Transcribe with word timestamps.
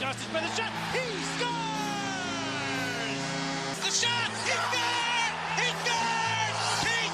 The 0.00 0.06
shot. 0.06 0.16
He 0.94 1.04
scores! 1.36 1.76
The 3.84 3.90
shot! 3.90 4.30
He 4.32 4.56
scores! 4.64 5.34
He 5.60 5.66
scores! 5.82 6.56
Pete! 6.80 7.12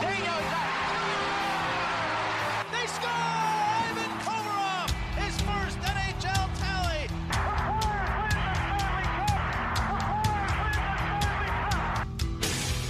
Dino's 0.00 0.52
up! 0.56 0.72
They 2.72 2.86
score! 2.88 3.10
Ivan! 3.84 4.12
His 5.18 5.36
first 5.42 5.78
NHL 5.84 6.48
tally! 6.58 7.04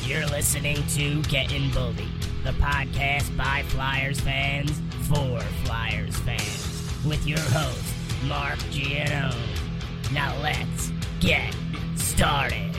You're 0.08 0.28
listening 0.28 0.86
to 0.94 1.04
Getting 1.28 1.70
Bullied, 1.72 2.22
the 2.44 2.52
podcast 2.52 3.36
by 3.36 3.64
Flyers 3.64 4.20
fans 4.20 4.80
for 5.08 5.40
Flyers 5.64 6.16
fans, 6.18 6.92
with 7.04 7.26
your 7.26 7.40
host, 7.40 7.87
Mark 8.24 8.58
Giano. 8.70 9.34
Now 10.12 10.36
let's 10.42 10.90
get 11.20 11.54
started. 11.96 12.74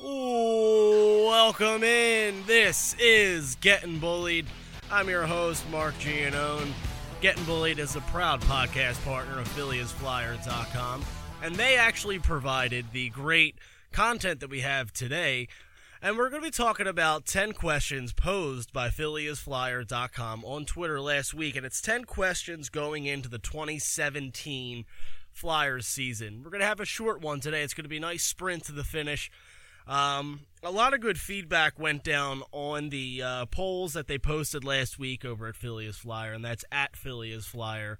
Welcome 0.00 1.82
in. 1.82 2.46
This 2.46 2.94
is 2.98 3.56
Getting 3.56 3.98
Bullied. 3.98 4.46
I'm 4.90 5.08
your 5.08 5.26
host, 5.26 5.68
Mark 5.70 5.94
Gianone. 5.96 6.72
Getting 7.20 7.44
Bullied 7.44 7.78
is 7.78 7.96
a 7.96 8.00
proud 8.02 8.40
podcast 8.42 9.04
partner 9.04 9.40
of 9.40 9.48
PhillyIsFlyers.com, 9.56 11.04
and 11.42 11.56
they 11.56 11.76
actually 11.76 12.18
provided 12.18 12.86
the 12.92 13.10
great 13.10 13.56
content 13.92 14.40
that 14.40 14.50
we 14.50 14.60
have 14.60 14.92
today. 14.92 15.48
And 16.02 16.16
we're 16.16 16.30
going 16.30 16.40
to 16.40 16.46
be 16.46 16.50
talking 16.50 16.86
about 16.86 17.26
10 17.26 17.52
questions 17.52 18.14
posed 18.14 18.72
by 18.72 18.88
PhillyIsFlyer.com 18.88 20.46
on 20.46 20.64
Twitter 20.64 20.98
last 20.98 21.34
week, 21.34 21.56
and 21.56 21.66
it's 21.66 21.82
10 21.82 22.06
questions 22.06 22.70
going 22.70 23.04
into 23.04 23.28
the 23.28 23.38
2017 23.38 24.86
Flyers 25.30 25.86
season. 25.86 26.40
We're 26.42 26.52
going 26.52 26.62
to 26.62 26.66
have 26.66 26.80
a 26.80 26.86
short 26.86 27.20
one 27.20 27.40
today. 27.40 27.60
It's 27.62 27.74
going 27.74 27.84
to 27.84 27.90
be 27.90 27.98
a 27.98 28.00
nice 28.00 28.22
sprint 28.22 28.64
to 28.64 28.72
the 28.72 28.82
finish. 28.82 29.30
Um, 29.86 30.40
a 30.62 30.70
lot 30.70 30.94
of 30.94 31.00
good 31.00 31.20
feedback 31.20 31.78
went 31.78 32.02
down 32.02 32.44
on 32.50 32.88
the 32.88 33.22
uh, 33.22 33.46
polls 33.46 33.92
that 33.92 34.06
they 34.06 34.16
posted 34.16 34.64
last 34.64 34.98
week 34.98 35.26
over 35.26 35.48
at 35.48 35.56
Phileas 35.56 35.98
Flyer, 35.98 36.32
and 36.32 36.42
that's 36.42 36.64
at 36.72 36.96
Phileas 36.96 37.44
Flyer 37.44 37.98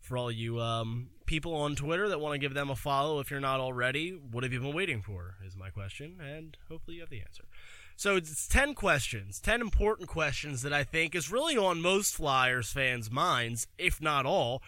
for 0.00 0.16
all 0.16 0.30
you 0.30 0.60
um, 0.60 1.10
people 1.26 1.54
on 1.54 1.76
Twitter 1.76 2.08
that 2.08 2.20
want 2.20 2.34
to 2.34 2.38
give 2.38 2.54
them 2.54 2.70
a 2.70 2.76
follow. 2.76 3.20
If 3.20 3.30
you're 3.30 3.40
not 3.40 3.60
already, 3.60 4.10
what 4.10 4.42
have 4.42 4.52
you 4.52 4.60
been 4.60 4.74
waiting 4.74 5.02
for? 5.02 5.36
Is 5.46 5.56
my 5.56 5.70
question, 5.70 6.18
and 6.20 6.56
hopefully 6.68 6.96
you 6.96 7.02
have 7.02 7.10
the 7.10 7.20
answer. 7.20 7.44
So 7.96 8.16
it's 8.16 8.48
10 8.48 8.74
questions, 8.74 9.40
10 9.40 9.60
important 9.60 10.08
questions 10.08 10.62
that 10.62 10.72
I 10.72 10.84
think 10.84 11.14
is 11.14 11.30
really 11.30 11.58
on 11.58 11.82
most 11.82 12.14
Flyers 12.14 12.72
fans' 12.72 13.10
minds, 13.10 13.66
if 13.76 14.00
not 14.00 14.24
all, 14.24 14.62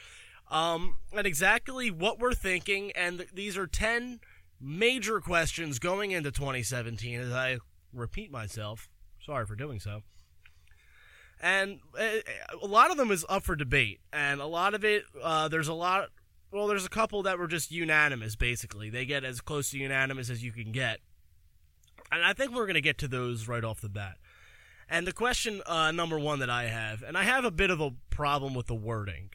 um, 0.51 0.99
and 1.17 1.27
exactly 1.27 1.91
what 1.91 2.19
we're 2.19 2.35
thinking. 2.35 2.93
And 2.93 3.19
th- 3.19 3.31
these 3.33 3.57
are 3.57 3.67
10 3.67 4.21
major 4.61 5.19
questions 5.21 5.79
going 5.79 6.11
into 6.11 6.31
2017 6.31 7.21
as 7.21 7.33
I 7.33 7.59
repeat 7.95 8.31
myself. 8.31 8.91
Sorry 9.19 9.47
for 9.47 9.57
doing 9.57 9.81
so. 9.81 10.03
And 11.43 11.81
uh, 11.99 12.07
a 12.63 12.67
lot 12.67 12.93
of 12.93 12.97
them 12.97 13.11
is 13.11 13.27
up 13.29 13.43
for 13.43 13.57
debate, 13.57 13.99
and 14.13 14.41
a 14.41 14.47
lot 14.47 14.75
of 14.75 14.85
it, 14.85 15.03
uh, 15.21 15.49
there's 15.49 15.67
a 15.67 15.75
lot. 15.75 16.09
Well, 16.53 16.69
there's 16.69 16.87
a 16.87 16.91
couple 16.91 17.25
that 17.25 17.39
were 17.39 17.49
just 17.49 17.73
unanimous. 17.73 18.37
Basically, 18.37 18.91
they 18.91 19.05
get 19.05 19.25
as 19.25 19.41
close 19.41 19.71
to 19.71 19.79
unanimous 19.79 20.31
as 20.31 20.45
you 20.45 20.53
can 20.53 20.71
get, 20.71 21.01
and 22.13 22.23
I 22.23 22.33
think 22.33 22.55
we're 22.55 22.67
going 22.67 22.75
to 22.75 22.81
get 22.81 22.99
to 22.99 23.09
those 23.09 23.49
right 23.49 23.65
off 23.65 23.81
the 23.81 23.89
bat. 23.89 24.19
And 24.89 25.07
the 25.07 25.13
question 25.13 25.63
uh, 25.67 25.91
number 25.91 26.19
one 26.19 26.39
that 26.41 26.51
I 26.51 26.65
have, 26.65 27.03
and 27.03 27.17
I 27.19 27.25
have 27.25 27.45
a 27.45 27.51
bit 27.51 27.71
of 27.71 27.81
a 27.81 27.91
problem 28.11 28.55
with 28.55 28.67
the 28.67 28.75
wording, 28.75 29.31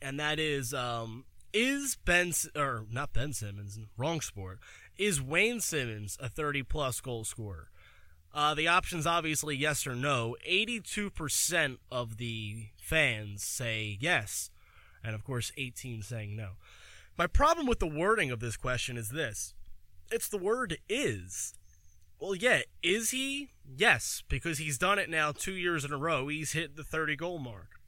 and 0.00 0.18
that 0.18 0.40
is, 0.40 0.74
um, 0.74 1.26
is 1.52 1.96
Ben 2.04 2.32
or 2.56 2.86
not 2.90 3.12
Ben 3.12 3.32
Simmons, 3.34 3.78
wrong 3.96 4.20
sport, 4.20 4.58
is 4.96 5.22
Wayne 5.22 5.60
Simmonds 5.60 6.16
a 6.18 6.28
30 6.28 6.62
plus 6.64 7.00
goal 7.00 7.24
scorer? 7.24 7.68
Uh, 8.34 8.54
the 8.54 8.66
options 8.66 9.06
obviously 9.06 9.54
yes 9.54 9.86
or 9.86 9.94
no. 9.94 10.36
82% 10.48 11.76
of 11.90 12.16
the 12.16 12.66
fans 12.78 13.42
say 13.44 13.98
yes, 14.00 14.50
and 15.04 15.14
of 15.14 15.22
course 15.22 15.52
18 15.56 16.02
saying 16.02 16.34
no. 16.34 16.52
My 17.18 17.26
problem 17.26 17.66
with 17.66 17.78
the 17.78 17.86
wording 17.86 18.30
of 18.30 18.40
this 18.40 18.56
question 18.56 18.96
is 18.96 19.10
this. 19.10 19.54
It's 20.10 20.28
the 20.28 20.38
word 20.38 20.78
is. 20.88 21.54
Well, 22.18 22.34
yeah, 22.34 22.62
is 22.82 23.10
he? 23.10 23.50
Yes, 23.76 24.22
because 24.28 24.58
he's 24.58 24.78
done 24.78 24.98
it 24.98 25.10
now 25.10 25.32
2 25.32 25.52
years 25.52 25.84
in 25.84 25.92
a 25.92 25.98
row. 25.98 26.28
He's 26.28 26.52
hit 26.52 26.76
the 26.76 26.84
30 26.84 27.16
goal 27.16 27.38
mark. 27.38 27.80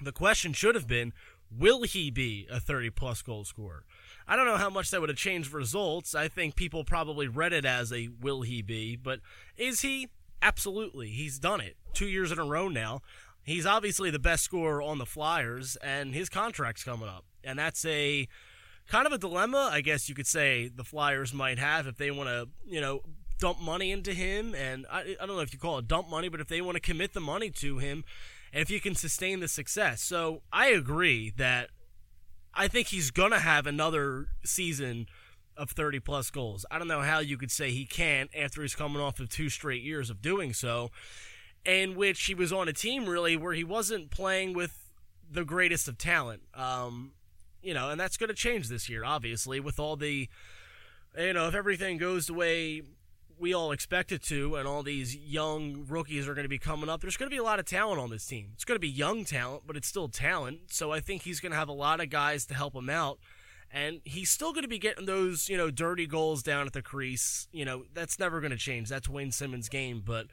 The 0.00 0.12
question 0.12 0.52
should 0.52 0.76
have 0.76 0.86
been 0.86 1.12
will 1.56 1.82
he 1.82 2.10
be 2.10 2.46
a 2.50 2.60
30 2.60 2.90
plus 2.90 3.22
goal 3.22 3.44
scorer? 3.44 3.84
I 4.26 4.36
don't 4.36 4.46
know 4.46 4.56
how 4.56 4.70
much 4.70 4.90
that 4.90 5.00
would 5.00 5.08
have 5.08 5.18
changed 5.18 5.52
results. 5.52 6.14
I 6.14 6.28
think 6.28 6.54
people 6.54 6.84
probably 6.84 7.28
read 7.28 7.52
it 7.52 7.64
as 7.64 7.92
a 7.92 8.08
will 8.20 8.42
he 8.42 8.62
be, 8.62 8.96
but 8.96 9.20
is 9.56 9.80
he? 9.80 10.08
Absolutely. 10.40 11.08
He's 11.08 11.38
done 11.38 11.60
it 11.60 11.76
two 11.94 12.08
years 12.08 12.30
in 12.30 12.38
a 12.38 12.44
row 12.44 12.68
now. 12.68 13.00
He's 13.42 13.66
obviously 13.66 14.10
the 14.10 14.18
best 14.18 14.44
scorer 14.44 14.82
on 14.82 14.98
the 14.98 15.06
Flyers, 15.06 15.76
and 15.76 16.14
his 16.14 16.28
contract's 16.28 16.84
coming 16.84 17.08
up. 17.08 17.24
And 17.42 17.58
that's 17.58 17.84
a 17.86 18.28
kind 18.88 19.06
of 19.06 19.12
a 19.12 19.18
dilemma, 19.18 19.70
I 19.72 19.80
guess 19.80 20.08
you 20.08 20.14
could 20.14 20.26
say, 20.26 20.68
the 20.68 20.84
Flyers 20.84 21.32
might 21.32 21.58
have 21.58 21.86
if 21.86 21.96
they 21.96 22.10
want 22.10 22.28
to, 22.28 22.48
you 22.66 22.80
know, 22.80 23.02
dump 23.38 23.60
money 23.60 23.90
into 23.90 24.12
him. 24.12 24.54
And 24.54 24.86
I, 24.90 25.16
I 25.20 25.26
don't 25.26 25.36
know 25.36 25.40
if 25.40 25.52
you 25.52 25.58
call 25.58 25.78
it 25.78 25.88
dump 25.88 26.10
money, 26.10 26.28
but 26.28 26.40
if 26.40 26.48
they 26.48 26.60
want 26.60 26.76
to 26.76 26.80
commit 26.80 27.14
the 27.14 27.20
money 27.20 27.50
to 27.50 27.78
him, 27.78 28.04
and 28.58 28.64
if 28.64 28.70
you 28.72 28.80
can 28.80 28.96
sustain 28.96 29.38
the 29.38 29.46
success. 29.46 30.02
So 30.02 30.42
I 30.52 30.70
agree 30.70 31.32
that 31.36 31.70
I 32.52 32.66
think 32.66 32.88
he's 32.88 33.12
going 33.12 33.30
to 33.30 33.38
have 33.38 33.68
another 33.68 34.30
season 34.44 35.06
of 35.56 35.70
30 35.70 36.00
plus 36.00 36.28
goals. 36.28 36.66
I 36.68 36.80
don't 36.80 36.88
know 36.88 37.02
how 37.02 37.20
you 37.20 37.38
could 37.38 37.52
say 37.52 37.70
he 37.70 37.84
can't 37.84 38.28
after 38.36 38.62
he's 38.62 38.74
coming 38.74 39.00
off 39.00 39.20
of 39.20 39.28
two 39.28 39.48
straight 39.48 39.84
years 39.84 40.10
of 40.10 40.20
doing 40.20 40.52
so, 40.52 40.90
in 41.64 41.94
which 41.94 42.24
he 42.24 42.34
was 42.34 42.52
on 42.52 42.66
a 42.66 42.72
team 42.72 43.08
really 43.08 43.36
where 43.36 43.54
he 43.54 43.62
wasn't 43.62 44.10
playing 44.10 44.54
with 44.54 44.90
the 45.30 45.44
greatest 45.44 45.86
of 45.86 45.96
talent. 45.96 46.42
Um, 46.52 47.12
you 47.62 47.74
know, 47.74 47.90
and 47.90 48.00
that's 48.00 48.16
going 48.16 48.26
to 48.26 48.34
change 48.34 48.68
this 48.68 48.88
year, 48.88 49.04
obviously, 49.04 49.60
with 49.60 49.78
all 49.78 49.94
the, 49.94 50.28
you 51.16 51.32
know, 51.32 51.46
if 51.46 51.54
everything 51.54 51.96
goes 51.96 52.26
the 52.26 52.34
way 52.34 52.82
we 53.38 53.54
all 53.54 53.72
expect 53.72 54.12
it 54.12 54.22
to, 54.24 54.56
and 54.56 54.66
all 54.66 54.82
these 54.82 55.16
young 55.16 55.84
rookies 55.88 56.28
are 56.28 56.34
going 56.34 56.44
to 56.44 56.48
be 56.48 56.58
coming 56.58 56.88
up. 56.88 57.00
There's 57.00 57.16
going 57.16 57.30
to 57.30 57.34
be 57.34 57.40
a 57.40 57.44
lot 57.44 57.58
of 57.58 57.64
talent 57.64 58.00
on 58.00 58.10
this 58.10 58.26
team. 58.26 58.50
It's 58.54 58.64
going 58.64 58.76
to 58.76 58.80
be 58.80 58.88
young 58.88 59.24
talent, 59.24 59.62
but 59.66 59.76
it's 59.76 59.88
still 59.88 60.08
talent. 60.08 60.72
So 60.72 60.92
I 60.92 61.00
think 61.00 61.22
he's 61.22 61.40
going 61.40 61.52
to 61.52 61.58
have 61.58 61.68
a 61.68 61.72
lot 61.72 62.00
of 62.00 62.10
guys 62.10 62.46
to 62.46 62.54
help 62.54 62.74
him 62.74 62.90
out. 62.90 63.18
And 63.70 64.00
he's 64.04 64.30
still 64.30 64.52
going 64.52 64.62
to 64.62 64.68
be 64.68 64.78
getting 64.78 65.06
those, 65.06 65.48
you 65.48 65.56
know, 65.56 65.70
dirty 65.70 66.06
goals 66.06 66.42
down 66.42 66.66
at 66.66 66.72
the 66.72 66.82
crease. 66.82 67.48
You 67.52 67.64
know, 67.64 67.84
that's 67.92 68.18
never 68.18 68.40
going 68.40 68.50
to 68.50 68.56
change. 68.56 68.88
That's 68.88 69.08
Wayne 69.08 69.30
Simmonds' 69.30 69.68
game. 69.68 70.02
But 70.04 70.28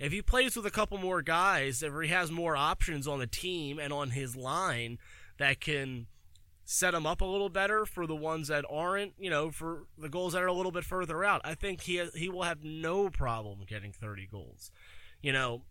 if 0.00 0.10
he 0.12 0.22
plays 0.22 0.56
with 0.56 0.66
a 0.66 0.70
couple 0.70 0.98
more 0.98 1.22
guys, 1.22 1.82
if 1.82 1.92
he 2.02 2.08
has 2.08 2.32
more 2.32 2.56
options 2.56 3.06
on 3.06 3.20
the 3.20 3.26
team 3.26 3.78
and 3.78 3.92
on 3.92 4.10
his 4.10 4.34
line 4.34 4.98
that 5.38 5.60
can 5.60 6.06
set 6.72 6.94
him 6.94 7.04
up 7.04 7.20
a 7.20 7.24
little 7.24 7.48
better 7.48 7.84
for 7.84 8.06
the 8.06 8.14
ones 8.14 8.46
that 8.46 8.64
aren't, 8.70 9.12
you 9.18 9.28
know, 9.28 9.50
for 9.50 9.86
the 9.98 10.08
goals 10.08 10.34
that 10.34 10.42
are 10.42 10.46
a 10.46 10.52
little 10.52 10.70
bit 10.70 10.84
further 10.84 11.24
out. 11.24 11.40
I 11.42 11.56
think 11.56 11.80
he 11.80 12.00
he 12.14 12.28
will 12.28 12.44
have 12.44 12.62
no 12.62 13.10
problem 13.10 13.64
getting 13.66 13.90
30 13.90 14.28
goals. 14.30 14.70
You 15.20 15.32
know, 15.32 15.62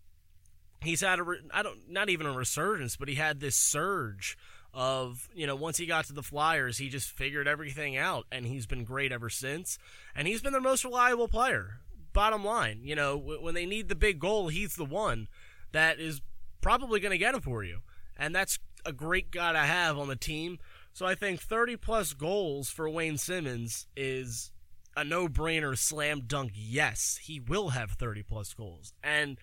he's 0.82 1.00
had 1.00 1.18
a 1.18 1.24
I 1.52 1.62
don't 1.62 1.88
not 1.88 2.10
even 2.10 2.26
a 2.26 2.32
resurgence, 2.32 2.96
but 2.96 3.08
he 3.08 3.14
had 3.14 3.40
this 3.40 3.56
surge 3.56 4.36
of, 4.74 5.30
you 5.34 5.46
know, 5.46 5.56
once 5.56 5.78
he 5.78 5.86
got 5.86 6.04
to 6.04 6.12
the 6.12 6.22
Flyers, 6.22 6.76
he 6.76 6.90
just 6.90 7.08
figured 7.08 7.48
everything 7.48 7.96
out 7.96 8.26
and 8.30 8.44
he's 8.44 8.66
been 8.66 8.84
great 8.84 9.10
ever 9.10 9.30
since. 9.30 9.78
And 10.14 10.28
he's 10.28 10.42
been 10.42 10.52
their 10.52 10.60
most 10.60 10.84
reliable 10.84 11.28
player. 11.28 11.80
Bottom 12.12 12.44
line, 12.44 12.80
you 12.84 12.94
know, 12.94 13.16
when 13.16 13.54
they 13.54 13.64
need 13.64 13.88
the 13.88 13.94
big 13.94 14.18
goal, 14.18 14.48
he's 14.48 14.76
the 14.76 14.84
one 14.84 15.28
that 15.72 15.98
is 15.98 16.20
probably 16.60 17.00
going 17.00 17.12
to 17.12 17.18
get 17.18 17.34
it 17.34 17.42
for 17.42 17.64
you. 17.64 17.78
And 18.18 18.34
that's 18.34 18.58
a 18.84 18.92
great 18.92 19.30
guy 19.30 19.52
to 19.52 19.58
have 19.60 19.98
on 19.98 20.08
the 20.08 20.16
team. 20.16 20.58
So 20.92 21.06
I 21.06 21.14
think 21.14 21.40
30 21.40 21.76
plus 21.76 22.12
goals 22.12 22.68
for 22.70 22.88
Wayne 22.88 23.16
Simmonds 23.16 23.86
is 23.96 24.50
a 24.96 25.04
no 25.04 25.28
brainer 25.28 25.76
slam 25.78 26.22
dunk. 26.26 26.52
Yes, 26.54 27.20
he 27.22 27.40
will 27.40 27.70
have 27.70 27.92
30 27.92 28.22
plus 28.22 28.52
goals. 28.54 28.92
And 29.02 29.38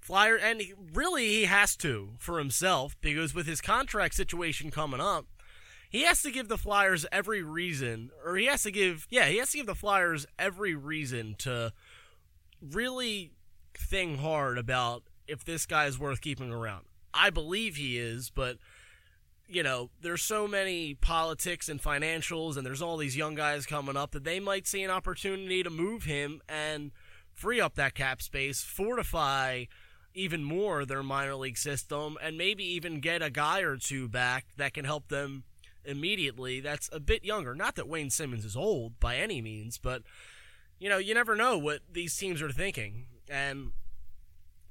Flyer, 0.00 0.36
and 0.36 0.60
he, 0.60 0.74
really 0.92 1.26
he 1.26 1.44
has 1.46 1.74
to 1.76 2.10
for 2.18 2.38
himself 2.38 2.94
because 3.00 3.34
with 3.34 3.46
his 3.46 3.60
contract 3.60 4.14
situation 4.14 4.70
coming 4.70 5.00
up, 5.00 5.26
he 5.90 6.02
has 6.02 6.22
to 6.22 6.30
give 6.30 6.48
the 6.48 6.58
Flyers 6.58 7.06
every 7.10 7.42
reason, 7.42 8.10
or 8.24 8.36
he 8.36 8.46
has 8.46 8.62
to 8.64 8.70
give, 8.70 9.06
yeah, 9.10 9.26
he 9.26 9.38
has 9.38 9.50
to 9.52 9.56
give 9.56 9.66
the 9.66 9.74
Flyers 9.74 10.26
every 10.38 10.74
reason 10.74 11.34
to 11.38 11.72
really 12.60 13.32
think 13.76 14.20
hard 14.20 14.58
about 14.58 15.04
if 15.26 15.44
this 15.44 15.66
guy 15.66 15.86
is 15.86 15.98
worth 15.98 16.20
keeping 16.20 16.52
around. 16.52 16.86
I 17.14 17.30
believe 17.30 17.76
he 17.76 17.98
is, 17.98 18.30
but 18.30 18.58
you 19.48 19.62
know, 19.62 19.90
there's 20.00 20.22
so 20.22 20.48
many 20.48 20.94
politics 20.94 21.68
and 21.68 21.80
financials, 21.80 22.56
and 22.56 22.66
there's 22.66 22.82
all 22.82 22.96
these 22.96 23.16
young 23.16 23.34
guys 23.34 23.66
coming 23.66 23.96
up 23.96 24.12
that 24.12 24.24
they 24.24 24.40
might 24.40 24.66
see 24.66 24.82
an 24.82 24.90
opportunity 24.90 25.62
to 25.62 25.70
move 25.70 26.04
him 26.04 26.40
and 26.48 26.90
free 27.32 27.60
up 27.60 27.74
that 27.74 27.94
cap 27.94 28.22
space, 28.22 28.62
fortify, 28.62 29.64
even 30.16 30.42
more 30.42 30.84
their 30.84 31.02
minor 31.02 31.34
league 31.36 31.58
system 31.58 32.16
and 32.22 32.38
maybe 32.38 32.64
even 32.64 33.00
get 33.00 33.22
a 33.22 33.30
guy 33.30 33.60
or 33.60 33.76
two 33.76 34.08
back 34.08 34.46
that 34.56 34.72
can 34.72 34.86
help 34.86 35.08
them 35.08 35.44
immediately 35.84 36.58
that's 36.58 36.88
a 36.92 36.98
bit 36.98 37.24
younger. 37.24 37.54
Not 37.54 37.76
that 37.76 37.86
Wayne 37.86 38.10
Simmonds 38.10 38.44
is 38.44 38.56
old 38.56 38.98
by 38.98 39.16
any 39.16 39.40
means, 39.40 39.78
but 39.78 40.02
you 40.78 40.88
know, 40.88 40.98
you 40.98 41.14
never 41.14 41.36
know 41.36 41.56
what 41.58 41.80
these 41.90 42.16
teams 42.16 42.42
are 42.42 42.50
thinking. 42.50 43.06
And 43.28 43.72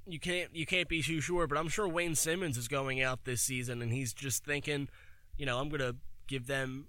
you 0.07 0.19
can't 0.19 0.55
you 0.55 0.65
can't 0.65 0.87
be 0.87 1.01
too 1.01 1.21
sure, 1.21 1.47
but 1.47 1.57
I'm 1.57 1.67
sure 1.67 1.87
Wayne 1.87 2.15
Simmonds 2.15 2.57
is 2.57 2.67
going 2.67 3.01
out 3.01 3.25
this 3.25 3.41
season 3.41 3.81
and 3.81 3.91
he's 3.91 4.13
just 4.13 4.45
thinking, 4.45 4.89
you 5.37 5.45
know, 5.45 5.59
I'm 5.59 5.69
going 5.69 5.81
to 5.81 5.95
give 6.27 6.47
them 6.47 6.87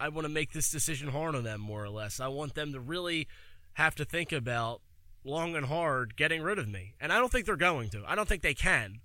I 0.00 0.08
want 0.08 0.26
to 0.26 0.32
make 0.32 0.52
this 0.52 0.70
decision 0.70 1.08
hard 1.08 1.34
on 1.34 1.44
them 1.44 1.60
more 1.60 1.82
or 1.82 1.90
less. 1.90 2.20
I 2.20 2.28
want 2.28 2.54
them 2.54 2.72
to 2.72 2.80
really 2.80 3.26
have 3.74 3.94
to 3.96 4.04
think 4.04 4.32
about 4.32 4.80
long 5.24 5.56
and 5.56 5.66
hard 5.66 6.16
getting 6.16 6.42
rid 6.42 6.58
of 6.58 6.68
me. 6.68 6.94
And 7.00 7.12
I 7.12 7.18
don't 7.18 7.30
think 7.30 7.46
they're 7.46 7.56
going 7.56 7.90
to. 7.90 8.04
I 8.06 8.14
don't 8.14 8.28
think 8.28 8.42
they 8.42 8.54
can. 8.54 9.00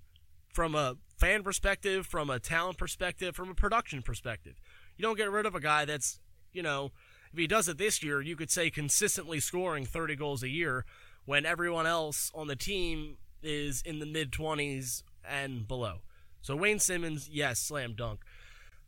From 0.52 0.74
a 0.76 0.96
fan 1.18 1.42
perspective, 1.42 2.06
from 2.06 2.30
a 2.30 2.38
talent 2.38 2.78
perspective, 2.78 3.34
from 3.34 3.50
a 3.50 3.54
production 3.54 4.02
perspective. 4.02 4.60
You 4.96 5.02
don't 5.02 5.16
get 5.16 5.30
rid 5.30 5.46
of 5.46 5.54
a 5.56 5.60
guy 5.60 5.84
that's, 5.84 6.20
you 6.52 6.62
know, 6.62 6.92
if 7.32 7.38
he 7.38 7.48
does 7.48 7.68
it 7.68 7.78
this 7.78 8.02
year, 8.02 8.20
you 8.20 8.36
could 8.36 8.50
say 8.50 8.70
consistently 8.70 9.40
scoring 9.40 9.84
30 9.84 10.14
goals 10.14 10.44
a 10.44 10.48
year 10.48 10.84
when 11.24 11.44
everyone 11.44 11.86
else 11.86 12.30
on 12.34 12.46
the 12.46 12.54
team 12.54 13.16
is 13.44 13.82
in 13.82 13.98
the 13.98 14.06
mid 14.06 14.30
20s 14.30 15.02
and 15.28 15.66
below. 15.66 15.98
So 16.40 16.56
Wayne 16.56 16.78
Simmonds, 16.78 17.28
yes, 17.30 17.58
slam 17.58 17.94
dunk. 17.94 18.20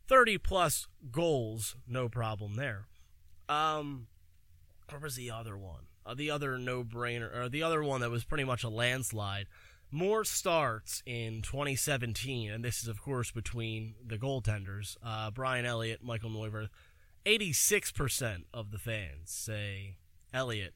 30 0.07 0.37
plus 0.37 0.87
goals, 1.11 1.75
no 1.87 2.07
problem 2.07 2.55
there. 2.55 2.85
Um, 3.49 4.07
what 4.89 5.01
was 5.01 5.15
the 5.15 5.31
other 5.31 5.57
one? 5.57 5.87
Uh, 6.05 6.13
the 6.13 6.31
other 6.31 6.57
no 6.57 6.83
brainer, 6.83 7.35
or 7.35 7.49
the 7.49 7.63
other 7.63 7.83
one 7.83 8.01
that 8.01 8.09
was 8.09 8.23
pretty 8.23 8.45
much 8.45 8.63
a 8.63 8.69
landslide. 8.69 9.47
More 9.91 10.23
starts 10.23 11.01
in 11.05 11.41
2017, 11.41 12.51
and 12.51 12.63
this 12.63 12.81
is, 12.81 12.87
of 12.87 13.01
course, 13.01 13.31
between 13.31 13.95
the 14.05 14.17
goaltenders 14.17 14.97
uh, 15.03 15.31
Brian 15.31 15.65
Elliott, 15.65 16.03
Michael 16.03 16.29
Neuvirth. 16.29 16.69
86% 17.25 18.43
of 18.53 18.71
the 18.71 18.77
fans 18.77 19.31
say 19.31 19.97
Elliott 20.33 20.73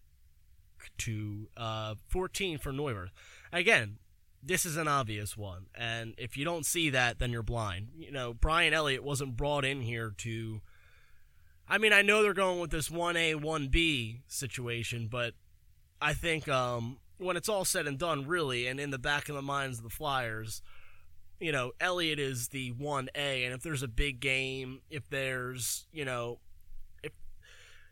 to 0.97 1.47
uh, 1.55 1.95
14 2.07 2.57
for 2.57 2.71
Neuvirth. 2.71 3.11
Again, 3.53 3.97
this 4.43 4.65
is 4.65 4.77
an 4.77 4.87
obvious 4.87 5.37
one, 5.37 5.67
and 5.75 6.15
if 6.17 6.35
you 6.35 6.45
don't 6.45 6.65
see 6.65 6.89
that, 6.89 7.19
then 7.19 7.31
you're 7.31 7.43
blind. 7.43 7.89
You 7.95 8.11
know, 8.11 8.33
Brian 8.33 8.73
Elliott 8.73 9.03
wasn't 9.03 9.37
brought 9.37 9.65
in 9.65 9.81
here 9.81 10.13
to. 10.19 10.61
I 11.67 11.77
mean, 11.77 11.93
I 11.93 12.01
know 12.01 12.21
they're 12.21 12.33
going 12.33 12.59
with 12.59 12.71
this 12.71 12.89
1A, 12.89 13.35
1B 13.35 14.21
situation, 14.27 15.07
but 15.09 15.35
I 16.01 16.13
think 16.13 16.49
um, 16.49 16.97
when 17.17 17.37
it's 17.37 17.47
all 17.47 17.63
said 17.63 17.87
and 17.87 17.97
done, 17.97 18.27
really, 18.27 18.67
and 18.67 18.79
in 18.79 18.89
the 18.89 18.99
back 18.99 19.29
of 19.29 19.35
the 19.35 19.41
minds 19.41 19.77
of 19.77 19.83
the 19.83 19.89
Flyers, 19.89 20.61
you 21.39 21.51
know, 21.51 21.71
Elliott 21.79 22.19
is 22.19 22.49
the 22.49 22.71
1A, 22.73 23.45
and 23.45 23.53
if 23.53 23.61
there's 23.61 23.83
a 23.83 23.87
big 23.87 24.19
game, 24.19 24.81
if 24.89 25.07
there's, 25.09 25.87
you 25.93 26.03
know, 26.03 26.39
if 27.03 27.13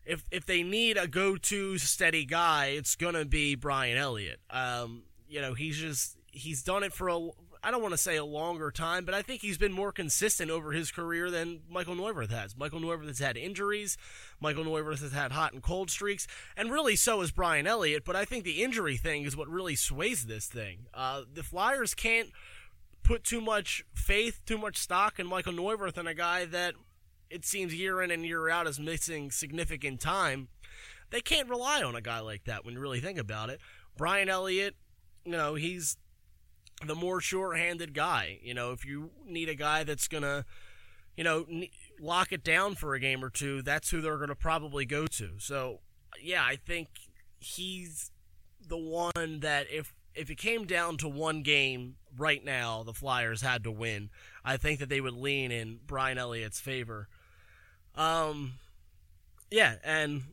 if 0.06 0.23
if 0.31 0.45
they 0.45 0.63
need 0.63 0.97
a 0.97 1.07
go-to 1.07 1.77
steady 1.77 2.25
guy, 2.25 2.67
it's 2.67 2.95
gonna 2.95 3.25
be 3.25 3.56
Brian 3.56 3.97
Elliott. 3.97 4.39
Um, 4.50 5.03
you 5.29 5.41
know, 5.41 5.53
he's 5.53 5.77
just 5.77 6.17
he's 6.31 6.63
done 6.63 6.83
it 6.83 6.93
for 6.93 7.09
a 7.09 7.29
I 7.61 7.71
don't 7.71 7.81
want 7.81 7.93
to 7.93 7.97
say 7.97 8.15
a 8.15 8.23
longer 8.23 8.71
time, 8.71 9.03
but 9.03 9.13
I 9.13 9.21
think 9.21 9.41
he's 9.41 9.57
been 9.57 9.73
more 9.73 9.91
consistent 9.91 10.49
over 10.49 10.71
his 10.71 10.91
career 10.91 11.29
than 11.29 11.59
Michael 11.69 11.95
Neuvirth 11.95 12.31
has. 12.31 12.55
Michael 12.55 12.79
Neuvirth 12.79 13.07
has 13.07 13.19
had 13.19 13.35
injuries. 13.35 13.97
Michael 14.39 14.63
Neuvirth 14.63 15.01
has 15.01 15.11
had 15.11 15.33
hot 15.33 15.51
and 15.51 15.61
cold 15.61 15.91
streaks, 15.91 16.25
and 16.55 16.71
really 16.71 16.95
so 16.95 17.19
has 17.19 17.31
Brian 17.31 17.67
Elliott. 17.67 18.05
But 18.05 18.15
I 18.15 18.23
think 18.23 18.45
the 18.45 18.63
injury 18.63 18.95
thing 18.95 19.23
is 19.23 19.35
what 19.35 19.49
really 19.49 19.75
sways 19.75 20.25
this 20.25 20.47
thing. 20.47 20.87
Uh, 20.93 21.23
the 21.33 21.43
Flyers 21.43 21.93
can't 21.93 22.29
put 23.03 23.25
too 23.25 23.41
much 23.41 23.83
faith, 23.93 24.41
too 24.45 24.57
much 24.57 24.77
stock 24.77 25.19
in 25.19 25.27
Michael 25.27 25.53
Neuvirth 25.53 25.97
and 25.97 26.07
a 26.07 26.13
guy 26.13 26.45
that 26.45 26.75
it 27.29 27.45
seems 27.45 27.75
year 27.75 28.01
in 28.01 28.09
and 28.09 28.25
year 28.25 28.49
out 28.49 28.67
is 28.67 28.79
missing 28.79 29.31
significant 29.31 29.99
time. 29.99 30.47
They 31.09 31.21
can't 31.21 31.49
rely 31.49 31.83
on 31.83 31.95
a 31.95 32.01
guy 32.01 32.19
like 32.19 32.45
that 32.45 32.63
when 32.63 32.75
you 32.75 32.79
really 32.79 33.01
think 33.01 33.19
about 33.19 33.49
it. 33.49 33.59
Brian 33.97 34.29
Elliott, 34.29 34.75
you 35.25 35.31
know, 35.31 35.56
he's 35.56 35.98
the 36.86 36.95
more 36.95 37.19
sure-handed 37.19 37.94
guy. 37.94 38.39
You 38.42 38.54
know, 38.54 38.71
if 38.71 38.86
you 38.86 39.12
need 39.25 39.50
a 39.50 39.56
guy 39.56 39.83
that's 39.83 40.07
gonna, 40.07 40.45
you 41.18 41.24
know, 41.24 41.45
lock 42.00 42.31
it 42.31 42.44
down 42.44 42.75
for 42.75 42.94
a 42.94 43.00
game 43.00 43.24
or 43.24 43.30
two, 43.30 43.62
that's 43.62 43.89
who 43.89 44.01
they're 44.01 44.18
gonna 44.18 44.36
probably 44.36 44.86
go 44.86 45.07
to. 45.07 45.31
So, 45.39 45.80
yeah, 46.21 46.44
I 46.44 46.56
think 46.56 46.88
he's 47.39 48.12
the 48.68 48.77
one 48.77 49.39
that 49.42 49.68
if 49.71 49.94
if 50.16 50.30
it 50.30 50.38
came 50.38 50.66
down 50.66 50.98
to 50.98 51.07
one 51.07 51.44
game 51.44 51.95
right 52.18 52.44
now, 52.44 52.83
the 52.83 52.94
Flyers 52.94 53.42
had 53.42 53.63
to 53.63 53.71
win. 53.71 54.10
I 54.44 54.57
think 54.57 54.80
that 54.80 54.89
they 54.89 55.01
would 55.01 55.13
lean 55.13 55.51
in 55.51 55.80
Brian 55.86 56.18
Elliott's 56.18 56.60
favor. 56.60 57.07
Um, 57.95 58.54
yeah, 59.51 59.75
and 59.83 60.24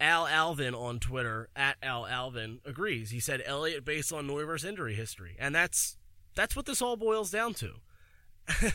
Al 0.00 0.26
Alvin 0.26 0.74
on 0.74 0.98
Twitter 0.98 1.50
at 1.54 1.76
Al 1.82 2.06
Alvin 2.06 2.60
agrees. 2.64 3.10
He 3.10 3.20
said 3.20 3.42
Elliott 3.44 3.84
based 3.84 4.12
on 4.12 4.26
Neuvirth's 4.26 4.64
injury 4.64 4.94
history, 4.94 5.36
and 5.38 5.54
that's 5.54 5.98
that's 6.34 6.56
what 6.56 6.66
this 6.66 6.80
all 6.80 6.96
boils 6.96 7.30
down 7.30 7.54
to. 7.54 7.74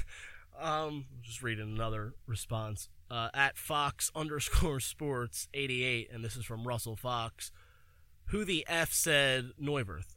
um, 0.60 1.06
just 1.22 1.42
reading 1.42 1.68
another 1.68 2.13
response 2.27 2.89
uh, 3.10 3.30
at 3.33 3.57
Fox 3.57 4.12
underscore 4.16 4.80
Sports 4.80 5.48
eighty 5.54 5.83
eight, 5.83 6.10
and 6.13 6.24
this 6.24 6.36
is 6.36 6.45
from 6.45 6.68
Russell 6.68 6.95
Fox. 6.95 7.51
Who 8.30 8.45
the 8.45 8.66
f 8.68 8.94
said 8.94 9.51
Neuvirth? 9.62 10.16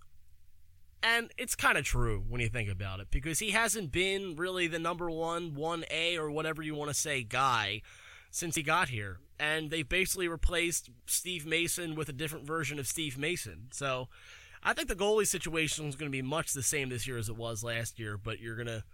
And 1.02 1.30
it's 1.38 1.54
kind 1.54 1.78
of 1.78 1.84
true 1.84 2.24
when 2.28 2.40
you 2.40 2.48
think 2.48 2.68
about 2.68 3.00
it, 3.00 3.08
because 3.10 3.38
he 3.38 3.52
hasn't 3.52 3.92
been 3.92 4.34
really 4.34 4.66
the 4.66 4.80
number 4.80 5.08
one, 5.08 5.52
1A, 5.52 6.18
or 6.18 6.28
whatever 6.28 6.60
you 6.60 6.74
want 6.74 6.90
to 6.90 6.94
say, 6.94 7.22
guy 7.22 7.82
since 8.32 8.56
he 8.56 8.62
got 8.64 8.88
here 8.88 9.20
and 9.38 9.70
they 9.70 9.82
basically 9.82 10.28
replaced 10.28 10.90
Steve 11.06 11.46
Mason 11.46 11.94
with 11.94 12.08
a 12.08 12.12
different 12.12 12.46
version 12.46 12.78
of 12.78 12.86
Steve 12.86 13.16
Mason. 13.16 13.68
So 13.72 14.08
I 14.62 14.72
think 14.72 14.88
the 14.88 14.96
goalie 14.96 15.26
situation 15.26 15.86
is 15.86 15.96
going 15.96 16.10
to 16.10 16.16
be 16.16 16.22
much 16.22 16.52
the 16.52 16.62
same 16.62 16.88
this 16.88 17.06
year 17.06 17.18
as 17.18 17.28
it 17.28 17.36
was 17.36 17.62
last 17.62 17.98
year, 17.98 18.16
but 18.16 18.40
you're 18.40 18.56
going 18.56 18.66
to 18.66 18.84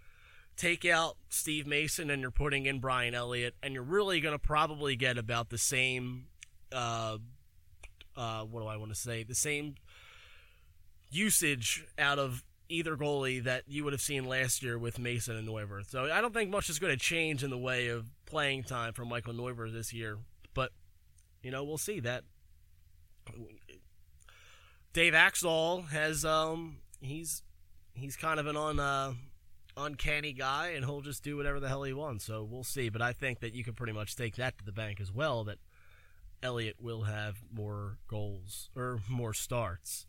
take 0.55 0.85
out 0.85 1.17
Steve 1.29 1.67
Mason 1.67 2.09
and 2.09 2.21
you're 2.21 2.31
putting 2.31 2.65
in 2.65 2.79
Brian 2.79 3.13
Elliott, 3.13 3.55
and 3.61 3.73
you're 3.73 3.83
really 3.83 4.19
going 4.19 4.35
to 4.35 4.39
probably 4.39 4.95
get 4.95 5.17
about 5.17 5.49
the 5.49 5.57
same. 5.57 6.25
Uh, 6.71 7.17
uh, 8.15 8.43
what 8.43 8.61
do 8.61 8.67
I 8.67 8.77
want 8.77 8.91
to 8.91 8.99
say? 8.99 9.23
The 9.23 9.35
same 9.35 9.75
usage 11.09 11.85
out 11.97 12.19
of 12.19 12.43
either 12.69 12.95
goalie 12.95 13.43
that 13.43 13.63
you 13.67 13.83
would 13.83 13.93
have 13.93 14.01
seen 14.01 14.25
last 14.25 14.63
year 14.63 14.77
with 14.77 14.97
Mason 14.97 15.35
and 15.35 15.47
Neuvirth. 15.47 15.89
So 15.89 16.11
I 16.11 16.21
don't 16.21 16.33
think 16.33 16.49
much 16.49 16.69
is 16.69 16.79
going 16.79 16.93
to 16.93 16.99
change 16.99 17.43
in 17.43 17.49
the 17.49 17.57
way 17.57 17.89
of 17.89 18.07
playing 18.25 18.63
time 18.63 18.93
for 18.93 19.05
Michael 19.05 19.33
Neuvirth 19.33 19.73
this 19.73 19.93
year 19.93 20.17
you 21.45 21.51
know, 21.51 21.63
we'll 21.63 21.77
see 21.77 21.99
that. 21.99 22.23
Dave 24.93 25.13
Hakstol 25.13 25.89
has 25.89 26.25
um 26.25 26.77
he's 27.01 27.43
he's 27.93 28.17
kind 28.17 28.39
of 28.39 28.47
an 28.47 28.57
on 28.57 28.79
uh, 28.79 29.13
uncanny 29.77 30.33
guy, 30.33 30.69
and 30.69 30.83
he'll 30.83 31.01
just 31.01 31.23
do 31.23 31.37
whatever 31.37 31.59
the 31.59 31.69
hell 31.69 31.83
he 31.83 31.93
wants. 31.93 32.25
So 32.25 32.43
we'll 32.43 32.63
see. 32.63 32.89
But 32.89 33.03
I 33.03 33.13
think 33.13 33.41
that 33.41 33.53
you 33.53 33.63
can 33.63 33.75
pretty 33.75 33.93
much 33.93 34.15
take 34.15 34.37
that 34.37 34.57
to 34.57 34.65
the 34.65 34.71
bank 34.71 34.99
as 34.99 35.11
well. 35.11 35.43
That 35.43 35.59
Elliott 36.41 36.77
will 36.81 37.03
have 37.03 37.35
more 37.53 37.99
goals 38.07 38.71
or 38.75 39.01
more 39.07 39.35
starts. 39.35 40.07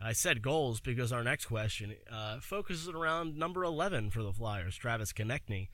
I 0.00 0.12
said 0.12 0.40
goals 0.40 0.78
because 0.78 1.10
our 1.10 1.24
next 1.24 1.46
question 1.46 1.96
uh, 2.12 2.38
focuses 2.38 2.88
around 2.88 3.36
number 3.36 3.64
11 3.64 4.10
for 4.10 4.22
the 4.22 4.32
Flyers, 4.32 4.76
Travis 4.76 5.12
Konecny. 5.12 5.68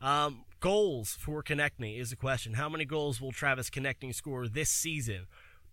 Um, 0.00 0.46
goals 0.60 1.16
for 1.18 1.42
Konecny 1.42 1.98
is 1.98 2.10
the 2.10 2.16
question. 2.16 2.54
How 2.54 2.68
many 2.68 2.84
goals 2.84 3.20
will 3.20 3.32
Travis 3.32 3.70
Konecny 3.70 4.14
score 4.14 4.48
this 4.48 4.70
season? 4.70 5.26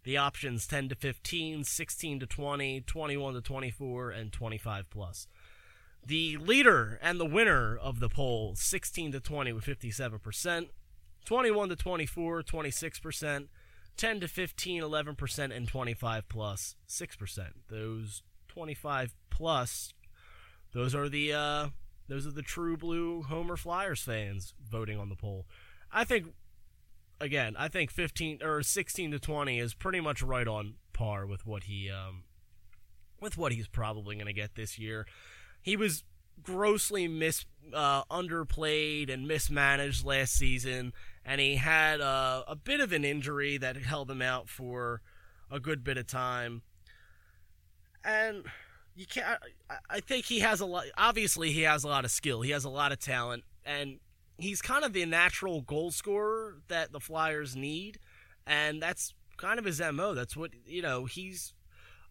The 0.04 0.18
options 0.18 0.68
10 0.68 0.90
to 0.90 0.96
15, 0.96 1.64
16 1.64 2.20
to 2.20 2.26
20, 2.28 2.82
21 2.82 3.34
to 3.34 3.42
24, 3.42 4.12
and 4.12 4.32
25 4.32 4.90
plus. 4.90 5.28
The 6.06 6.38
leader 6.38 7.00
and 7.02 7.20
the 7.20 7.26
winner 7.26 7.76
of 7.76 8.00
the 8.00 8.10
poll 8.10 8.56
16 8.56 9.14
to 9.14 9.20
20 9.20 9.54
with 9.54 9.66
57%, 9.66 10.70
21 11.26 11.70
to 11.70 11.76
24, 11.76 12.44
26%, 12.44 13.48
10 13.98 14.20
to 14.20 14.28
15, 14.28 14.84
11%, 14.84 15.56
and 15.56 15.68
25 15.68 16.30
plus 16.30 16.76
6%. 16.88 17.48
Those 17.70 18.22
25 18.48 19.16
plus, 19.32 19.94
those 20.72 20.94
are 20.94 21.10
the 21.10 21.34
uh, 21.34 21.68
those 22.08 22.28
are 22.28 22.32
the 22.32 22.42
true 22.42 22.78
blue 22.78 23.24
Homer 23.24 23.58
Flyers 23.58 24.02
fans 24.02 24.54
voting 24.70 24.98
on 24.98 25.10
the 25.10 25.16
poll. 25.16 25.46
I 25.92 26.04
think, 26.04 26.28
again, 27.20 27.56
I 27.58 27.68
think 27.68 27.92
15 27.92 28.40
or 28.44 28.62
16 28.62 29.12
to 29.12 29.20
20 29.20 29.60
is 29.60 29.74
pretty 29.74 30.02
much 30.02 30.22
right 30.22 30.48
on 30.48 30.76
par 30.94 31.26
with 31.26 31.46
what 31.46 31.64
he, 31.64 31.90
um, 31.90 32.24
with 33.20 33.38
what 33.38 33.52
he's 33.52 33.68
probably 33.68 34.16
going 34.16 34.28
to 34.28 34.34
get 34.34 34.56
this 34.56 34.78
year. 34.78 35.08
He 35.62 35.76
was 35.76 36.04
grossly 36.44 37.08
mis 37.08 37.46
uh, 37.74 38.04
underplayed 38.06 39.12
and 39.12 39.28
mismanaged 39.28 40.06
last 40.06 40.34
season, 40.34 40.94
and 41.26 41.42
he 41.42 41.56
had 41.56 42.02
uh, 42.02 42.44
a 42.48 42.56
bit 42.56 42.80
of 42.80 42.92
an 42.92 43.04
injury 43.04 43.58
that 43.58 43.78
held 43.78 44.12
him 44.12 44.22
out 44.22 44.50
for 44.50 45.02
a 45.50 45.60
good 45.60 45.84
bit 45.84 45.98
of 45.98 46.08
time. 46.08 46.62
And 48.04 48.46
you 48.96 49.06
can't. 49.06 49.40
I 49.90 50.00
think 50.00 50.26
he 50.26 50.40
has 50.40 50.62
a 50.62 50.66
lot. 50.66 50.86
Obviously, 50.98 51.52
he 51.52 51.64
has 51.64 51.84
a 51.84 51.88
lot 51.88 52.06
of 52.06 52.12
skill. 52.12 52.42
He 52.42 52.52
has 52.52 52.64
a 52.64 52.70
lot 52.70 52.92
of 52.92 53.00
talent, 53.00 53.44
and 53.66 54.00
he's 54.38 54.62
kind 54.62 54.86
of 54.86 54.94
the 54.94 55.06
natural 55.06 55.62
goal 55.62 55.92
scorer 55.92 56.58
that 56.68 56.92
the 56.92 57.00
Flyers 57.00 57.56
need, 57.56 58.00
and 58.48 58.82
that's 58.82 59.14
kind 59.38 59.60
of 59.60 59.66
his 59.66 59.82
mo. 59.82 60.14
That's 60.14 60.36
what 60.38 60.52
you 60.66 60.82
know. 60.82 61.06
He's 61.06 61.54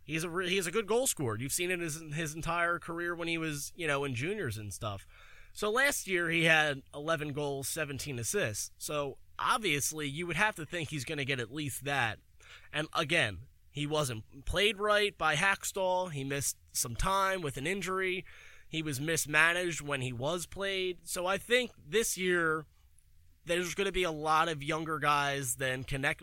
he's 0.05 0.25
a 0.25 0.31
he's 0.45 0.67
a 0.67 0.71
good 0.71 0.87
goal 0.87 1.07
scorer. 1.07 1.39
You've 1.39 1.53
seen 1.53 1.71
it 1.71 1.81
his 1.81 2.03
his 2.15 2.35
entire 2.35 2.79
career 2.79 3.15
when 3.15 3.29
he 3.29 3.39
was 3.39 3.73
you 3.75 3.87
know 3.87 4.05
in 4.05 4.15
juniors 4.15 4.59
and 4.59 4.73
stuff. 4.73 5.07
So 5.53 5.71
last 5.71 6.09
year 6.09 6.29
he 6.31 6.45
had 6.45 6.83
11 6.93 7.33
goals, 7.33 7.69
17 7.69 8.19
assists. 8.19 8.73
So 8.77 9.19
obviously 9.39 10.09
you 10.09 10.27
would 10.27 10.37
have 10.37 10.57
to 10.57 10.67
think 10.67 10.91
he's 10.91 11.05
going 11.05 11.19
to 11.19 11.25
get 11.25 11.39
at 11.39 11.55
least 11.55 11.85
that. 11.85 12.19
And 12.73 12.89
again, 12.93 13.39
he 13.75 13.89
wasn't 13.89 14.23
played 14.45 14.79
right 14.79 15.19
by 15.19 15.35
Hakstol. 15.35 16.13
He 16.13 16.23
missed 16.23 16.57
some 16.71 16.95
time 16.95 17.43
with 17.43 17.57
an 17.57 17.67
injury. 17.67 18.25
He 18.69 18.83
was 18.83 19.01
mismanaged 19.01 19.81
when 19.81 20.01
he 20.01 20.13
was 20.13 20.47
played. 20.47 20.99
So 21.03 21.27
I 21.27 21.39
think 21.39 21.73
this 21.85 22.17
year 22.17 22.67
there's 23.45 23.75
going 23.75 23.87
to 23.87 23.93
be 23.93 24.05
a 24.05 24.13
lot 24.13 24.49
of 24.49 24.63
younger 24.63 25.01
guys 25.01 25.57
than 25.57 25.83
connect 25.83 26.23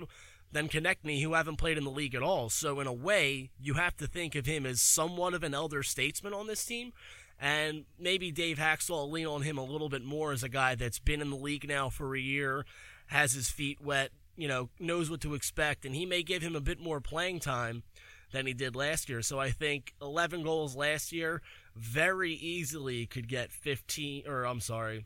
than 0.53 0.69
Konecny 0.69 1.21
who 1.21 1.33
haven't 1.33 1.57
played 1.57 1.77
in 1.77 1.83
the 1.83 1.91
league 1.91 2.15
at 2.15 2.23
all. 2.23 2.49
So 2.49 2.79
in 2.79 2.87
a 2.87 2.93
way, 2.93 3.51
you 3.59 3.73
have 3.73 3.97
to 3.97 4.07
think 4.07 4.33
of 4.35 4.45
him 4.45 4.65
as 4.65 4.79
somewhat 4.79 5.33
of 5.33 5.43
an 5.43 5.53
elder 5.53 5.83
statesman 5.83 6.33
on 6.33 6.47
this 6.47 6.63
team. 6.63 6.93
And 7.37 7.83
maybe 7.99 8.31
Dave 8.31 8.61
will 8.87 9.11
lean 9.11 9.27
on 9.27 9.41
him 9.41 9.57
a 9.57 9.63
little 9.63 9.89
bit 9.89 10.05
more 10.05 10.31
as 10.31 10.43
a 10.43 10.49
guy 10.49 10.75
that's 10.75 10.99
been 10.99 11.21
in 11.21 11.31
the 11.31 11.35
league 11.35 11.67
now 11.67 11.89
for 11.89 12.15
a 12.15 12.19
year, 12.19 12.65
has 13.07 13.33
his 13.33 13.49
feet 13.49 13.81
wet, 13.81 14.11
you 14.41 14.47
know, 14.47 14.69
knows 14.79 15.07
what 15.07 15.21
to 15.21 15.35
expect, 15.35 15.85
and 15.85 15.93
he 15.93 16.03
may 16.03 16.23
give 16.23 16.41
him 16.41 16.55
a 16.55 16.59
bit 16.59 16.79
more 16.79 16.99
playing 16.99 17.39
time 17.39 17.83
than 18.31 18.47
he 18.47 18.55
did 18.55 18.75
last 18.75 19.07
year. 19.07 19.21
So 19.21 19.37
I 19.37 19.51
think 19.51 19.93
11 20.01 20.41
goals 20.41 20.75
last 20.75 21.11
year 21.11 21.43
very 21.75 22.31
easily 22.33 23.05
could 23.05 23.27
get 23.27 23.51
15, 23.51 24.23
or 24.27 24.45
I'm 24.45 24.59
sorry, 24.59 25.05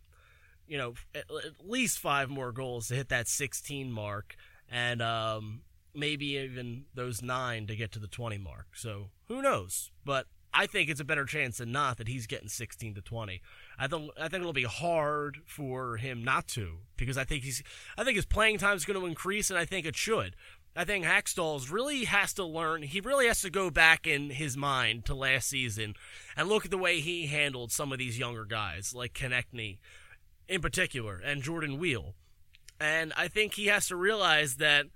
you 0.70 0.78
know, 0.78 0.94
at, 1.14 1.26
at 1.30 1.68
least 1.68 2.00
five 2.00 2.30
more 2.30 2.54
goals 2.54 2.88
to 2.88 2.96
hit 2.96 3.10
that 3.10 3.28
16 3.28 3.92
mark, 3.92 4.38
and 4.72 5.02
um, 5.02 5.64
maybe 5.94 6.38
even 6.38 6.86
those 6.94 7.22
nine 7.22 7.68
to 7.68 7.76
get 7.76 7.92
to 7.92 8.00
the 8.00 8.08
20 8.08 8.38
mark. 8.38 8.68
So 8.74 9.10
who 9.28 9.42
knows? 9.42 9.92
But 10.06 10.28
I 10.56 10.68
think 10.68 10.90
it's 10.90 11.02
a 11.02 11.06
better 11.06 11.26
chance 11.26 11.58
than 11.58 11.72
not 11.72 11.98
that 11.98 12.08
he's 12.08 12.28
getting 12.28 12.48
16 12.48 12.96
to 12.96 13.02
20. 13.02 13.42
I 13.78 13.88
think 13.88 14.12
I 14.18 14.30
think 14.30 14.42
it'll 14.42 14.54
be 14.54 14.64
hard 14.64 15.40
for 15.46 15.98
him 15.98 16.24
not 16.24 16.48
to 16.50 16.78
because 16.96 17.18
I 17.18 17.26
think 17.26 17.44
he's 17.44 17.62
I 17.98 18.04
think 18.04 18.16
his 18.16 18.26
playing 18.26 18.58
time 18.60 18.78
is 18.78 18.86
going 18.86 19.00
to 19.00 19.06
increase 19.06 19.50
and 19.50 19.60
I 19.60 19.66
think 19.66 19.86
it 19.86 19.96
should. 19.96 20.36
I 20.78 20.84
think 20.84 21.06
Hakstol's 21.06 21.70
really 21.70 22.04
has 22.06 22.34
to 22.34 22.44
learn. 22.44 22.84
He 22.84 23.00
really 23.00 23.28
has 23.28 23.42
to 23.42 23.50
go 23.50 23.70
back 23.70 24.08
in 24.08 24.30
his 24.30 24.58
mind 24.58 25.06
to 25.06 25.16
last 25.16 25.48
season 25.48 25.96
and 26.36 26.50
look 26.50 26.66
at 26.66 26.72
the 26.72 26.78
way 26.78 27.00
he 27.00 27.28
handled 27.28 27.72
some 27.72 27.94
of 27.94 27.98
these 27.98 28.20
younger 28.20 28.44
guys, 28.44 28.94
like 28.94 29.14
Konecny 29.14 29.78
in 30.48 30.62
particular, 30.62 31.22
and 31.24 31.42
Jordan 31.42 31.80
Weal. 31.80 32.14
And 32.80 33.14
I 33.16 33.30
think 33.30 33.54
he 33.54 33.68
has 33.68 33.88
to 33.88 33.96
realize 33.96 34.58
that 34.58 34.88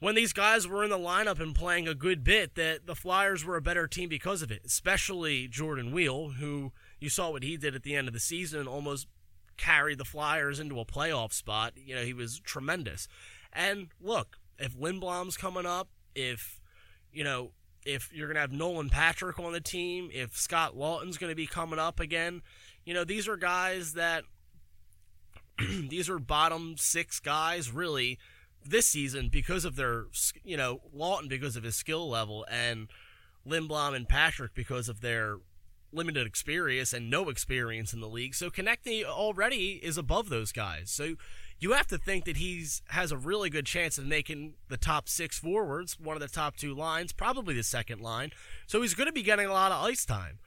when 0.00 0.14
these 0.14 0.32
guys 0.32 0.66
were 0.66 0.82
in 0.82 0.90
the 0.90 0.98
lineup 0.98 1.40
and 1.40 1.54
playing 1.54 1.86
a 1.86 1.94
good 1.94 2.24
bit, 2.24 2.54
that 2.54 2.86
the 2.86 2.94
Flyers 2.94 3.44
were 3.44 3.56
a 3.56 3.62
better 3.62 3.86
team 3.86 4.08
because 4.08 4.42
of 4.42 4.50
it, 4.50 4.62
especially 4.64 5.46
Jordan 5.46 5.92
Weal, 5.92 6.30
who 6.30 6.72
you 6.98 7.10
saw 7.10 7.30
what 7.30 7.42
he 7.42 7.56
did 7.58 7.74
at 7.74 7.82
the 7.82 7.94
end 7.94 8.08
of 8.08 8.14
the 8.14 8.20
season, 8.20 8.66
almost 8.66 9.06
carried 9.58 9.98
the 9.98 10.04
Flyers 10.06 10.58
into 10.58 10.80
a 10.80 10.86
playoff 10.86 11.34
spot. 11.34 11.74
You 11.76 11.94
know, 11.94 12.02
he 12.02 12.14
was 12.14 12.40
tremendous. 12.40 13.08
And 13.52 13.88
look, 14.00 14.38
if 14.58 14.74
Lindblom's 14.74 15.36
coming 15.36 15.66
up, 15.66 15.88
if 16.14 16.60
you 17.12 17.22
know, 17.22 17.50
if 17.84 18.10
you're 18.12 18.28
gonna 18.28 18.40
have 18.40 18.52
Nolan 18.52 18.88
Patrick 18.88 19.38
on 19.38 19.52
the 19.52 19.60
team, 19.60 20.08
if 20.12 20.36
Scott 20.36 20.76
Laughton's 20.76 21.18
gonna 21.18 21.34
be 21.34 21.46
coming 21.46 21.78
up 21.78 22.00
again, 22.00 22.40
you 22.86 22.94
know, 22.94 23.04
these 23.04 23.28
are 23.28 23.36
guys 23.36 23.92
that 23.94 24.24
these 25.58 26.08
are 26.08 26.18
bottom 26.18 26.76
six 26.78 27.20
guys 27.20 27.70
really 27.70 28.18
this 28.64 28.86
season 28.86 29.28
because 29.28 29.64
of 29.64 29.76
their 29.76 30.06
you 30.44 30.56
know 30.56 30.80
Laughton 30.96 31.28
because 31.28 31.56
of 31.56 31.62
his 31.62 31.76
skill 31.76 32.08
level 32.08 32.46
and 32.50 32.88
Lindblom 33.46 33.94
and 33.94 34.08
Patrick 34.08 34.54
because 34.54 34.88
of 34.88 35.00
their 35.00 35.38
limited 35.92 36.26
experience 36.26 36.92
and 36.92 37.10
no 37.10 37.28
experience 37.28 37.92
in 37.92 38.00
the 38.00 38.08
league. 38.08 38.34
So 38.34 38.50
Konecny 38.50 39.04
already 39.04 39.80
is 39.82 39.98
above 39.98 40.28
those 40.28 40.52
guys. 40.52 40.90
So 40.90 41.16
you 41.58 41.72
have 41.72 41.86
to 41.88 41.98
think 41.98 42.24
that 42.24 42.36
he's 42.36 42.82
has 42.88 43.12
a 43.12 43.16
really 43.16 43.50
good 43.50 43.66
chance 43.66 43.98
of 43.98 44.06
making 44.06 44.54
the 44.68 44.76
top 44.76 45.08
six 45.08 45.38
forwards, 45.38 45.98
one 45.98 46.16
of 46.16 46.22
the 46.22 46.28
top 46.28 46.56
two 46.56 46.74
lines, 46.74 47.12
probably 47.12 47.54
the 47.54 47.62
second 47.62 48.00
line. 48.00 48.30
So 48.66 48.82
he's 48.82 48.94
going 48.94 49.08
to 49.08 49.12
be 49.12 49.22
getting 49.22 49.46
a 49.46 49.52
lot 49.52 49.72
of 49.72 49.84
ice 49.84 50.04
time. 50.04 50.38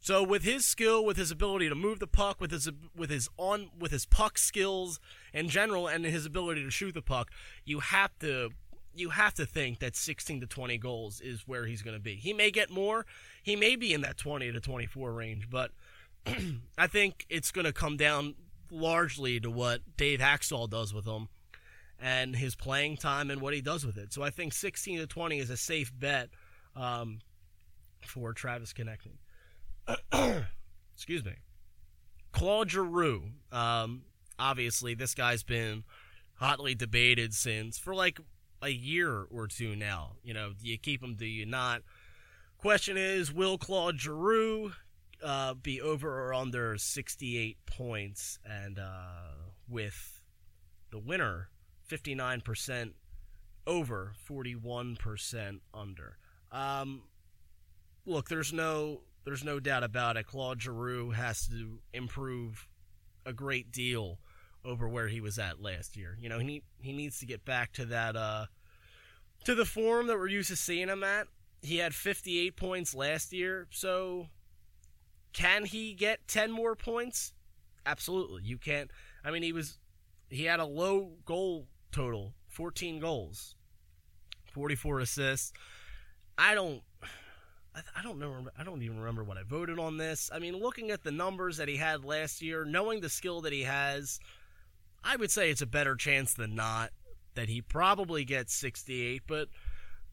So 0.00 0.22
with 0.22 0.44
his 0.44 0.64
skill, 0.64 1.04
with 1.04 1.16
his 1.16 1.30
ability 1.30 1.68
to 1.68 1.74
move 1.74 1.98
the 1.98 2.06
puck, 2.06 2.40
with 2.40 2.50
his 2.50 2.70
with 2.96 3.10
his 3.10 3.28
on 3.36 3.70
with 3.78 3.90
his 3.90 4.06
puck 4.06 4.38
skills 4.38 5.00
in 5.32 5.48
general, 5.48 5.88
and 5.88 6.04
his 6.04 6.26
ability 6.26 6.62
to 6.64 6.70
shoot 6.70 6.94
the 6.94 7.02
puck, 7.02 7.30
you 7.64 7.80
have 7.80 8.16
to 8.20 8.50
you 8.94 9.10
have 9.10 9.34
to 9.34 9.46
think 9.46 9.78
that 9.78 9.96
16 9.96 10.40
to 10.40 10.46
20 10.46 10.78
goals 10.78 11.20
is 11.20 11.46
where 11.46 11.66
he's 11.66 11.82
going 11.82 11.96
to 11.96 12.02
be. 12.02 12.16
He 12.16 12.32
may 12.32 12.50
get 12.50 12.70
more. 12.70 13.06
He 13.42 13.54
may 13.54 13.76
be 13.76 13.92
in 13.92 14.00
that 14.00 14.16
20 14.16 14.50
to 14.52 14.60
24 14.60 15.12
range, 15.12 15.48
but 15.48 15.70
I 16.78 16.86
think 16.86 17.24
it's 17.28 17.50
going 17.52 17.64
to 17.64 17.72
come 17.72 17.96
down 17.96 18.34
largely 18.70 19.40
to 19.40 19.50
what 19.50 19.80
Dave 19.96 20.20
Hakstol 20.20 20.68
does 20.68 20.92
with 20.92 21.06
him 21.06 21.28
and 22.00 22.36
his 22.36 22.54
playing 22.54 22.96
time 22.96 23.30
and 23.30 23.40
what 23.40 23.54
he 23.54 23.60
does 23.60 23.84
with 23.84 23.96
it. 23.96 24.12
So 24.12 24.22
I 24.22 24.30
think 24.30 24.52
16 24.52 24.98
to 24.98 25.06
20 25.06 25.38
is 25.38 25.50
a 25.50 25.56
safe 25.56 25.92
bet 25.96 26.30
um, 26.76 27.20
for 28.04 28.32
Travis 28.32 28.72
Konecny. 28.72 29.18
Excuse 30.94 31.24
me. 31.24 31.34
Claude 32.32 32.70
Giroux. 32.70 33.24
Um, 33.52 34.02
obviously, 34.38 34.94
this 34.94 35.14
guy's 35.14 35.42
been 35.42 35.84
hotly 36.34 36.74
debated 36.74 37.34
since 37.34 37.78
for 37.78 37.94
like 37.94 38.20
a 38.62 38.68
year 38.68 39.26
or 39.30 39.46
two 39.46 39.76
now. 39.76 40.12
You 40.22 40.34
know, 40.34 40.52
do 40.60 40.68
you 40.68 40.78
keep 40.78 41.02
him? 41.02 41.14
Do 41.14 41.26
you 41.26 41.46
not? 41.46 41.82
Question 42.58 42.96
is, 42.96 43.32
will 43.32 43.56
Claude 43.58 44.00
Giroux 44.00 44.72
uh, 45.22 45.54
be 45.54 45.80
over 45.80 46.26
or 46.26 46.34
under 46.34 46.76
68 46.76 47.56
points, 47.66 48.38
and 48.44 48.78
uh, 48.78 49.32
with 49.68 50.22
the 50.90 50.98
winner 50.98 51.50
59% 51.88 52.92
over, 53.66 54.12
41% 54.28 55.60
under. 55.72 56.18
Um, 56.50 57.02
look, 58.06 58.28
there's 58.28 58.52
no 58.52 59.02
there's 59.28 59.44
no 59.44 59.60
doubt 59.60 59.84
about 59.84 60.16
it. 60.16 60.26
Claude 60.26 60.62
Giroux 60.62 61.10
has 61.10 61.46
to 61.48 61.80
improve 61.92 62.66
a 63.26 63.32
great 63.34 63.70
deal 63.70 64.18
over 64.64 64.88
where 64.88 65.08
he 65.08 65.20
was 65.20 65.38
at 65.38 65.60
last 65.60 65.98
year. 65.98 66.16
You 66.18 66.30
know, 66.30 66.38
he 66.38 66.62
he 66.80 66.94
needs 66.94 67.20
to 67.20 67.26
get 67.26 67.44
back 67.44 67.72
to 67.74 67.84
that 67.86 68.16
uh, 68.16 68.46
to 69.44 69.54
the 69.54 69.66
form 69.66 70.06
that 70.06 70.16
we're 70.16 70.28
used 70.28 70.48
to 70.48 70.56
seeing 70.56 70.88
him 70.88 71.04
at. 71.04 71.26
He 71.60 71.76
had 71.76 71.94
58 71.94 72.56
points 72.56 72.94
last 72.94 73.34
year, 73.34 73.66
so 73.70 74.28
can 75.34 75.66
he 75.66 75.92
get 75.92 76.26
10 76.26 76.50
more 76.50 76.74
points? 76.74 77.34
Absolutely. 77.84 78.44
You 78.44 78.56
can't. 78.56 78.90
I 79.22 79.30
mean, 79.30 79.42
he 79.42 79.52
was 79.52 79.78
he 80.30 80.44
had 80.44 80.58
a 80.58 80.64
low 80.64 81.16
goal 81.26 81.66
total, 81.92 82.32
14 82.48 82.98
goals, 82.98 83.56
44 84.54 85.00
assists. 85.00 85.52
I 86.38 86.54
don't 86.54 86.80
I, 87.96 88.02
don't 88.02 88.18
know 88.18 88.46
I 88.58 88.64
don't 88.64 88.82
even 88.82 88.98
remember 88.98 89.24
when 89.24 89.38
I 89.38 89.42
voted 89.42 89.78
on 89.78 89.96
this. 89.96 90.30
I 90.32 90.38
mean, 90.38 90.56
looking 90.56 90.90
at 90.90 91.02
the 91.02 91.10
numbers 91.10 91.56
that 91.56 91.68
he 91.68 91.76
had 91.76 92.04
last 92.04 92.42
year, 92.42 92.64
knowing 92.64 93.00
the 93.00 93.08
skill 93.08 93.40
that 93.42 93.52
he 93.52 93.62
has, 93.62 94.20
I 95.04 95.16
would 95.16 95.30
say 95.30 95.50
it's 95.50 95.62
a 95.62 95.66
better 95.66 95.96
chance 95.96 96.34
than 96.34 96.54
not 96.54 96.90
that 97.34 97.48
he 97.48 97.60
probably 97.60 98.24
gets 98.24 98.54
68, 98.54 99.22
but 99.26 99.48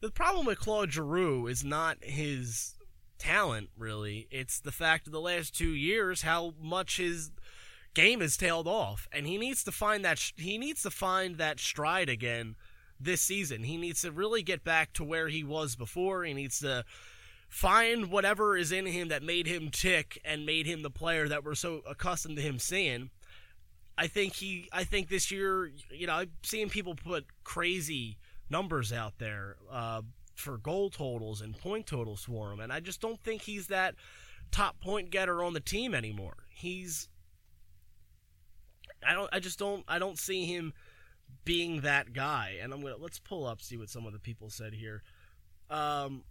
the 0.00 0.10
problem 0.10 0.46
with 0.46 0.60
Claude 0.60 0.92
Giroux 0.92 1.46
is 1.46 1.64
not 1.64 1.98
his 2.02 2.74
talent, 3.18 3.70
really. 3.76 4.28
It's 4.30 4.60
the 4.60 4.72
fact 4.72 5.06
of 5.06 5.12
the 5.12 5.20
last 5.20 5.56
two 5.56 5.70
years 5.70 6.22
how 6.22 6.54
much 6.60 6.98
his 6.98 7.30
game 7.94 8.20
has 8.20 8.36
tailed 8.36 8.68
off, 8.68 9.08
and 9.10 9.26
he 9.26 9.38
needs 9.38 9.64
to 9.64 9.72
find 9.72 10.04
that 10.04 10.32
he 10.36 10.58
needs 10.58 10.82
to 10.82 10.90
find 10.90 11.38
that 11.38 11.58
stride 11.58 12.08
again 12.08 12.54
this 13.00 13.22
season. 13.22 13.64
He 13.64 13.76
needs 13.76 14.02
to 14.02 14.12
really 14.12 14.42
get 14.42 14.64
back 14.64 14.92
to 14.94 15.04
where 15.04 15.28
he 15.28 15.42
was 15.42 15.76
before. 15.76 16.24
He 16.24 16.34
needs 16.34 16.60
to 16.60 16.84
find 17.48 18.10
whatever 18.10 18.56
is 18.56 18.72
in 18.72 18.86
him 18.86 19.08
that 19.08 19.22
made 19.22 19.46
him 19.46 19.70
tick 19.70 20.20
and 20.24 20.46
made 20.46 20.66
him 20.66 20.82
the 20.82 20.90
player 20.90 21.28
that 21.28 21.44
we're 21.44 21.54
so 21.54 21.82
accustomed 21.88 22.36
to 22.36 22.42
him 22.42 22.58
seeing. 22.58 23.10
I 23.98 24.06
think 24.08 24.34
he 24.34 24.68
I 24.72 24.84
think 24.84 25.08
this 25.08 25.30
year, 25.30 25.70
you 25.90 26.06
know, 26.06 26.14
I've 26.14 26.30
seen 26.42 26.68
people 26.68 26.94
put 26.94 27.26
crazy 27.44 28.18
numbers 28.50 28.92
out 28.92 29.18
there. 29.18 29.56
Uh, 29.70 30.02
for 30.34 30.58
goal 30.58 30.90
totals 30.90 31.40
and 31.40 31.58
point 31.58 31.86
totals 31.86 32.24
for 32.24 32.52
him, 32.52 32.60
and 32.60 32.70
I 32.70 32.80
just 32.80 33.00
don't 33.00 33.18
think 33.22 33.42
he's 33.42 33.68
that 33.68 33.94
top 34.50 34.78
point 34.80 35.10
getter 35.10 35.42
on 35.42 35.54
the 35.54 35.60
team 35.60 35.94
anymore. 35.94 36.36
He's 36.50 37.08
I 39.06 39.14
don't 39.14 39.30
I 39.32 39.40
just 39.40 39.58
don't 39.58 39.84
I 39.88 39.98
don't 39.98 40.18
see 40.18 40.44
him 40.44 40.72
being 41.44 41.80
that 41.80 42.12
guy. 42.12 42.58
And 42.62 42.72
I'm 42.72 42.82
gonna 42.82 42.96
let's 42.98 43.18
pull 43.18 43.46
up 43.46 43.60
see 43.60 43.76
what 43.76 43.90
some 43.90 44.06
of 44.06 44.12
the 44.12 44.18
people 44.18 44.50
said 44.50 44.74
here. 44.74 45.02
Um, 45.70 46.22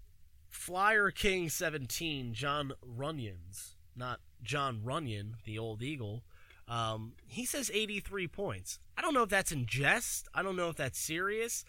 Flyer 0.55 1.11
King 1.11 1.49
17, 1.49 2.33
John 2.33 2.73
Runyons, 2.83 3.75
not 3.95 4.19
Jon 4.41 4.81
Runyan, 4.83 5.33
the 5.43 5.59
old 5.59 5.83
Eagle. 5.83 6.23
Um, 6.67 7.13
he 7.27 7.45
says 7.45 7.69
83 7.71 8.27
points. 8.29 8.79
I 8.97 9.01
don't 9.01 9.13
know 9.13 9.21
if 9.21 9.29
that's 9.29 9.51
in 9.51 9.67
jest. 9.67 10.27
I 10.33 10.41
don't 10.41 10.55
know 10.55 10.69
if 10.69 10.75
that's 10.75 10.97
serious. 10.97 11.65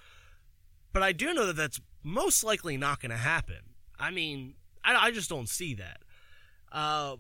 But 0.93 1.03
I 1.03 1.13
do 1.13 1.35
know 1.35 1.47
that 1.47 1.57
that's 1.57 1.81
most 2.03 2.43
likely 2.43 2.79
not 2.79 3.01
going 3.01 3.11
to 3.11 3.19
happen. 3.19 3.59
I 3.99 4.11
mean, 4.11 4.55
I, 4.83 5.09
I, 5.09 5.11
just 5.11 5.29
don't 5.29 5.49
see 5.49 5.75
that. 5.75 5.99
Uh, 6.73 7.17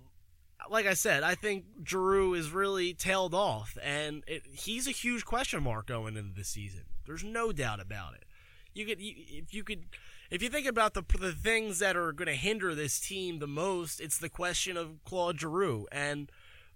like 0.71 0.87
I 0.87 0.95
said, 0.95 1.23
I 1.23 1.35
think 1.35 1.65
Giroux 1.87 2.33
is 2.33 2.51
really 2.51 2.95
tailed 2.95 3.35
off, 3.35 3.77
and 3.83 4.23
it, 4.27 4.47
he's 4.51 4.87
a 4.87 4.93
huge 4.93 5.27
question 5.27 5.63
mark 5.63 5.87
going 5.87 6.17
into 6.17 6.35
the 6.35 6.45
season. 6.45 6.85
There's 7.07 7.25
no 7.25 7.53
doubt 7.53 7.81
about 7.81 8.15
it. 8.15 8.25
You 8.73 8.87
could, 8.87 8.99
if 9.01 9.53
you 9.53 9.63
could, 9.63 9.85
if 10.31 10.43
you 10.43 10.49
think 10.49 10.67
about 10.67 10.95
the 10.95 11.03
the 11.19 11.33
things 11.33 11.79
that 11.79 11.97
are 11.97 12.13
going 12.13 12.27
to 12.27 12.35
hinder 12.35 12.75
this 12.75 13.01
team 13.01 13.39
the 13.39 13.47
most, 13.47 14.01
it's 14.01 14.19
the 14.19 14.29
question 14.29 14.77
of 14.77 15.03
Claude 15.05 15.41
Giroux, 15.41 15.87
and 15.91 16.31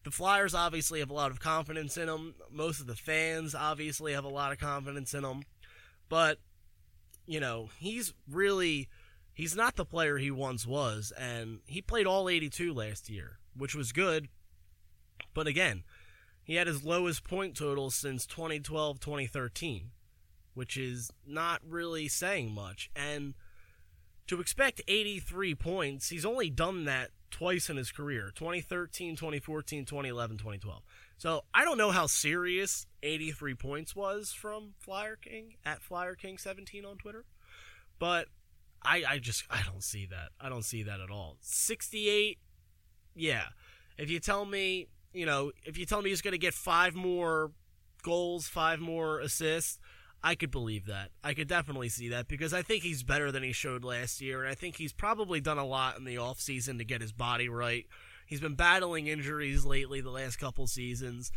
the 0.04 0.10
Flyers 0.10 0.54
obviously 0.54 1.00
have 1.00 1.10
a 1.10 1.14
lot 1.14 1.30
of 1.30 1.40
confidence 1.40 1.96
in 1.96 2.08
him. 2.08 2.34
Most 2.50 2.80
of 2.80 2.86
the 2.86 2.94
fans 2.94 3.54
obviously 3.54 4.12
have 4.12 4.24
a 4.24 4.28
lot 4.28 4.52
of 4.52 4.58
confidence 4.58 5.14
in 5.14 5.24
him, 5.24 5.42
but 6.08 6.38
you 7.26 7.40
know 7.40 7.70
he's 7.78 8.14
really 8.30 8.88
he's 9.32 9.54
not 9.54 9.76
the 9.76 9.84
player 9.84 10.18
he 10.18 10.30
once 10.30 10.66
was, 10.66 11.12
and 11.18 11.60
he 11.66 11.82
played 11.82 12.06
all 12.06 12.28
82 12.28 12.72
last 12.72 13.10
year 13.10 13.40
which 13.56 13.74
was 13.74 13.92
good. 13.92 14.28
But 15.34 15.46
again, 15.46 15.84
he 16.42 16.56
had 16.56 16.66
his 16.66 16.84
lowest 16.84 17.24
point 17.24 17.56
total 17.56 17.90
since 17.90 18.26
2012 18.26 19.00
2013, 19.00 19.90
which 20.54 20.76
is 20.76 21.10
not 21.26 21.60
really 21.66 22.08
saying 22.08 22.52
much. 22.52 22.90
And 22.94 23.34
to 24.26 24.40
expect 24.40 24.80
83 24.86 25.54
points, 25.54 26.08
he's 26.08 26.24
only 26.24 26.50
done 26.50 26.84
that 26.84 27.10
twice 27.30 27.70
in 27.70 27.76
his 27.76 27.92
career 27.92 28.32
2013, 28.34 29.16
2014, 29.16 29.84
2011, 29.84 30.38
2012. 30.38 30.82
So 31.16 31.44
I 31.54 31.64
don't 31.64 31.78
know 31.78 31.90
how 31.90 32.06
serious 32.06 32.86
83 33.02 33.54
points 33.54 33.94
was 33.94 34.32
from 34.32 34.74
Flyer 34.78 35.16
King 35.16 35.54
at 35.64 35.82
Flyer 35.82 36.14
King 36.14 36.38
17 36.38 36.84
on 36.84 36.96
Twitter, 36.96 37.24
but 37.98 38.26
I, 38.82 39.04
I 39.08 39.18
just 39.18 39.44
I 39.50 39.62
don't 39.62 39.82
see 39.82 40.06
that. 40.06 40.30
I 40.40 40.48
don't 40.48 40.64
see 40.64 40.82
that 40.82 41.00
at 41.00 41.10
all. 41.10 41.36
68 41.40 42.38
yeah. 43.14 43.44
If 43.98 44.10
you 44.10 44.20
tell 44.20 44.44
me, 44.44 44.88
you 45.12 45.26
know, 45.26 45.52
if 45.64 45.76
you 45.76 45.86
tell 45.86 46.02
me 46.02 46.10
he's 46.10 46.22
going 46.22 46.32
to 46.32 46.38
get 46.38 46.54
five 46.54 46.94
more 46.94 47.52
goals, 48.02 48.46
five 48.46 48.80
more 48.80 49.20
assists, 49.20 49.78
I 50.22 50.34
could 50.34 50.50
believe 50.50 50.86
that. 50.86 51.10
I 51.24 51.32
could 51.34 51.48
definitely 51.48 51.88
see 51.88 52.08
that 52.10 52.28
because 52.28 52.52
I 52.52 52.62
think 52.62 52.82
he's 52.82 53.02
better 53.02 53.32
than 53.32 53.42
he 53.42 53.52
showed 53.52 53.84
last 53.84 54.20
year, 54.20 54.42
and 54.42 54.50
I 54.50 54.54
think 54.54 54.76
he's 54.76 54.92
probably 54.92 55.40
done 55.40 55.58
a 55.58 55.64
lot 55.64 55.96
in 55.96 56.04
the 56.04 56.16
offseason 56.16 56.78
to 56.78 56.84
get 56.84 57.00
his 57.00 57.12
body 57.12 57.48
right. 57.48 57.86
He's 58.26 58.40
been 58.40 58.54
battling 58.54 59.06
injuries 59.06 59.64
lately 59.64 60.00
the 60.00 60.10
last 60.10 60.36
couple 60.36 60.66
seasons. 60.66 61.32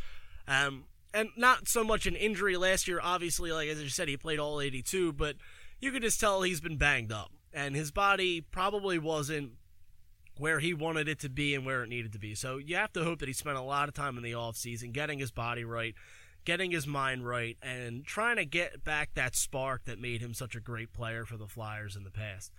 Um, 0.47 0.85
and 1.13 1.29
not 1.37 1.67
so 1.67 1.83
much 1.83 2.05
an 2.05 2.15
injury 2.15 2.57
last 2.57 2.87
year, 2.87 2.99
obviously, 3.01 3.51
like 3.51 3.69
as 3.69 3.79
I 3.79 3.87
said, 3.87 4.07
he 4.07 4.17
played 4.17 4.39
all 4.39 4.59
82, 4.59 5.13
but 5.13 5.37
you 5.79 5.91
could 5.91 6.01
just 6.01 6.19
tell 6.19 6.41
he's 6.41 6.61
been 6.61 6.77
banged 6.77 7.11
up. 7.11 7.31
And 7.53 7.75
his 7.75 7.91
body 7.91 8.41
probably 8.41 8.97
wasn't 8.97 9.51
where 10.37 10.59
he 10.59 10.73
wanted 10.73 11.07
it 11.07 11.19
to 11.19 11.29
be 11.29 11.53
and 11.53 11.65
where 11.65 11.83
it 11.83 11.89
needed 11.89 12.13
to 12.13 12.19
be. 12.19 12.33
So 12.35 12.57
you 12.57 12.75
have 12.75 12.91
to 12.93 13.03
hope 13.03 13.19
that 13.19 13.27
he 13.27 13.33
spent 13.33 13.57
a 13.57 13.61
lot 13.61 13.87
of 13.87 13.93
time 13.93 14.17
in 14.17 14.23
the 14.23 14.31
offseason 14.31 14.91
getting 14.91 15.19
his 15.19 15.31
body 15.31 15.63
right, 15.63 15.93
getting 16.45 16.71
his 16.71 16.87
mind 16.87 17.27
right, 17.27 17.57
and 17.61 18.05
trying 18.05 18.37
to 18.37 18.45
get 18.45 18.83
back 18.83 19.13
that 19.13 19.35
spark 19.35 19.85
that 19.85 19.99
made 19.99 20.21
him 20.21 20.33
such 20.33 20.55
a 20.55 20.59
great 20.59 20.93
player 20.93 21.25
for 21.25 21.37
the 21.37 21.47
Flyers 21.47 21.95
in 21.95 22.03
the 22.03 22.11
past. 22.11 22.51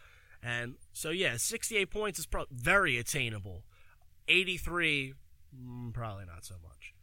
And 0.42 0.74
so, 0.92 1.10
yeah, 1.10 1.36
68 1.36 1.90
points 1.90 2.18
is 2.18 2.26
pro- 2.26 2.46
very 2.50 2.98
attainable. 2.98 3.64
83, 4.28 5.14
mm, 5.56 5.92
probably 5.92 6.26
not 6.26 6.44
so 6.44 6.56
much. 6.62 6.94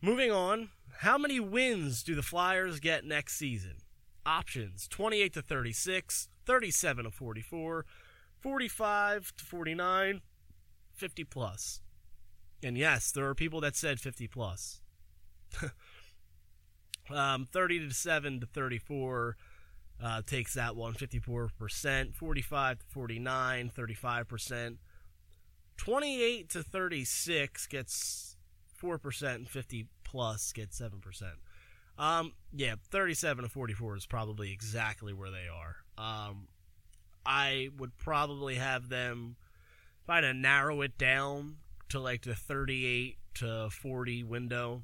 Moving 0.00 0.30
on, 0.30 0.70
how 0.98 1.18
many 1.18 1.40
wins 1.40 2.02
do 2.02 2.14
the 2.14 2.22
Flyers 2.22 2.80
get 2.80 3.04
next 3.04 3.36
season? 3.36 3.76
Options 4.24 4.86
28 4.88 5.32
to 5.34 5.42
36, 5.42 6.28
37 6.46 7.04
to 7.04 7.10
44, 7.10 7.84
45 8.40 9.32
to 9.36 9.44
49, 9.44 10.20
50 10.94 11.24
plus. 11.24 11.80
And 12.62 12.76
yes, 12.76 13.10
there 13.12 13.26
are 13.26 13.34
people 13.34 13.60
that 13.60 13.76
said 13.76 14.00
50 14.00 14.28
plus. 14.28 14.82
um, 17.10 17.46
30 17.46 17.88
to 17.88 17.94
7 17.94 18.40
to 18.40 18.46
34 18.46 19.36
uh, 20.02 20.22
takes 20.26 20.54
that 20.54 20.76
one, 20.76 20.94
54%. 20.94 22.14
45 22.14 22.78
to 22.78 22.84
49, 22.86 23.72
35%. 23.76 24.76
28 25.76 26.48
to 26.50 26.62
36 26.62 27.66
gets 27.66 28.36
4%, 28.82 29.34
and 29.34 29.48
50 29.48 29.86
plus 30.04 30.52
gets 30.52 30.80
7%. 30.80 31.22
Um, 31.98 32.32
yeah, 32.52 32.76
37 32.90 33.44
to 33.44 33.50
44 33.50 33.96
is 33.96 34.06
probably 34.06 34.52
exactly 34.52 35.12
where 35.12 35.30
they 35.30 35.48
are. 35.48 35.76
Um, 35.96 36.48
I 37.26 37.70
would 37.76 37.96
probably 37.96 38.54
have 38.54 38.88
them 38.88 39.36
if 40.04 40.10
I 40.10 40.16
had 40.16 40.20
to 40.22 40.34
narrow 40.34 40.80
it 40.82 40.96
down 40.96 41.56
to 41.88 42.00
like 42.00 42.22
the 42.22 42.34
38 42.34 43.16
to 43.34 43.68
40 43.70 44.24
window. 44.24 44.82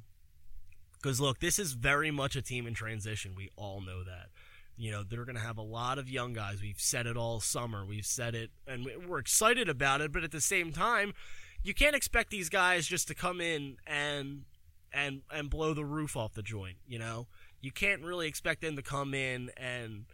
Because 1.05 1.21
look, 1.21 1.39
this 1.39 1.59
is 1.59 1.75
very 1.75 2.11
much 2.11 2.35
a 2.35 2.41
team 2.41 2.67
in 2.67 2.73
transition. 2.73 3.35
We 3.37 3.51
all 3.57 3.83
know 3.83 4.03
that. 4.05 4.29
You 4.79 4.91
know, 4.91 5.03
they're 5.03 5.27
going 5.27 5.37
to 5.37 5.43
have 5.43 5.59
a 5.59 5.63
lot 5.63 5.99
of 5.99 6.09
young 6.09 6.33
guys. 6.33 6.63
We've 6.63 6.81
said 6.81 7.07
it 7.07 7.15
all 7.15 7.41
summer. 7.41 7.85
We've 7.85 8.07
said 8.07 8.35
it, 8.35 8.51
and 8.67 8.89
we're 9.07 9.19
excited 9.19 9.69
about 9.69 10.01
it. 10.01 10.13
But 10.13 10.25
at 10.25 10.31
the 10.31 10.41
same 10.41 10.73
time, 10.73 11.13
you 11.63 11.75
can't 11.75 11.95
expect 11.95 12.31
these 12.31 12.49
guys 12.49 12.87
just 12.87 13.07
to 13.09 13.15
come 13.15 13.43
in 13.43 13.77
and 13.87 14.45
and 14.95 15.21
and 15.31 15.51
blow 15.51 15.75
the 15.75 15.85
roof 15.85 16.17
off 16.17 16.33
the 16.33 16.43
joint. 16.43 16.79
You 16.89 17.01
know, 17.01 17.27
you 17.61 17.71
can't 17.71 18.03
really 18.03 18.27
expect 18.27 18.63
them 18.63 18.75
to 18.77 18.83
come 18.83 19.13
in 19.13 19.51
and 19.59 20.07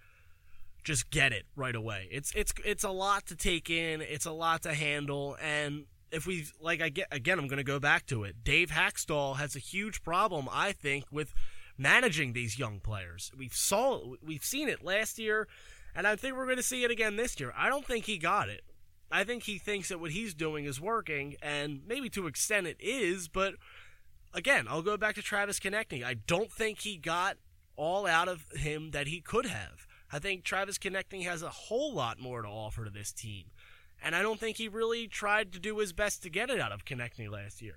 just 0.82 1.08
get 1.10 1.32
it 1.32 1.44
right 1.54 1.76
away. 1.76 2.08
It's 2.10 2.32
it's 2.34 2.52
it's 2.64 2.82
a 2.82 2.90
lot 2.90 3.26
to 3.26 3.36
take 3.36 3.70
in, 3.70 4.00
it's 4.00 4.26
a 4.26 4.32
lot 4.32 4.62
to 4.62 4.74
handle, 4.74 5.36
and 5.40 5.84
if 6.12 6.26
we 6.26 6.46
like 6.60 6.80
I 6.80 6.88
get 6.88 7.08
again, 7.10 7.38
I'm 7.38 7.48
going 7.48 7.58
to 7.58 7.64
go 7.64 7.78
back 7.78 8.06
to 8.06 8.24
it. 8.24 8.42
Dave 8.44 8.70
Hakstol 8.70 9.36
has 9.36 9.56
a 9.56 9.60
huge 9.60 10.02
problem, 10.02 10.48
I 10.50 10.72
think, 10.72 11.04
with 11.10 11.32
managing 11.78 12.32
these 12.32 12.58
young 12.58 12.80
players. 12.80 13.30
We've 13.36 13.54
saw 13.54 14.14
we've 14.22 14.44
seen 14.44 14.68
it 14.68 14.84
last 14.84 15.18
year, 15.18 15.48
and 15.94 16.06
I 16.06 16.16
think 16.16 16.36
we're 16.36 16.46
going 16.46 16.56
to 16.56 16.62
see 16.62 16.84
it 16.84 16.90
again 16.90 17.16
this 17.16 17.38
year. 17.38 17.52
I 17.56 17.68
don't 17.68 17.86
think 17.86 18.04
he 18.06 18.18
got 18.18 18.48
it. 18.48 18.62
I 19.12 19.24
think 19.24 19.42
he 19.44 19.58
thinks 19.58 19.88
that 19.88 19.98
what 19.98 20.12
he's 20.12 20.34
doing 20.34 20.64
is 20.64 20.80
working, 20.80 21.36
and 21.42 21.80
maybe 21.86 22.08
to 22.10 22.26
extent 22.26 22.66
it 22.66 22.76
is, 22.78 23.26
but 23.26 23.54
again, 24.32 24.66
I'll 24.68 24.82
go 24.82 24.96
back 24.96 25.16
to 25.16 25.22
Travis 25.22 25.58
Konecny. 25.58 26.04
I 26.04 26.14
don't 26.14 26.52
think 26.52 26.80
he 26.80 26.96
got 26.96 27.36
all 27.76 28.06
out 28.06 28.28
of 28.28 28.44
him 28.52 28.92
that 28.92 29.08
he 29.08 29.20
could 29.20 29.46
have. 29.46 29.86
I 30.12 30.18
think 30.18 30.44
Travis 30.44 30.78
Konecny 30.78 31.24
has 31.24 31.42
a 31.42 31.50
whole 31.50 31.92
lot 31.92 32.20
more 32.20 32.42
to 32.42 32.48
offer 32.48 32.84
to 32.84 32.90
this 32.90 33.12
team. 33.12 33.44
And 34.02 34.14
I 34.14 34.22
don't 34.22 34.40
think 34.40 34.56
he 34.56 34.68
really 34.68 35.06
tried 35.06 35.52
to 35.52 35.58
do 35.58 35.78
his 35.78 35.92
best 35.92 36.22
to 36.22 36.30
get 36.30 36.50
it 36.50 36.60
out 36.60 36.72
of 36.72 36.84
Konecny 36.84 37.30
last 37.30 37.60
year. 37.60 37.76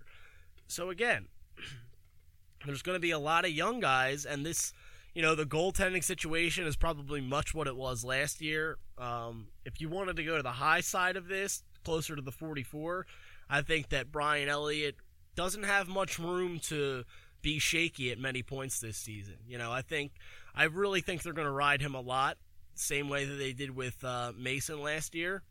So 0.67 0.89
again, 0.89 1.27
there's 2.65 2.81
going 2.81 2.95
to 2.95 3.01
be 3.01 3.11
a 3.11 3.19
lot 3.19 3.45
of 3.45 3.51
young 3.51 3.79
guys, 3.79 4.25
and 4.25 4.45
this, 4.45 4.73
you 5.13 5.21
know, 5.21 5.35
the 5.35 5.45
goaltending 5.45 6.03
situation 6.03 6.65
is 6.65 6.75
probably 6.75 7.21
much 7.21 7.53
what 7.53 7.67
it 7.67 7.75
was 7.75 8.03
last 8.03 8.41
year. 8.41 8.77
Um, 8.97 9.47
if 9.65 9.81
you 9.81 9.89
wanted 9.89 10.15
to 10.15 10.23
go 10.23 10.37
to 10.37 10.43
the 10.43 10.51
high 10.51 10.81
side 10.81 11.17
of 11.17 11.27
this, 11.27 11.63
closer 11.83 12.15
to 12.15 12.21
the 12.21 12.31
44, 12.31 13.05
I 13.49 13.61
think 13.61 13.89
that 13.89 14.11
Brian 14.11 14.47
Elliott 14.47 14.95
doesn't 15.35 15.63
have 15.63 15.87
much 15.87 16.19
room 16.19 16.59
to 16.59 17.03
be 17.41 17.59
shaky 17.59 18.11
at 18.11 18.17
many 18.17 18.41
points 18.41 18.79
this 18.79 18.97
season. 18.97 19.35
You 19.47 19.57
know, 19.57 19.71
I 19.71 19.81
think 19.81 20.13
I 20.55 20.63
really 20.65 21.01
think 21.01 21.21
they're 21.21 21.33
going 21.33 21.47
to 21.47 21.51
ride 21.51 21.81
him 21.81 21.93
a 21.93 22.01
lot, 22.01 22.37
same 22.75 23.09
way 23.09 23.25
that 23.25 23.35
they 23.35 23.53
did 23.53 23.75
with 23.75 24.03
uh, 24.03 24.31
Mason 24.37 24.81
last 24.81 25.13
year. 25.13 25.43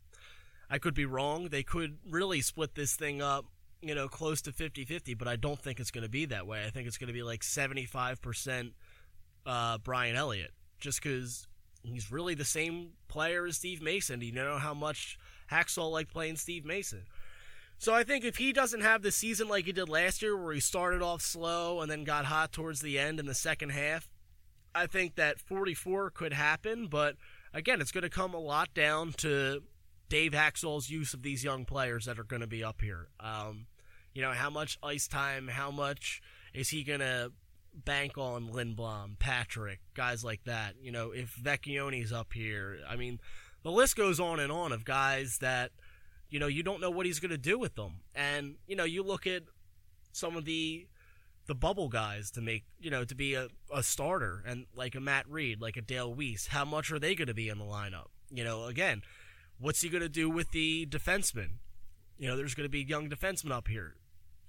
I 0.73 0.79
could 0.79 0.95
be 0.95 1.05
wrong. 1.05 1.49
They 1.49 1.61
could 1.61 1.99
really 2.09 2.41
split 2.41 2.73
this 2.73 2.95
thing 2.95 3.21
up, 3.21 3.45
you 3.83 3.93
know, 3.93 4.07
close 4.07 4.41
to 4.41 4.51
50 4.51 4.85
50, 4.85 5.13
but 5.13 5.27
I 5.27 5.35
don't 5.35 5.61
think 5.61 5.79
it's 5.79 5.91
going 5.91 6.01
to 6.01 6.09
be 6.09 6.25
that 6.25 6.47
way. 6.47 6.65
I 6.65 6.71
think 6.71 6.87
it's 6.87 6.97
going 6.97 7.09
to 7.09 7.13
be 7.13 7.21
like 7.21 7.41
75% 7.41 8.71
uh, 9.45 9.77
Brian 9.77 10.15
Elliott, 10.15 10.49
just 10.79 11.03
because 11.03 11.45
he's 11.83 12.11
really 12.11 12.33
the 12.33 12.43
same 12.43 12.93
player 13.07 13.45
as 13.45 13.57
Steve 13.57 13.83
Mason. 13.83 14.17
Do 14.17 14.25
You 14.25 14.31
know 14.31 14.57
how 14.57 14.73
much 14.73 15.19
Hakstol 15.51 15.91
liked 15.91 16.11
playing 16.11 16.37
Steve 16.37 16.65
Mason. 16.65 17.03
So 17.77 17.93
I 17.93 18.03
think 18.03 18.25
if 18.25 18.37
he 18.37 18.51
doesn't 18.51 18.81
have 18.81 19.03
the 19.03 19.11
season 19.11 19.47
like 19.47 19.65
he 19.65 19.73
did 19.73 19.89
last 19.89 20.23
year, 20.23 20.35
where 20.35 20.55
he 20.55 20.59
started 20.59 21.03
off 21.03 21.21
slow 21.21 21.81
and 21.81 21.91
then 21.91 22.03
got 22.03 22.25
hot 22.25 22.51
towards 22.51 22.81
the 22.81 22.97
end 22.97 23.19
in 23.19 23.27
the 23.27 23.35
second 23.35 23.69
half, 23.69 24.09
I 24.73 24.87
think 24.87 25.17
that 25.17 25.39
44 25.39 26.09
could 26.09 26.33
happen, 26.33 26.87
but 26.87 27.15
again, 27.53 27.79
it's 27.79 27.91
going 27.91 28.01
to 28.01 28.09
come 28.09 28.33
a 28.33 28.39
lot 28.39 28.73
down 28.73 29.13
to 29.17 29.61
Dave 30.13 30.33
Hakstol's 30.33 30.91
use 30.91 31.15
of 31.15 31.23
these 31.23 31.43
young 31.43 31.65
players 31.65 32.05
that 32.05 32.19
are 32.19 32.23
going 32.23 32.41
to 32.43 32.47
be 32.47 32.63
up 32.63 32.81
here. 32.81 33.07
Um, 33.19 33.65
you 34.13 34.21
know, 34.21 34.29
how 34.29 34.51
much 34.51 34.77
ice 34.83 35.07
time, 35.07 35.47
how 35.47 35.71
much 35.71 36.21
is 36.53 36.69
he 36.69 36.83
going 36.83 36.99
to 36.99 37.31
bank 37.73 38.15
on 38.15 38.49
Lindblom, 38.49 39.17
Patrick, 39.17 39.79
guys 39.95 40.23
like 40.23 40.43
that? 40.43 40.75
You 40.79 40.91
know, 40.91 41.09
if 41.09 41.35
Vecchione's 41.35 42.13
up 42.13 42.31
here, 42.31 42.77
I 42.87 42.95
mean, 42.95 43.19
the 43.63 43.71
list 43.71 43.95
goes 43.95 44.19
on 44.19 44.39
and 44.39 44.51
on 44.51 44.71
of 44.71 44.85
guys 44.85 45.39
that 45.39 45.71
you 46.29 46.39
know 46.39 46.45
you 46.45 46.61
don't 46.61 46.79
know 46.79 46.91
what 46.91 47.07
he's 47.07 47.19
going 47.19 47.31
to 47.31 47.37
do 47.39 47.57
with 47.57 47.73
them. 47.73 48.01
And 48.13 48.57
you 48.67 48.75
know 48.75 48.83
you 48.83 49.01
look 49.01 49.25
at 49.25 49.41
some 50.11 50.37
of 50.37 50.45
the 50.45 50.85
the 51.47 51.55
bubble 51.55 51.89
guys 51.89 52.29
to 52.31 52.41
make 52.41 52.65
you 52.79 52.91
know 52.91 53.03
to 53.03 53.15
be 53.15 53.33
a, 53.33 53.47
a 53.73 53.81
starter 53.81 54.43
and 54.45 54.67
like 54.75 54.93
a 54.93 54.99
Matt 54.99 55.27
Read, 55.27 55.59
like 55.59 55.75
a 55.75 55.81
Dale 55.81 56.13
Weise. 56.13 56.49
How 56.49 56.65
much 56.65 56.91
are 56.91 56.99
they 56.99 57.15
going 57.15 57.29
to 57.29 57.33
be 57.33 57.49
in 57.49 57.57
the 57.57 57.65
lineup? 57.65 58.09
You 58.29 58.43
know, 58.43 58.65
again, 58.65 59.01
what's 59.59 59.81
he 59.81 59.89
going 59.89 60.03
to 60.03 60.09
do 60.09 60.29
with 60.29 60.51
the 60.51 60.85
defensemen? 60.85 61.57
You 62.17 62.27
know, 62.27 62.37
there's 62.37 62.55
going 62.55 62.65
to 62.65 62.71
be 62.71 62.81
young 62.81 63.09
defensemen 63.09 63.51
up 63.51 63.67
here. 63.67 63.95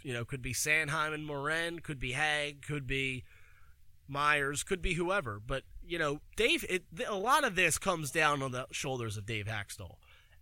You 0.03 0.13
know, 0.13 0.25
could 0.25 0.43
be 0.43 0.53
Sanheim 0.53 1.15
and 1.15 1.27
Morin, 1.27 1.81
could 1.81 1.99
be 1.99 2.13
Hagg, 2.13 2.63
could 2.63 2.87
be 2.87 3.25
Myers, 4.07 4.63
could 4.63 4.83
be 4.83 4.95
whoever. 4.95 5.41
But 5.45 5.63
you 5.87 5.99
know, 5.99 6.21
Dave, 6.37 6.65
it, 6.69 6.85
a 7.07 7.15
lot 7.15 7.45
of 7.45 7.57
this 7.57 7.79
comes 7.79 8.11
down 8.11 8.43
on 8.43 8.53
the 8.53 8.67
shoulders 8.71 9.17
of 9.17 9.27
Dave 9.27 9.47
Hakstol, 9.47 9.97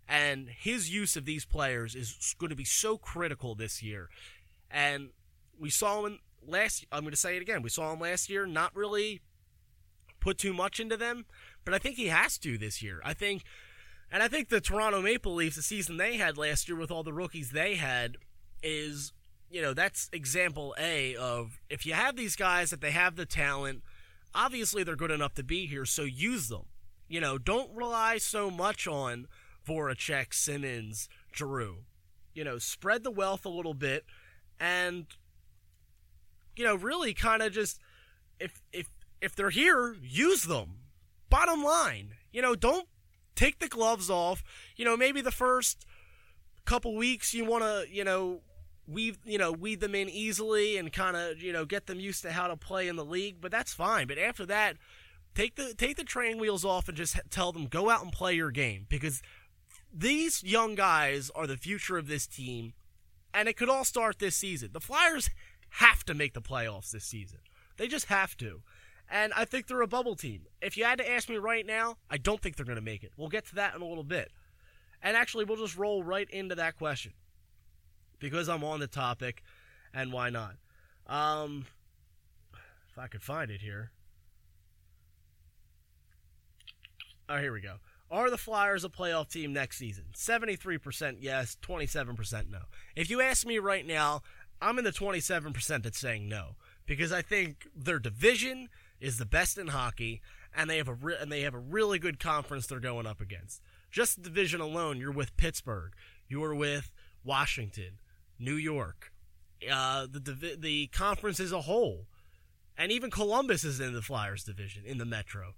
and 0.09 0.49
his 0.49 0.91
use 0.91 1.17
of 1.17 1.25
these 1.25 1.45
players 1.45 1.95
is 1.95 2.35
going 2.39 2.51
to 2.51 2.57
be 2.57 2.65
so 2.65 2.99
critical 2.99 3.55
this 3.55 3.83
year. 3.83 4.09
And 4.71 5.11
we 5.59 5.71
saw 5.71 6.05
him 6.07 6.19
last. 6.47 6.85
I'm 6.91 7.03
going 7.03 7.13
to 7.13 7.17
say 7.17 7.37
it 7.37 7.43
again. 7.43 7.63
We 7.63 7.71
saw 7.71 7.93
him 7.93 8.01
last 8.01 8.29
year, 8.29 8.47
not 8.47 8.75
really 8.75 9.21
put 10.19 10.39
too 10.39 10.53
much 10.53 10.81
into 10.81 10.97
them, 10.97 11.27
but 11.65 11.75
I 11.75 11.79
think 11.79 11.97
he 11.97 12.07
has 12.07 12.39
to 12.39 12.57
this 12.57 12.83
year. 12.83 13.01
I 13.05 13.15
think, 13.15 13.43
and 14.13 14.23
I 14.23 14.29
think 14.29 14.49
the 14.49 14.61
Toronto 14.61 15.01
Maple 15.01 15.35
Leafs, 15.35 15.57
the 15.57 15.63
season 15.63 15.97
they 15.97 16.17
had 16.17 16.39
last 16.39 16.69
year 16.69 16.77
with 16.77 16.91
all 16.91 17.03
the 17.03 17.13
rookies 17.13 17.51
they 17.51 17.75
had, 17.75 18.19
is 18.63 19.13
you 19.51 19.61
know, 19.61 19.75
that's 19.75 20.09
example 20.13 20.75
A 20.79 21.17
of 21.17 21.61
if 21.69 21.85
you 21.85 21.93
have 21.93 22.17
these 22.17 22.37
guys 22.37 22.71
that 22.71 22.81
they 22.81 22.91
have 22.91 23.17
the 23.17 23.27
talent, 23.27 23.83
obviously 24.35 24.85
they're 24.85 24.97
good 24.97 25.11
enough 25.11 25.35
to 25.35 25.43
be 25.43 25.67
here, 25.67 25.85
so 25.85 26.03
use 26.03 26.49
them. 26.49 26.67
You 27.09 27.21
know, 27.21 27.37
don't 27.37 27.75
rely 27.75 28.19
so 28.19 28.51
much 28.51 28.87
on 28.87 29.27
Voracek, 29.67 30.33
Simmonds, 30.33 31.09
Giroux. 31.35 31.85
You 32.35 32.45
know, 32.45 32.59
spread 32.59 33.05
the 33.05 33.11
wealth 33.11 33.45
a 33.45 33.51
little 33.51 33.75
bit 33.75 34.05
and 34.59 35.07
you 36.57 36.65
know, 36.65 36.75
really 36.75 37.15
kind 37.15 37.43
of 37.43 37.53
just 37.53 37.81
if 38.39 38.63
if 38.73 38.89
if 39.21 39.35
they're 39.35 39.51
here, 39.51 39.97
use 40.03 40.45
them. 40.45 40.79
Bottom 41.31 41.63
line. 41.63 42.15
You 42.33 42.43
know, 42.43 42.55
don't 42.55 42.89
take 43.35 43.59
the 43.59 43.69
gloves 43.69 44.11
off. 44.11 44.43
You 44.77 44.85
know, 44.85 44.97
maybe 44.97 45.21
the 45.21 45.31
first 45.31 45.87
couple 46.65 46.95
weeks 46.95 47.35
you 47.35 47.45
want 47.45 47.65
to, 47.65 47.87
you 47.91 48.05
know, 48.05 48.41
weave 48.89 49.19
you 49.25 49.39
know 49.39 49.53
weed 49.53 49.81
them 49.81 49.95
in 49.95 50.09
easily 50.09 50.77
and 50.77 50.93
kind 50.93 51.17
of 51.17 51.41
you 51.41 51.53
know 51.53 51.65
get 51.65 51.87
them 51.87 52.01
used 52.01 52.23
to 52.23 52.33
how 52.33 52.49
to 52.49 52.57
play 52.57 52.89
in 52.89 52.97
the 52.97 53.05
league 53.05 53.37
but 53.41 53.51
that's 53.51 53.73
fine. 53.73 54.07
But 54.07 54.19
after 54.19 54.45
that 54.47 54.77
take 55.35 55.57
the 55.57 55.75
take 55.75 55.97
the 55.97 56.05
training 56.05 56.39
wheels 56.39 56.65
off 56.65 56.89
and 56.89 56.97
just 56.97 57.19
tell 57.31 57.53
them 57.53 57.67
go 57.67 57.91
out 57.91 58.03
and 58.03 58.13
play 58.13 58.35
your 58.35 58.51
game 58.51 58.87
because 58.89 59.23
these 59.93 60.43
young 60.43 60.75
guys 60.75 61.31
are 61.35 61.47
the 61.47 61.57
future 61.57 61.97
of 61.97 62.09
this 62.09 62.27
team 62.27 62.73
and 63.35 63.49
it 63.49 63.57
could 63.57 63.69
all 63.69 63.85
start 63.85 64.19
this 64.19 64.37
season. 64.37 64.71
The 64.73 64.81
flyers 64.81 65.31
have 65.77 66.05
to 66.05 66.15
make 66.15 66.35
the 66.35 66.43
playoffs 66.43 66.91
this 66.91 67.05
season. 67.05 67.39
They 67.77 67.89
just 67.89 68.07
have 68.07 68.37
to 68.39 68.63
and 69.13 69.33
i 69.35 69.45
think 69.45 69.69
they're 69.69 69.83
a 69.83 69.87
bubble 69.87 70.17
team 70.17 70.43
if 70.61 70.77
you 70.77 70.85
had 70.85 70.99
to 70.99 71.09
ask 71.09 71.29
me 71.29 71.37
right 71.37 71.67
now 71.67 71.97
i 72.11 72.17
don't 72.17 72.41
think 72.41 72.57
they're 72.57 72.67
going 72.67 72.75
to 72.75 72.83
make 72.83 73.05
it 73.05 73.13
we'll 73.17 73.29
get 73.29 73.47
to 73.47 73.55
that 73.55 73.77
in 73.77 73.83
a 73.83 73.87
little 73.87 74.03
bit 74.03 74.33
and 75.03 75.17
actually 75.17 75.45
we'll 75.45 75.57
just 75.57 75.77
roll 75.77 76.03
right 76.03 76.29
into 76.31 76.55
that 76.55 76.77
question 76.77 77.13
because 78.23 78.49
I'm 78.49 78.63
on 78.65 78.81
the 78.81 78.87
topic, 78.87 79.43
and 79.93 80.13
why 80.13 80.31
not? 80.31 80.55
Um, 81.07 81.67
if 82.89 82.97
I 82.97 83.09
could 83.09 83.23
find 83.23 83.51
it 83.51 83.61
here. 83.61 83.91
Oh, 87.29 87.39
here 87.39 87.53
we 87.53 87.61
go. 87.61 87.77
Are 88.11 88.31
the 88.31 88.39
Flyers 88.39 88.85
a 88.85 88.89
playoff 88.89 89.29
team 89.31 89.53
next 89.53 89.79
season? 89.79 90.05
73% 90.15 91.17
yes, 91.21 91.57
27% 91.63 92.51
no. 92.51 92.61
If 92.95 93.11
you 93.11 93.21
ask 93.21 93.47
me 93.47 93.59
right 93.59 93.87
now, 93.87 94.23
I'm 94.61 94.79
in 94.79 94.85
the 94.85 94.93
27% 94.93 95.83
that's 95.83 95.99
saying 95.99 96.29
no 96.29 96.57
because 96.87 97.11
I 97.11 97.23
think 97.23 97.69
their 97.75 97.99
division 97.99 98.69
is 99.03 99.19
the 99.19 99.27
best 99.27 99.59
in 99.59 99.67
hockey 99.67 100.23
and 100.57 100.71
they 100.71 100.79
have 100.79 100.89
a 100.89 100.95
re- 100.95 101.17
and 101.21 101.31
they 101.31 101.43
have 101.43 101.55
a 101.55 101.59
really 101.59 101.99
good 101.99 102.19
conference 102.19 102.67
they're 102.67 102.81
going 102.81 103.07
up 103.07 103.21
against. 103.21 103.61
Just 103.91 104.17
the 104.17 104.31
division 104.31 104.61
alone, 104.61 104.99
you're 104.99 105.13
with 105.13 105.37
Pittsburgh, 105.37 105.93
you're 106.29 106.55
with 106.55 106.93
Washington, 107.25 107.99
New 108.39 108.55
York, 108.55 109.13
uh, 109.71 110.07
the 110.11 110.57
the 110.59 110.87
conference 110.89 111.41
as 111.41 111.53
a 111.53 111.63
whole, 111.63 112.07
and 112.79 112.93
even 112.93 113.11
Columbus 113.11 113.65
is 113.65 113.81
in 113.81 113.93
the 113.93 114.03
Flyers 114.03 114.45
division 114.45 114.85
in 114.87 114.99
the 114.99 115.05
Metro. 115.05 115.55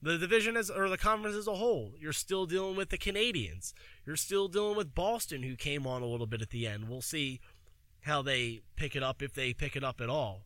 The 0.00 0.16
division 0.16 0.56
as 0.56 0.70
or 0.70 0.88
the 0.88 0.98
conference 0.98 1.36
as 1.36 1.48
a 1.48 1.56
whole, 1.56 1.94
you're 1.98 2.12
still 2.12 2.46
dealing 2.46 2.76
with 2.76 2.90
the 2.90 2.98
Canadiens. 2.98 3.72
You're 4.06 4.16
still 4.16 4.48
dealing 4.48 4.76
with 4.76 4.94
Boston, 4.94 5.42
who 5.42 5.56
came 5.56 5.86
on 5.86 6.02
a 6.02 6.06
little 6.06 6.26
bit 6.26 6.42
at 6.42 6.50
the 6.50 6.66
end. 6.66 6.88
We'll 6.88 7.02
see 7.02 7.40
how 8.02 8.22
they 8.22 8.60
pick 8.76 8.94
it 8.94 9.02
up 9.02 9.22
if 9.22 9.34
they 9.34 9.52
pick 9.52 9.74
it 9.74 9.82
up 9.82 10.00
at 10.00 10.08
all. 10.08 10.42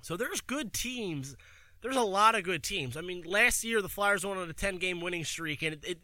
So 0.00 0.16
there's 0.16 0.40
good 0.40 0.72
teams. 0.72 1.36
There's 1.80 1.96
a 1.96 2.02
lot 2.02 2.34
of 2.34 2.42
good 2.42 2.62
teams. 2.62 2.96
I 2.96 3.00
mean, 3.00 3.22
last 3.24 3.62
year 3.64 3.80
the 3.80 3.88
Flyers 3.88 4.24
went 4.24 4.38
on 4.38 4.50
a 4.50 4.52
10 4.52 4.78
game 4.78 5.00
winning 5.00 5.24
streak, 5.24 5.62
and 5.62 5.74
it, 5.74 5.84
it 5.84 5.98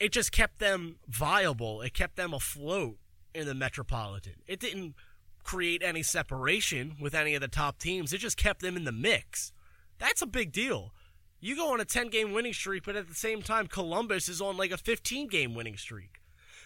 it 0.00 0.12
just 0.12 0.32
kept 0.32 0.58
them 0.58 0.96
viable. 1.08 1.80
It 1.82 1.94
kept 1.94 2.16
them 2.16 2.34
afloat 2.34 2.96
in 3.34 3.46
the 3.46 3.54
Metropolitan. 3.54 4.34
It 4.46 4.60
didn't 4.60 4.94
create 5.42 5.82
any 5.82 6.02
separation 6.02 6.96
with 7.00 7.14
any 7.14 7.34
of 7.34 7.40
the 7.40 7.48
top 7.48 7.78
teams. 7.78 8.12
It 8.12 8.18
just 8.18 8.36
kept 8.36 8.60
them 8.60 8.76
in 8.76 8.84
the 8.84 8.92
mix. 8.92 9.52
That's 9.98 10.22
a 10.22 10.26
big 10.26 10.52
deal. 10.52 10.92
You 11.40 11.56
go 11.56 11.72
on 11.72 11.80
a 11.80 11.84
10 11.84 12.08
game 12.08 12.32
winning 12.32 12.54
streak, 12.54 12.84
but 12.84 12.96
at 12.96 13.08
the 13.08 13.14
same 13.14 13.42
time, 13.42 13.66
Columbus 13.66 14.28
is 14.28 14.40
on 14.40 14.56
like 14.56 14.70
a 14.70 14.78
15 14.78 15.28
game 15.28 15.54
winning 15.54 15.76
streak. 15.76 16.20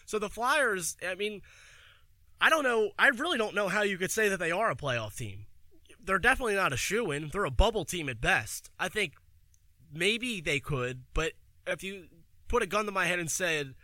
So 0.07 0.19
the 0.19 0.31
Flyers, 0.31 0.97
I 1.07 1.17
mean, 1.17 1.43
I 2.41 2.49
don't 2.49 2.63
know. 2.63 2.93
I 2.99 3.09
really 3.09 3.37
don't 3.37 3.55
know 3.55 3.69
how 3.69 3.83
you 3.83 3.99
could 3.99 4.13
say 4.13 4.29
that 4.29 4.39
they 4.39 4.53
are 4.53 4.71
a 4.71 4.77
playoff 4.77 5.17
team. 5.17 5.47
They're 6.09 6.19
definitely 6.19 6.55
not 6.55 6.73
a 6.73 6.79
shoe 6.79 7.11
in. 7.11 7.29
They're 7.29 7.45
a 7.45 7.51
bubble 7.51 7.85
team 7.85 8.09
at 8.09 8.19
best. 8.19 8.71
I 8.81 8.89
think 8.89 9.13
maybe 9.93 10.41
they 10.41 10.59
could, 10.59 11.03
but 11.13 11.33
if 11.67 11.85
you 11.85 12.07
put 12.49 12.63
a 12.63 12.67
gun 12.67 12.87
to 12.87 12.91
my 12.91 13.05
head 13.05 13.19
and 13.19 13.31
said, 13.31 13.75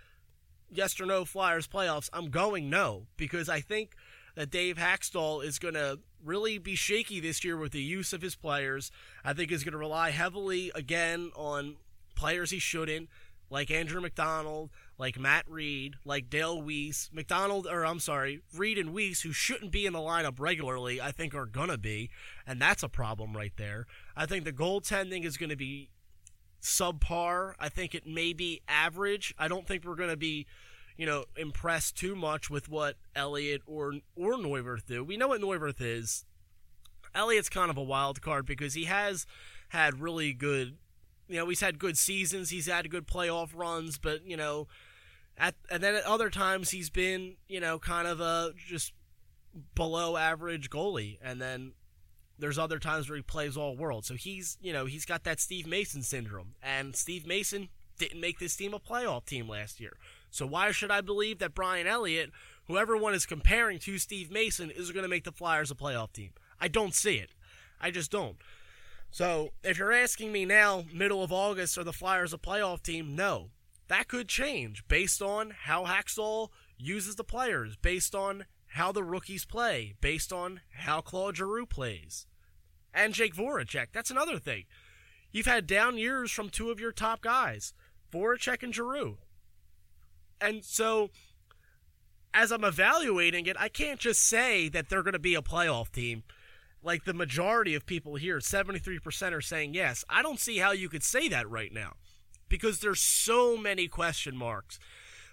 yes 0.70 0.98
or 0.98 1.04
no 1.04 1.26
Flyers 1.26 1.68
playoffs, 1.68 2.08
I'm 2.14 2.30
going 2.30 2.70
no 2.70 3.08
because 3.18 3.50
I 3.50 3.60
think 3.60 3.90
that 4.36 4.48
Dave 4.48 4.78
Hakstol 4.78 5.44
is 5.44 5.58
going 5.58 5.74
to 5.74 5.98
really 6.24 6.56
be 6.56 6.74
shaky 6.76 7.20
this 7.20 7.44
year 7.44 7.58
with 7.58 7.72
the 7.72 7.82
use 7.82 8.14
of 8.14 8.22
his 8.22 8.36
players. 8.36 8.90
I 9.22 9.34
think 9.34 9.50
he's 9.50 9.62
going 9.62 9.72
to 9.72 9.78
rely 9.78 10.08
heavily 10.08 10.72
again 10.74 11.30
on 11.36 11.76
players 12.16 12.50
he 12.50 12.58
shouldn't, 12.58 13.10
like 13.50 13.70
Andrew 13.70 14.00
MacDonald, 14.00 14.70
like 14.98 15.18
Matt 15.18 15.44
Read, 15.48 15.94
like 16.04 16.30
Dale 16.30 16.62
Weise. 16.62 17.12
MacDonald, 17.12 17.66
or 17.66 17.84
I'm 17.84 18.00
sorry, 18.00 18.42
Read 18.56 18.78
and 18.78 18.90
Weise, 18.90 19.22
who 19.22 19.32
shouldn't 19.32 19.72
be 19.72 19.86
in 19.86 19.92
the 19.92 19.98
lineup 19.98 20.38
regularly, 20.38 21.00
I 21.00 21.10
think 21.12 21.34
are 21.34 21.46
going 21.46 21.68
to 21.68 21.78
be, 21.78 22.10
and 22.46 22.60
that's 22.60 22.82
a 22.82 22.88
problem 22.88 23.36
right 23.36 23.52
there. 23.56 23.86
I 24.16 24.26
think 24.26 24.44
the 24.44 24.52
goaltending 24.52 25.24
is 25.24 25.36
going 25.36 25.50
to 25.50 25.56
be 25.56 25.90
subpar. 26.62 27.54
I 27.58 27.68
think 27.68 27.94
it 27.94 28.06
may 28.06 28.32
be 28.32 28.62
average. 28.68 29.34
I 29.38 29.48
don't 29.48 29.66
think 29.66 29.84
we're 29.84 29.96
going 29.96 30.10
to 30.10 30.16
be, 30.16 30.46
you 30.96 31.06
know, 31.06 31.24
impressed 31.36 31.96
too 31.96 32.14
much 32.14 32.48
with 32.48 32.68
what 32.68 32.96
Elliott 33.14 33.62
or 33.66 33.94
or 34.16 34.34
Neuvirth 34.34 34.86
do. 34.86 35.04
We 35.04 35.16
know 35.16 35.28
what 35.28 35.40
Neuvirth 35.40 35.80
is. 35.80 36.24
Elliott's 37.14 37.48
kind 37.48 37.70
of 37.70 37.76
a 37.76 37.82
wild 37.82 38.20
card 38.22 38.44
because 38.44 38.74
he 38.74 38.84
has 38.84 39.26
had 39.68 40.00
really 40.00 40.32
good, 40.32 40.76
you 41.28 41.36
know, 41.36 41.48
he's 41.48 41.60
had 41.60 41.78
good 41.78 41.96
seasons. 41.96 42.50
He's 42.50 42.66
had 42.66 42.90
good 42.90 43.06
playoff 43.06 43.50
runs, 43.54 43.98
but 43.98 44.26
you 44.26 44.36
know, 44.36 44.68
at 45.36 45.54
and 45.70 45.82
then 45.82 45.94
at 45.94 46.04
other 46.04 46.30
times 46.30 46.70
he's 46.70 46.90
been, 46.90 47.36
you 47.48 47.60
know, 47.60 47.78
kind 47.78 48.06
of 48.06 48.20
a 48.20 48.52
just 48.56 48.92
below 49.74 50.16
average 50.16 50.70
goalie, 50.70 51.18
and 51.22 51.40
then 51.40 51.72
there's 52.38 52.58
other 52.58 52.78
times 52.78 53.08
where 53.08 53.16
he 53.16 53.22
plays 53.22 53.56
all 53.56 53.76
world. 53.76 54.04
So 54.04 54.14
he's, 54.14 54.58
you 54.60 54.72
know, 54.72 54.86
he's 54.86 55.04
got 55.04 55.24
that 55.24 55.40
Steve 55.40 55.66
Mason 55.66 56.02
syndrome. 56.02 56.54
And 56.62 56.96
Steve 56.96 57.26
Mason 57.26 57.68
didn't 57.98 58.20
make 58.20 58.38
this 58.38 58.56
team 58.56 58.74
a 58.74 58.80
playoff 58.80 59.24
team 59.24 59.48
last 59.48 59.80
year. 59.80 59.96
So 60.30 60.46
why 60.46 60.72
should 60.72 60.90
I 60.90 61.00
believe 61.00 61.38
that 61.38 61.54
Brian 61.54 61.86
Elliott, 61.86 62.32
who 62.66 62.76
everyone 62.76 63.14
is 63.14 63.26
comparing 63.26 63.78
to 63.80 63.98
Steve 63.98 64.32
Mason, 64.32 64.70
is 64.70 64.90
going 64.90 65.04
to 65.04 65.08
make 65.08 65.24
the 65.24 65.32
Flyers 65.32 65.70
a 65.70 65.76
playoff 65.76 66.12
team? 66.12 66.30
I 66.60 66.68
don't 66.68 66.94
see 66.94 67.16
it. 67.16 67.30
I 67.80 67.90
just 67.90 68.10
don't. 68.10 68.36
So 69.14 69.52
if 69.62 69.78
you're 69.78 69.92
asking 69.92 70.32
me 70.32 70.44
now, 70.44 70.86
middle 70.92 71.22
of 71.22 71.30
August, 71.30 71.78
are 71.78 71.84
the 71.84 71.92
Flyers 71.92 72.32
a 72.32 72.36
playoff 72.36 72.82
team? 72.82 73.14
No. 73.14 73.50
That 73.86 74.08
could 74.08 74.28
change 74.28 74.82
based 74.88 75.22
on 75.22 75.50
how 75.66 75.84
Hakstol 75.84 76.48
uses 76.76 77.14
the 77.14 77.22
players, 77.22 77.76
based 77.76 78.16
on 78.16 78.46
how 78.66 78.90
the 78.90 79.04
rookies 79.04 79.44
play 79.44 79.94
based 80.00 80.32
on 80.32 80.62
how 80.78 81.00
Claude 81.00 81.36
Giroux 81.36 81.64
plays. 81.64 82.26
And 82.92 83.14
Jake 83.14 83.36
Voracek, 83.36 83.92
that's 83.92 84.10
another 84.10 84.40
thing. 84.40 84.64
You've 85.30 85.46
had 85.46 85.68
down 85.68 85.96
years 85.96 86.32
from 86.32 86.50
two 86.50 86.72
of 86.72 86.80
your 86.80 86.90
top 86.90 87.20
guys, 87.22 87.72
Voracek 88.12 88.64
and 88.64 88.74
Giroux. 88.74 89.18
And 90.40 90.64
so, 90.64 91.10
as 92.34 92.50
I'm 92.50 92.64
evaluating 92.64 93.46
it, 93.46 93.56
I 93.60 93.68
can't 93.68 94.00
just 94.00 94.24
say 94.24 94.68
that 94.70 94.88
they're 94.88 95.04
going 95.04 95.12
to 95.12 95.20
be 95.20 95.36
a 95.36 95.40
playoff 95.40 95.92
team. 95.92 96.24
Like 96.84 97.04
the 97.04 97.14
majority 97.14 97.74
of 97.74 97.86
people 97.86 98.16
here, 98.16 98.38
73% 98.38 99.32
are 99.32 99.40
saying 99.40 99.74
yes. 99.74 100.04
I 100.08 100.22
don't 100.22 100.38
see 100.38 100.58
how 100.58 100.72
you 100.72 100.88
could 100.88 101.02
say 101.02 101.28
that 101.28 101.48
right 101.48 101.72
now 101.72 101.94
because 102.48 102.80
there's 102.80 103.00
so 103.00 103.56
many 103.56 103.88
question 103.88 104.36
marks. 104.36 104.78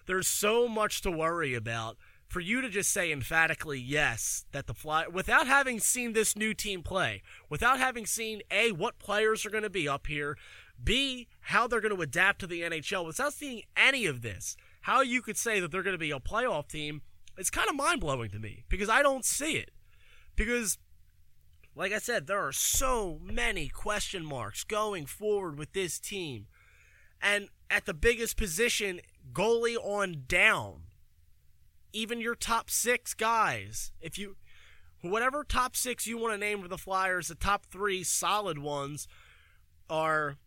There's 0.07 0.27
so 0.27 0.67
much 0.67 1.01
to 1.01 1.11
worry 1.11 1.53
about. 1.53 1.97
For 2.27 2.39
you 2.39 2.61
to 2.61 2.69
just 2.69 2.93
say 2.93 3.11
emphatically 3.11 3.77
yes 3.77 4.45
that 4.53 4.65
the 4.65 4.73
fly 4.73 5.05
without 5.07 5.47
having 5.47 5.81
seen 5.81 6.13
this 6.13 6.33
new 6.33 6.53
team 6.53 6.81
play, 6.81 7.23
without 7.49 7.77
having 7.77 8.05
seen 8.05 8.41
A, 8.49 8.71
what 8.71 8.99
players 8.99 9.45
are 9.45 9.49
going 9.49 9.63
to 9.63 9.69
be 9.69 9.85
up 9.89 10.07
here, 10.07 10.37
B, 10.81 11.27
how 11.41 11.67
they're 11.67 11.81
going 11.81 11.93
to 11.93 12.01
adapt 12.01 12.39
to 12.39 12.47
the 12.47 12.61
NHL, 12.61 13.05
without 13.05 13.33
seeing 13.33 13.63
any 13.75 14.05
of 14.05 14.21
this, 14.21 14.55
how 14.83 15.01
you 15.01 15.21
could 15.21 15.37
say 15.37 15.59
that 15.59 15.71
they're 15.71 15.83
going 15.83 15.93
to 15.93 15.97
be 15.97 16.11
a 16.11 16.21
playoff 16.21 16.69
team, 16.69 17.01
it's 17.37 17.49
kind 17.49 17.69
of 17.69 17.75
mind 17.75 17.99
blowing 17.99 18.29
to 18.31 18.39
me 18.39 18.63
because 18.69 18.87
I 18.87 19.03
don't 19.03 19.25
see 19.25 19.57
it. 19.57 19.71
Because 20.37 20.77
like 21.75 21.91
I 21.93 21.99
said, 21.99 22.27
there 22.27 22.45
are 22.45 22.51
so 22.51 23.19
many 23.23 23.69
question 23.69 24.25
marks 24.25 24.63
going 24.63 25.05
forward 25.05 25.57
with 25.57 25.73
this 25.73 25.99
team. 25.99 26.47
And 27.21 27.49
at 27.69 27.85
the 27.85 27.93
biggest 27.93 28.35
position, 28.35 28.99
goalie 29.31 29.77
on 29.77 30.23
down. 30.27 30.83
Even 31.93 32.21
your 32.21 32.35
top 32.35 32.69
six 32.69 33.13
guys, 33.13 33.91
if 34.01 34.17
you, 34.17 34.37
whatever 35.01 35.43
top 35.43 35.75
six 35.75 36.07
you 36.07 36.17
want 36.17 36.33
to 36.33 36.37
name 36.37 36.61
for 36.61 36.67
the 36.67 36.77
Flyers, 36.77 37.27
the 37.27 37.35
top 37.35 37.65
three 37.65 38.03
solid 38.03 38.57
ones 38.57 39.07
are 39.89 40.37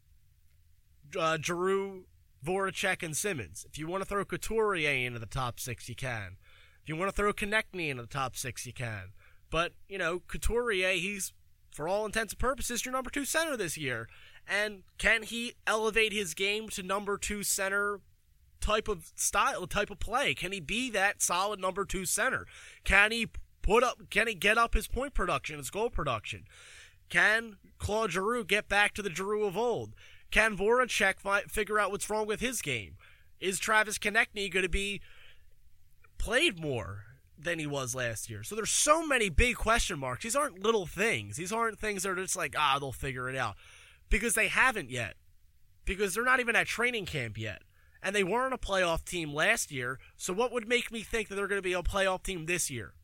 uh, 1.18 1.38
Giroux, 1.40 2.04
Voracek, 2.44 3.02
and 3.02 3.16
Simmonds. 3.16 3.64
If 3.68 3.78
you 3.78 3.86
want 3.86 4.02
to 4.02 4.08
throw 4.08 4.24
Couturier 4.24 5.06
into 5.06 5.18
the 5.18 5.26
top 5.26 5.60
six, 5.60 5.88
you 5.88 5.94
can. 5.94 6.36
If 6.82 6.88
you 6.88 6.96
want 6.96 7.08
to 7.08 7.16
throw 7.16 7.32
Konecny 7.32 7.88
into 7.88 8.02
the 8.02 8.08
top 8.08 8.36
six, 8.36 8.66
you 8.66 8.72
can. 8.72 9.12
But, 9.54 9.70
you 9.88 9.98
know, 9.98 10.20
Couturier, 10.26 10.94
he's, 10.94 11.32
for 11.70 11.86
all 11.86 12.04
intents 12.04 12.32
and 12.32 12.40
purposes, 12.40 12.84
your 12.84 12.90
number 12.90 13.08
two 13.08 13.24
center 13.24 13.56
this 13.56 13.78
year. 13.78 14.08
And 14.48 14.82
can 14.98 15.22
he 15.22 15.52
elevate 15.64 16.12
his 16.12 16.34
game 16.34 16.68
to 16.70 16.82
number 16.82 17.16
two 17.16 17.44
center 17.44 18.00
type 18.60 18.88
of 18.88 19.12
style, 19.14 19.64
type 19.68 19.90
of 19.90 20.00
play? 20.00 20.34
Can 20.34 20.50
he 20.50 20.58
be 20.58 20.90
that 20.90 21.22
solid 21.22 21.60
number 21.60 21.84
two 21.84 22.04
center? 22.04 22.48
Can 22.82 23.12
he 23.12 23.28
put 23.62 23.84
up, 23.84 24.10
can 24.10 24.26
he 24.26 24.34
get 24.34 24.58
up 24.58 24.74
his 24.74 24.88
point 24.88 25.14
production, 25.14 25.58
his 25.58 25.70
goal 25.70 25.88
production? 25.88 26.46
Can 27.08 27.58
Claude 27.78 28.10
Giroux 28.10 28.44
get 28.44 28.68
back 28.68 28.92
to 28.94 29.02
the 29.02 29.14
Giroux 29.14 29.44
of 29.44 29.56
old? 29.56 29.94
Can 30.32 30.56
Voracek 30.56 31.20
fi- 31.20 31.42
figure 31.42 31.78
out 31.78 31.92
what's 31.92 32.10
wrong 32.10 32.26
with 32.26 32.40
his 32.40 32.60
game? 32.60 32.96
Is 33.38 33.60
Travis 33.60 33.98
Konecny 33.98 34.50
going 34.50 34.64
to 34.64 34.68
be 34.68 35.00
played 36.18 36.58
more? 36.60 37.04
Than 37.38 37.58
he 37.58 37.66
was 37.66 37.94
last 37.94 38.30
year. 38.30 38.42
So 38.42 38.54
there's 38.54 38.70
so 38.70 39.06
many 39.06 39.28
big 39.28 39.56
question 39.56 39.98
marks. 39.98 40.22
These 40.24 40.36
aren't 40.36 40.62
little 40.62 40.86
things. 40.86 41.36
These 41.36 41.52
aren't 41.52 41.78
things 41.78 42.02
that 42.02 42.10
are 42.10 42.16
just 42.16 42.36
like, 42.36 42.54
ah, 42.56 42.78
they'll 42.78 42.92
figure 42.92 43.28
it 43.28 43.36
out. 43.36 43.56
Because 44.08 44.34
they 44.34 44.48
haven't 44.48 44.90
yet. 44.90 45.14
Because 45.84 46.14
they're 46.14 46.24
not 46.24 46.40
even 46.40 46.56
at 46.56 46.66
training 46.66 47.06
camp 47.06 47.36
yet. 47.36 47.62
And 48.02 48.14
they 48.14 48.24
weren't 48.24 48.54
a 48.54 48.58
playoff 48.58 49.04
team 49.04 49.32
last 49.32 49.72
year. 49.72 49.98
So 50.16 50.32
what 50.32 50.52
would 50.52 50.68
make 50.68 50.92
me 50.92 51.00
think 51.00 51.28
that 51.28 51.36
they're 51.36 51.48
going 51.48 51.58
to 51.58 51.62
be 51.62 51.72
a 51.72 51.82
playoff 51.82 52.22
team 52.22 52.46
this 52.46 52.70
year? 52.70 52.94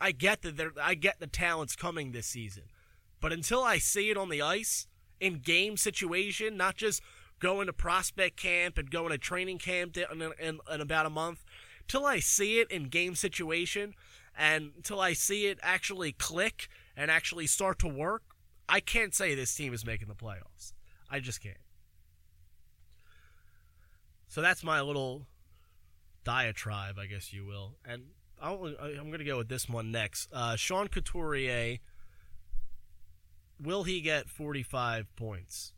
I 0.00 0.12
get 0.12 0.42
that 0.42 0.56
they're, 0.56 0.72
I 0.80 0.94
get 0.94 1.20
the 1.20 1.26
talents 1.26 1.76
coming 1.76 2.12
this 2.12 2.26
season. 2.26 2.64
But 3.20 3.32
until 3.32 3.62
I 3.62 3.78
see 3.78 4.10
it 4.10 4.16
on 4.16 4.28
the 4.28 4.42
ice, 4.42 4.86
in 5.20 5.40
game 5.40 5.76
situation, 5.76 6.56
not 6.56 6.76
just 6.76 7.02
going 7.40 7.66
to 7.66 7.72
prospect 7.72 8.36
camp 8.36 8.78
and 8.78 8.90
going 8.90 9.10
to 9.10 9.18
training 9.18 9.58
camp 9.58 9.96
in, 9.96 10.32
in, 10.40 10.60
in 10.72 10.80
about 10.80 11.06
a 11.06 11.10
month, 11.10 11.44
till 11.88 12.06
I 12.06 12.20
see 12.20 12.60
it 12.60 12.70
in 12.70 12.84
game 12.84 13.14
situation 13.14 13.94
and 14.36 14.72
till 14.84 15.00
I 15.00 15.14
see 15.14 15.46
it 15.46 15.58
actually 15.62 16.12
click 16.12 16.68
and 16.96 17.10
actually 17.10 17.46
start 17.46 17.78
to 17.80 17.88
work, 17.88 18.22
I 18.68 18.80
can't 18.80 19.14
say 19.14 19.34
this 19.34 19.54
team 19.54 19.74
is 19.74 19.84
making 19.84 20.08
the 20.08 20.14
playoffs. 20.14 20.72
I 21.10 21.20
just 21.20 21.42
can't. 21.42 21.56
So 24.28 24.42
that's 24.42 24.62
my 24.62 24.80
little 24.82 25.26
diatribe, 26.22 26.98
I 26.98 27.06
guess 27.06 27.32
you 27.32 27.46
will. 27.46 27.76
And 27.84 28.02
i 28.40 28.52
am 28.52 29.08
going 29.08 29.18
to 29.18 29.24
go 29.24 29.38
with 29.38 29.48
this 29.48 29.68
one 29.68 29.90
next. 29.90 30.28
Uh, 30.32 30.54
Sean 30.54 30.86
Couturier, 30.86 31.78
will 33.60 33.82
he 33.82 34.00
get 34.00 34.28
45 34.28 35.06
points? 35.16 35.72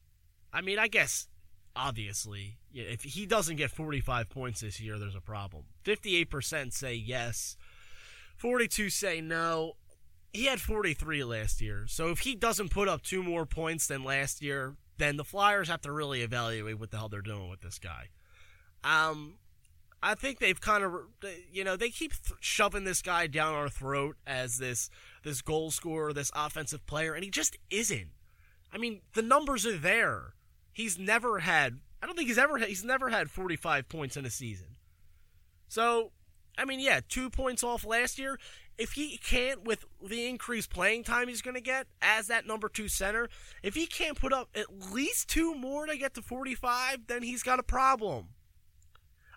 I 0.53 0.61
mean, 0.61 0.79
I 0.79 0.89
guess 0.89 1.29
obviously, 1.75 2.59
if 2.73 3.03
he 3.03 3.27
doesn't 3.27 3.57
get 3.57 3.71
45 3.71 4.29
points 4.29 4.61
this 4.61 4.81
year, 4.81 4.99
there's 4.99 5.15
a 5.15 5.21
problem. 5.21 5.65
58% 5.85 6.73
say 6.73 6.95
yes, 6.95 7.57
42 8.37 8.91
say 8.91 9.21
no. 9.21 9.75
He 10.33 10.47
had 10.47 10.61
43 10.61 11.25
last 11.25 11.61
year, 11.61 11.87
so 11.89 12.09
if 12.11 12.21
he 12.21 12.35
doesn't 12.37 12.71
put 12.71 12.89
up 12.89 13.03
two 13.03 13.23
more 13.23 13.47
points 13.47 13.89
than 13.89 14.05
last 14.05 14.43
year, 14.43 14.77
then 14.99 15.17
the 15.17 15.25
Flyers 15.25 15.69
have 15.69 15.81
to 15.83 15.93
really 15.93 16.23
evaluate 16.23 16.79
what 16.79 16.91
the 16.91 16.99
hell 16.99 17.09
they're 17.09 17.21
doing 17.21 17.51
with 17.51 17.63
this 17.63 17.79
guy. 17.79 18.09
Um, 18.85 19.39
I 20.03 20.15
think 20.15 20.39
they've 20.39 20.61
kind 20.61 20.85
of, 20.85 20.95
you 21.53 21.65
know, 21.65 21.77
they 21.77 21.91
keep 21.91 22.13
th- 22.13 22.39
shoving 22.41 22.85
this 22.85 23.03
guy 23.03 23.27
down 23.27 23.55
our 23.55 23.69
throat 23.69 24.17
as 24.27 24.59
this 24.59 24.89
this 25.25 25.43
goal 25.43 25.71
scorer, 25.71 26.13
this 26.13 26.31
offensive 26.35 26.87
player, 26.87 27.15
and 27.15 27.25
he 27.25 27.31
just 27.31 27.59
isn't. 27.71 28.11
I 28.73 28.79
mean, 28.79 29.01
the 29.15 29.23
numbers 29.23 29.67
are 29.67 29.77
there. 29.77 30.35
He's 30.81 30.99
never 30.99 31.41
had. 31.41 31.79
I 32.03 32.07
don't 32.07 32.17
think 32.17 32.29
he's 32.29 32.39
ever. 32.39 32.57
He's 32.57 32.83
never 32.83 33.11
had 33.11 33.31
45 33.31 33.87
points 33.91 34.17
in 34.17 34.25
a 34.25 34.31
season. 34.31 34.77
So, 35.69 36.13
I 36.57 36.65
mean, 36.65 36.81
yeah, 36.81 37.01
two 37.07 37.29
points 37.29 37.63
off 37.63 37.85
last 37.85 38.19
year. 38.19 38.39
If 38.79 38.93
he 38.93 39.19
can't, 39.19 39.63
with 39.63 39.85
the 40.03 40.27
increased 40.27 40.71
playing 40.71 41.05
time 41.05 41.29
he's 41.29 41.43
going 41.43 41.55
to 41.55 41.61
get 41.61 41.87
as 42.01 42.29
that 42.29 42.47
number 42.47 42.71
two 42.71 42.89
center, 42.89 43.29
if 43.63 43.75
he 43.75 43.85
can't 43.85 44.19
put 44.19 44.33
up 44.33 44.49
at 44.55 44.91
least 44.91 45.29
two 45.29 45.55
more 45.55 45.85
to 45.85 45.99
get 45.99 46.15
to 46.15 46.23
45, 46.23 47.09
then 47.09 47.23
he's 47.25 47.43
got 47.43 47.59
a 47.59 47.63
problem. 47.63 48.29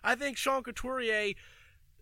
I 0.02 0.14
think 0.14 0.38
Sean 0.38 0.62
Couturier, 0.62 1.34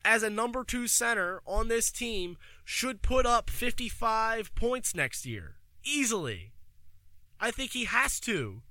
as 0.05 0.23
a 0.23 0.31
number 0.31 0.63
two 0.63 0.87
center 0.87 1.43
on 1.49 1.67
this 1.67 1.91
team, 1.91 2.37
should 2.65 3.03
put 3.03 3.27
up 3.27 3.51
55 3.51 4.55
points 4.55 4.95
next 4.95 5.27
year. 5.27 5.57
Easily. 5.83 6.53
I 7.41 7.51
think 7.51 7.73
he 7.73 7.87
has 7.87 8.21
to 8.21 8.63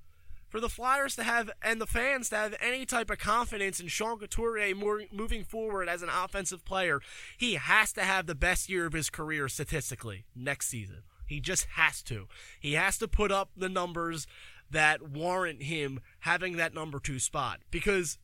for 0.51 0.59
the 0.59 0.69
Flyers 0.69 1.15
to 1.15 1.23
have 1.23 1.49
and 1.63 1.81
the 1.81 1.87
fans 1.87 2.29
to 2.29 2.35
have 2.35 2.55
any 2.61 2.85
type 2.85 3.09
of 3.09 3.17
confidence 3.17 3.79
in 3.79 3.87
Sean 3.87 4.19
Couturier 4.19 4.75
moving 4.75 5.43
forward 5.45 5.87
as 5.87 6.03
an 6.03 6.09
offensive 6.09 6.65
player, 6.65 6.99
he 7.37 7.55
has 7.55 7.93
to 7.93 8.01
have 8.01 8.27
the 8.27 8.35
best 8.35 8.69
year 8.69 8.85
of 8.85 8.93
his 8.93 9.09
career 9.09 9.47
statistically 9.47 10.25
next 10.35 10.67
season. 10.67 11.03
He 11.25 11.39
just 11.39 11.65
has 11.75 12.01
to. 12.03 12.27
He 12.59 12.73
has 12.73 12.97
to 12.97 13.07
put 13.07 13.31
up 13.31 13.51
the 13.55 13.69
numbers 13.69 14.27
that 14.69 15.01
warrant 15.01 15.63
him 15.63 16.01
having 16.19 16.57
that 16.57 16.73
number 16.73 16.99
two 16.99 17.19
spot 17.19 17.61
because 17.71 18.17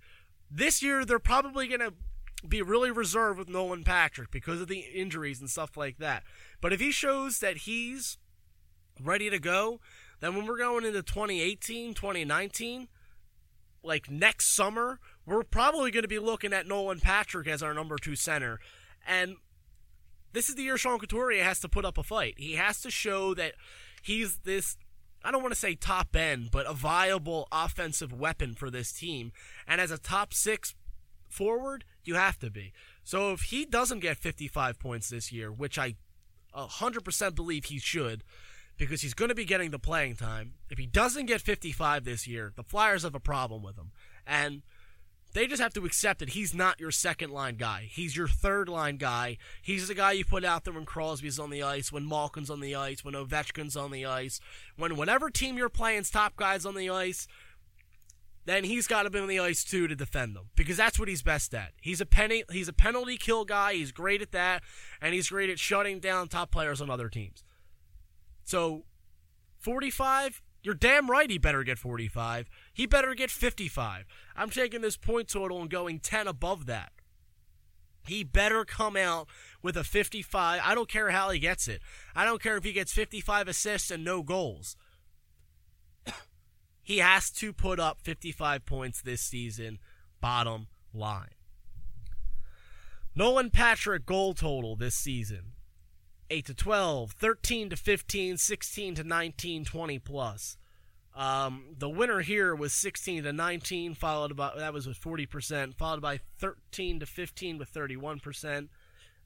this 0.52 0.84
year 0.84 1.06
they're 1.06 1.20
probably 1.20 1.68
going 1.68 1.80
to 1.80 1.94
be 2.48 2.62
really 2.62 2.92
reserved 2.92 3.40
with 3.40 3.50
Nolan 3.50 3.84
Patrick 3.84 4.32
because 4.32 4.62
of 4.62 4.68
the 4.68 4.80
injuries 4.80 5.40
and 5.40 5.50
stuff 5.50 5.78
like 5.78 5.98
that. 5.98 6.24
But 6.62 6.74
if 6.74 6.80
he 6.80 6.92
shows 6.92 7.40
that 7.40 7.58
he's 7.58 8.18
ready 9.02 9.30
to 9.30 9.40
go, 9.40 9.80
then 10.20 10.36
when 10.36 10.46
we're 10.46 10.58
going 10.58 10.86
into 10.86 11.04
2018, 11.04 11.94
2019, 11.94 12.88
like 13.84 14.10
next 14.10 14.56
summer, 14.56 15.00
we're 15.26 15.44
probably 15.44 15.92
going 15.92 16.04
to 16.04 16.08
be 16.08 16.20
looking 16.20 16.54
at 16.54 16.68
Nolan 16.68 17.00
Patrick 17.00 17.48
as 17.48 17.62
our 17.62 17.74
number 17.74 17.98
two 17.98 18.16
center. 18.16 18.60
And 19.08 19.38
this 20.34 20.50
is 20.50 20.56
the 20.56 20.64
year 20.64 20.78
Sean 20.78 21.00
Couturier 21.00 21.44
has 21.44 21.60
to 21.62 21.70
put 21.70 21.86
up 21.86 21.98
a 21.98 22.04
fight. 22.04 22.36
He 22.38 22.54
has 22.54 22.82
to 22.82 22.92
show 22.92 23.34
that 23.36 23.54
he's 24.02 24.38
this, 24.40 24.78
I 25.24 25.32
don't 25.32 25.42
want 25.42 25.54
to 25.54 25.60
say 25.60 25.76
top 25.76 26.16
end, 26.16 26.50
but 26.52 26.66
a 26.66 26.74
viable 26.74 27.48
offensive 27.52 28.12
weapon 28.12 28.56
for 28.56 28.70
this 28.70 28.92
team. 28.92 29.32
And 29.68 29.80
as 29.80 29.92
a 29.92 29.98
top 29.98 30.34
six 30.34 30.76
forward, 31.30 31.86
you 32.04 32.16
have 32.16 32.40
to 32.40 32.50
be. 32.50 32.74
So 33.04 33.32
if 33.32 33.42
he 33.44 33.66
doesn't 33.66 34.00
get 34.00 34.18
55 34.18 34.80
points 34.80 35.10
this 35.10 35.32
year, 35.32 35.52
which 35.52 35.78
I 35.78 35.96
100% 36.56 37.36
believe 37.36 37.66
he 37.66 37.80
should, 37.80 38.24
because 38.78 39.02
he's 39.02 39.14
going 39.14 39.30
to 39.30 39.36
be 39.36 39.46
getting 39.46 39.72
the 39.72 39.80
playing 39.80 40.16
time. 40.16 40.54
If 40.70 40.78
he 40.78 40.86
doesn't 40.86 41.26
get 41.26 41.42
55 41.42 42.04
this 42.04 42.28
year, 42.28 42.54
the 42.56 42.64
Flyers 42.64 43.04
have 43.04 43.16
a 43.16 43.20
problem 43.20 43.64
with 43.64 43.78
him. 43.78 43.92
And 44.26 44.62
they 45.34 45.48
just 45.48 45.62
have 45.62 45.74
to 45.74 45.86
accept 45.86 46.20
that 46.20 46.30
he's 46.30 46.54
not 46.54 46.80
your 46.80 46.92
second 46.92 47.32
line 47.32 47.56
guy. 47.58 47.88
He's 47.90 48.16
your 48.16 48.28
third 48.28 48.70
line 48.70 48.98
guy. 48.98 49.38
He's 49.62 49.88
the 49.88 49.94
guy 49.94 50.14
you 50.14 50.26
put 50.26 50.46
out 50.46 50.64
there 50.64 50.74
when 50.74 50.86
Crosby's 50.86 51.40
on 51.40 51.50
the 51.50 51.64
ice, 51.64 51.92
when 51.92 52.06
Malkin's 52.06 52.50
on 52.50 52.60
the 52.60 52.76
ice, 52.76 53.04
when 53.04 53.14
Ovechkin's 53.14 53.76
on 53.76 53.92
the 53.92 54.06
ice, 54.06 54.40
when 54.78 54.96
whatever 54.96 55.30
team 55.30 55.58
you're 55.58 55.70
playing's 55.70 56.10
top 56.10 56.36
guys 56.36 56.66
on 56.66 56.76
the 56.76 56.90
ice, 56.90 57.28
then 58.46 58.64
he's 58.64 58.88
got 58.88 59.04
to 59.04 59.10
be 59.10 59.20
on 59.20 59.28
the 59.28 59.40
ice 59.40 59.64
too 59.64 59.88
to 59.88 59.96
defend 59.96 60.36
them 60.36 60.50
because 60.56 60.78
that's 60.78 60.98
what 60.98 61.10
he's 61.10 61.22
best 61.22 61.54
at. 61.54 61.74
He's 61.82 62.00
a 62.00 62.06
penny, 62.06 62.44
he's 62.50 62.70
a 62.70 62.74
penalty 62.74 63.18
kill 63.18 63.44
guy. 63.44 63.74
He's 63.74 63.92
great 63.92 64.22
at 64.22 64.32
that, 64.32 64.64
and 65.02 65.14
he's 65.14 65.30
great 65.30 65.50
at 65.50 65.60
shutting 65.60 66.00
down 66.00 66.30
top 66.30 66.50
players 66.50 66.80
on 66.80 66.90
other 66.90 67.10
teams. 67.10 67.44
So 68.48 68.86
45, 69.60 70.42
you're 70.64 70.74
damn 70.74 71.12
right 71.12 71.30
he 71.30 71.38
better 71.38 71.66
get 71.66 71.78
45. 71.78 72.50
He 72.74 72.86
better 72.86 73.14
get 73.14 73.30
55. 73.30 74.06
I'm 74.38 74.50
taking 74.50 74.80
this 74.80 74.96
point 74.96 75.28
total 75.28 75.60
and 75.60 75.70
going 75.70 76.00
10 76.00 76.30
above 76.30 76.66
that. 76.68 76.94
He 78.08 78.24
better 78.24 78.64
come 78.64 78.96
out 78.96 79.28
with 79.62 79.76
a 79.76 79.84
55. 79.84 80.62
I 80.64 80.74
don't 80.74 80.88
care 80.88 81.10
how 81.10 81.30
he 81.30 81.40
gets 81.40 81.68
it. 81.68 81.82
I 82.16 82.24
don't 82.24 82.42
care 82.42 82.56
if 82.56 82.64
he 82.64 82.72
gets 82.72 82.94
55 82.94 83.50
assists 83.50 83.92
and 83.92 84.06
no 84.06 84.24
goals. 84.24 84.78
He 86.82 87.00
has 87.00 87.30
to 87.32 87.52
put 87.52 87.82
up 87.82 88.00
55 88.02 88.66
points 88.66 89.02
this 89.02 89.20
season, 89.20 89.80
bottom 90.22 90.68
line. 90.94 91.36
Nolan 93.14 93.50
Patrick 93.50 94.06
goal 94.06 94.34
total 94.34 94.78
this 94.78 94.96
season 94.96 95.52
8 96.30 96.46
to 96.46 96.54
12, 96.54 97.12
13 97.12 97.70
to 97.70 97.76
15, 97.76 98.38
16 98.38 98.96
to 98.96 99.04
19, 99.04 99.66
20 99.66 100.00
plus. 100.00 100.58
Um, 101.16 101.76
the 101.76 101.90
winner 101.90 102.20
here 102.20 102.54
was 102.54 102.74
16 102.74 103.24
to 103.24 103.34
19, 103.34 103.96
followed 103.96 104.36
by 104.36 104.52
that 104.56 104.74
was 104.74 104.86
with 104.86 105.02
40%, 105.02 105.76
followed 105.76 106.02
by 106.02 106.20
13 106.38 107.00
to 107.00 107.06
15 107.08 107.58
with 107.58 107.74
31%, 107.74 108.68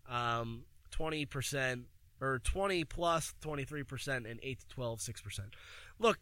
um, 0.07 0.63
20% 0.91 1.83
or 2.21 2.39
20 2.39 2.83
plus 2.85 3.33
23%, 3.41 4.29
and 4.29 4.39
8 4.41 4.59
to 4.59 4.67
12 4.69 4.99
6%. 4.99 5.39
Look, 5.99 6.19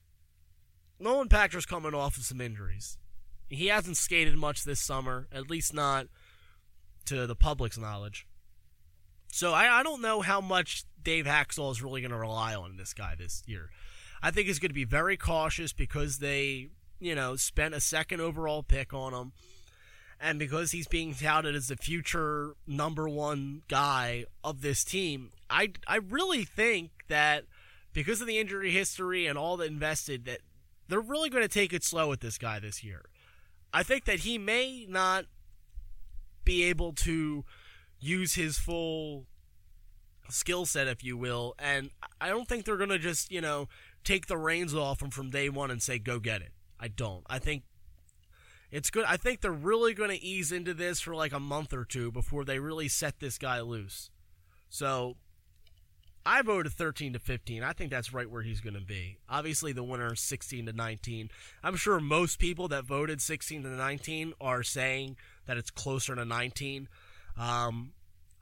Nolan 1.00 1.30
Patrick's 1.30 1.68
coming 1.68 1.94
off 1.94 2.18
of 2.18 2.24
some 2.24 2.42
injuries. 2.42 2.98
He 3.48 3.68
hasn't 3.68 3.98
skated 3.98 4.38
much 4.38 4.64
this 4.64 4.80
summer, 4.80 5.28
at 5.32 5.52
least 5.52 5.74
not 5.74 6.08
to 7.06 7.28
the 7.28 7.36
public's 7.36 7.78
knowledge. 7.78 8.26
So 9.32 9.54
I, 9.54 9.80
I 9.80 9.84
don't 9.84 10.02
know 10.02 10.22
how 10.22 10.42
much 10.42 10.84
Dave 11.04 11.26
Hakstol 11.26 11.72
is 11.72 11.82
really 11.82 12.02
going 12.02 12.12
to 12.12 12.18
rely 12.18 12.56
on 12.56 12.78
this 12.78 12.94
guy 12.94 13.16
this 13.18 13.44
year. 13.46 13.70
I 14.22 14.32
think 14.32 14.48
he's 14.48 14.60
going 14.60 14.70
to 14.70 14.76
be 14.76 14.86
very 14.86 15.18
cautious 15.18 15.72
because 15.72 16.20
they, 16.20 16.70
you 17.00 17.16
know, 17.16 17.36
spent 17.36 17.74
a 17.74 17.80
second 17.80 18.22
overall 18.22 18.64
pick 18.64 18.94
on 18.94 19.14
him. 19.14 19.32
And 20.20 20.38
because 20.38 20.72
he's 20.72 20.88
being 20.88 21.14
touted 21.14 21.56
as 21.56 21.70
the 21.70 21.78
future 21.78 22.56
number 22.68 23.08
one 23.08 23.62
guy 23.70 24.26
of 24.44 24.62
this 24.62 24.84
team, 24.84 25.30
I, 25.50 25.72
I 25.88 25.98
really 25.98 26.44
think 26.44 26.92
that 27.08 27.46
because 27.94 28.20
of 28.20 28.28
the 28.28 28.38
injury 28.38 28.72
history 28.72 29.28
and 29.28 29.38
all 29.38 29.56
that 29.58 29.68
invested, 29.68 30.26
that 30.26 30.40
they're 30.90 31.00
really 31.00 31.30
going 31.30 31.44
to 31.44 31.48
take 31.48 31.72
it 31.72 31.86
slow 31.86 32.10
with 32.10 32.20
this 32.20 32.38
guy 32.38 32.60
this 32.60 32.84
year. 32.84 33.06
I 33.74 33.84
think 33.84 34.06
that 34.06 34.20
he 34.20 34.38
may 34.38 34.86
not 34.90 35.26
be 36.44 36.64
able 36.64 36.92
to 36.94 37.46
use 38.00 38.36
his 38.36 38.58
full 38.58 39.26
skill 40.30 40.66
set, 40.66 40.88
if 40.88 41.04
you 41.04 41.18
will. 41.18 41.56
And 41.60 41.90
I 42.20 42.30
don't 42.30 42.48
think 42.48 42.66
they're 42.66 42.78
going 42.78 42.90
to 42.90 43.00
just, 43.00 43.32
you 43.32 43.42
know, 43.42 43.68
take 44.04 44.28
the 44.28 44.38
reins 44.38 44.74
off 44.74 45.02
him 45.02 45.10
from 45.10 45.30
day 45.30 45.50
one 45.50 45.72
and 45.72 45.82
say, 45.82 46.00
go 46.00 46.20
get 46.20 46.42
it. 46.42 46.52
I 46.80 46.88
don't. 46.88 47.24
I 47.30 47.40
think 47.40 47.64
it's 48.72 48.90
good. 48.90 49.06
I 49.06 49.18
think 49.18 49.42
they're 49.42 49.52
really 49.52 49.94
going 49.94 50.12
to 50.12 50.24
ease 50.24 50.52
into 50.52 50.74
this 50.74 51.02
for 51.02 51.16
like 51.16 51.34
a 51.34 51.40
month 51.40 51.74
or 51.74 51.84
two 51.84 52.12
before 52.12 52.46
they 52.46 52.60
really 52.60 52.88
set 52.88 53.20
this 53.20 53.38
guy 53.38 53.60
loose. 53.62 54.10
So 54.70 55.16
I 56.26 56.42
voted 56.42 56.72
13 56.74 57.14
to 57.14 57.20
15. 57.20 57.64
I 57.64 57.74
think 57.74 57.90
that's 57.90 58.14
right 58.14 58.30
where 58.30 58.44
he's 58.44 58.62
going 58.62 58.76
to 58.76 58.82
be. 58.82 59.18
Obviously, 59.28 59.72
the 59.72 59.84
winner 59.84 60.14
is 60.14 60.20
16 60.20 60.68
to 60.68 60.74
19. 60.74 61.32
I'm 61.64 61.76
sure 61.76 62.00
most 62.00 62.40
people 62.40 62.68
that 62.68 62.86
voted 62.86 63.22
16 63.22 63.64
to 63.64 63.70
19 63.70 64.34
are 64.40 64.64
saying 64.64 65.18
that 65.48 65.58
it's 65.58 65.72
closer 65.72 66.16
to 66.16 66.26
19. 66.26 66.88
Um, 67.40 67.94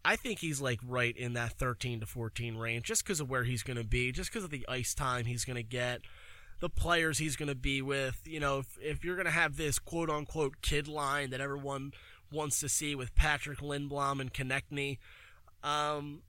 I 0.03 0.15
think 0.15 0.39
he's 0.39 0.59
like 0.59 0.79
right 0.85 1.15
in 1.15 1.33
that 1.33 1.53
13 1.53 1.99
to 1.99 2.05
14 2.05 2.57
range 2.57 2.85
just 2.85 3.03
because 3.03 3.19
of 3.19 3.29
where 3.29 3.43
he's 3.43 3.61
going 3.61 3.77
to 3.77 3.83
be, 3.83 4.11
just 4.11 4.31
because 4.31 4.43
of 4.43 4.49
the 4.49 4.65
ice 4.67 4.93
time 4.93 5.25
he's 5.25 5.45
going 5.45 5.57
to 5.57 5.63
get, 5.63 6.01
the 6.59 6.69
players 6.69 7.17
he's 7.19 7.35
going 7.35 7.49
to 7.49 7.55
be 7.55 7.81
with. 7.81 8.21
You 8.25 8.39
know, 8.39 8.59
if, 8.59 8.77
if 8.81 9.03
you're 9.05 9.15
going 9.15 9.25
to 9.25 9.31
have 9.31 9.57
this 9.57 9.79
quote 9.79 10.09
unquote 10.09 10.61
kid 10.61 10.87
line 10.87 11.29
that 11.29 11.41
everyone 11.41 11.91
wants 12.31 12.59
to 12.61 12.69
see 12.69 12.95
with 12.95 13.15
Patrick 13.15 13.59
Lindblom 13.59 14.19
and 14.19 14.33
Konecny, 14.33 14.97
um, 15.63 16.21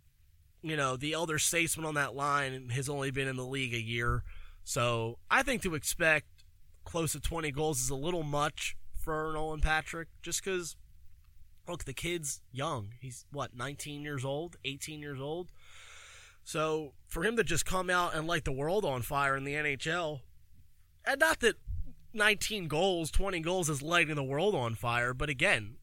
you 0.62 0.76
know, 0.76 0.96
the 0.96 1.12
elder 1.12 1.38
statesman 1.38 1.86
on 1.86 1.94
that 1.94 2.14
line 2.14 2.70
has 2.70 2.88
only 2.88 3.10
been 3.10 3.28
in 3.28 3.36
the 3.36 3.46
league 3.46 3.74
a 3.74 3.80
year. 3.80 4.24
So 4.64 5.18
I 5.30 5.42
think 5.42 5.62
to 5.62 5.74
expect 5.74 6.26
close 6.84 7.12
to 7.12 7.20
20 7.20 7.50
goals 7.52 7.80
is 7.80 7.90
a 7.90 7.94
little 7.94 8.22
much 8.22 8.76
for 8.92 9.32
Nolan 9.32 9.60
Patrick 9.60 10.08
just 10.20 10.44
because 10.44 10.76
look, 11.68 11.84
the 11.84 11.92
kid's 11.92 12.40
young. 12.52 12.94
He's 13.00 13.26
what, 13.30 13.54
19 13.56 14.02
years 14.02 14.24
old, 14.24 14.56
18 14.64 15.00
years 15.00 15.20
old. 15.20 15.50
So 16.44 16.94
for 17.06 17.24
him 17.24 17.36
to 17.36 17.44
just 17.44 17.66
come 17.66 17.90
out 17.90 18.14
and 18.14 18.26
light 18.26 18.44
the 18.44 18.52
world 18.52 18.84
on 18.84 19.02
fire 19.02 19.36
in 19.36 19.44
the 19.44 19.54
NHL, 19.54 20.20
and 21.04 21.20
not 21.20 21.40
that 21.40 21.56
19 22.14 22.68
goals, 22.68 23.10
20 23.10 23.40
goals 23.40 23.68
is 23.68 23.82
lighting 23.82 24.14
the 24.14 24.24
world 24.24 24.54
on 24.54 24.74
fire, 24.74 25.12
but 25.12 25.28
again, 25.28 25.76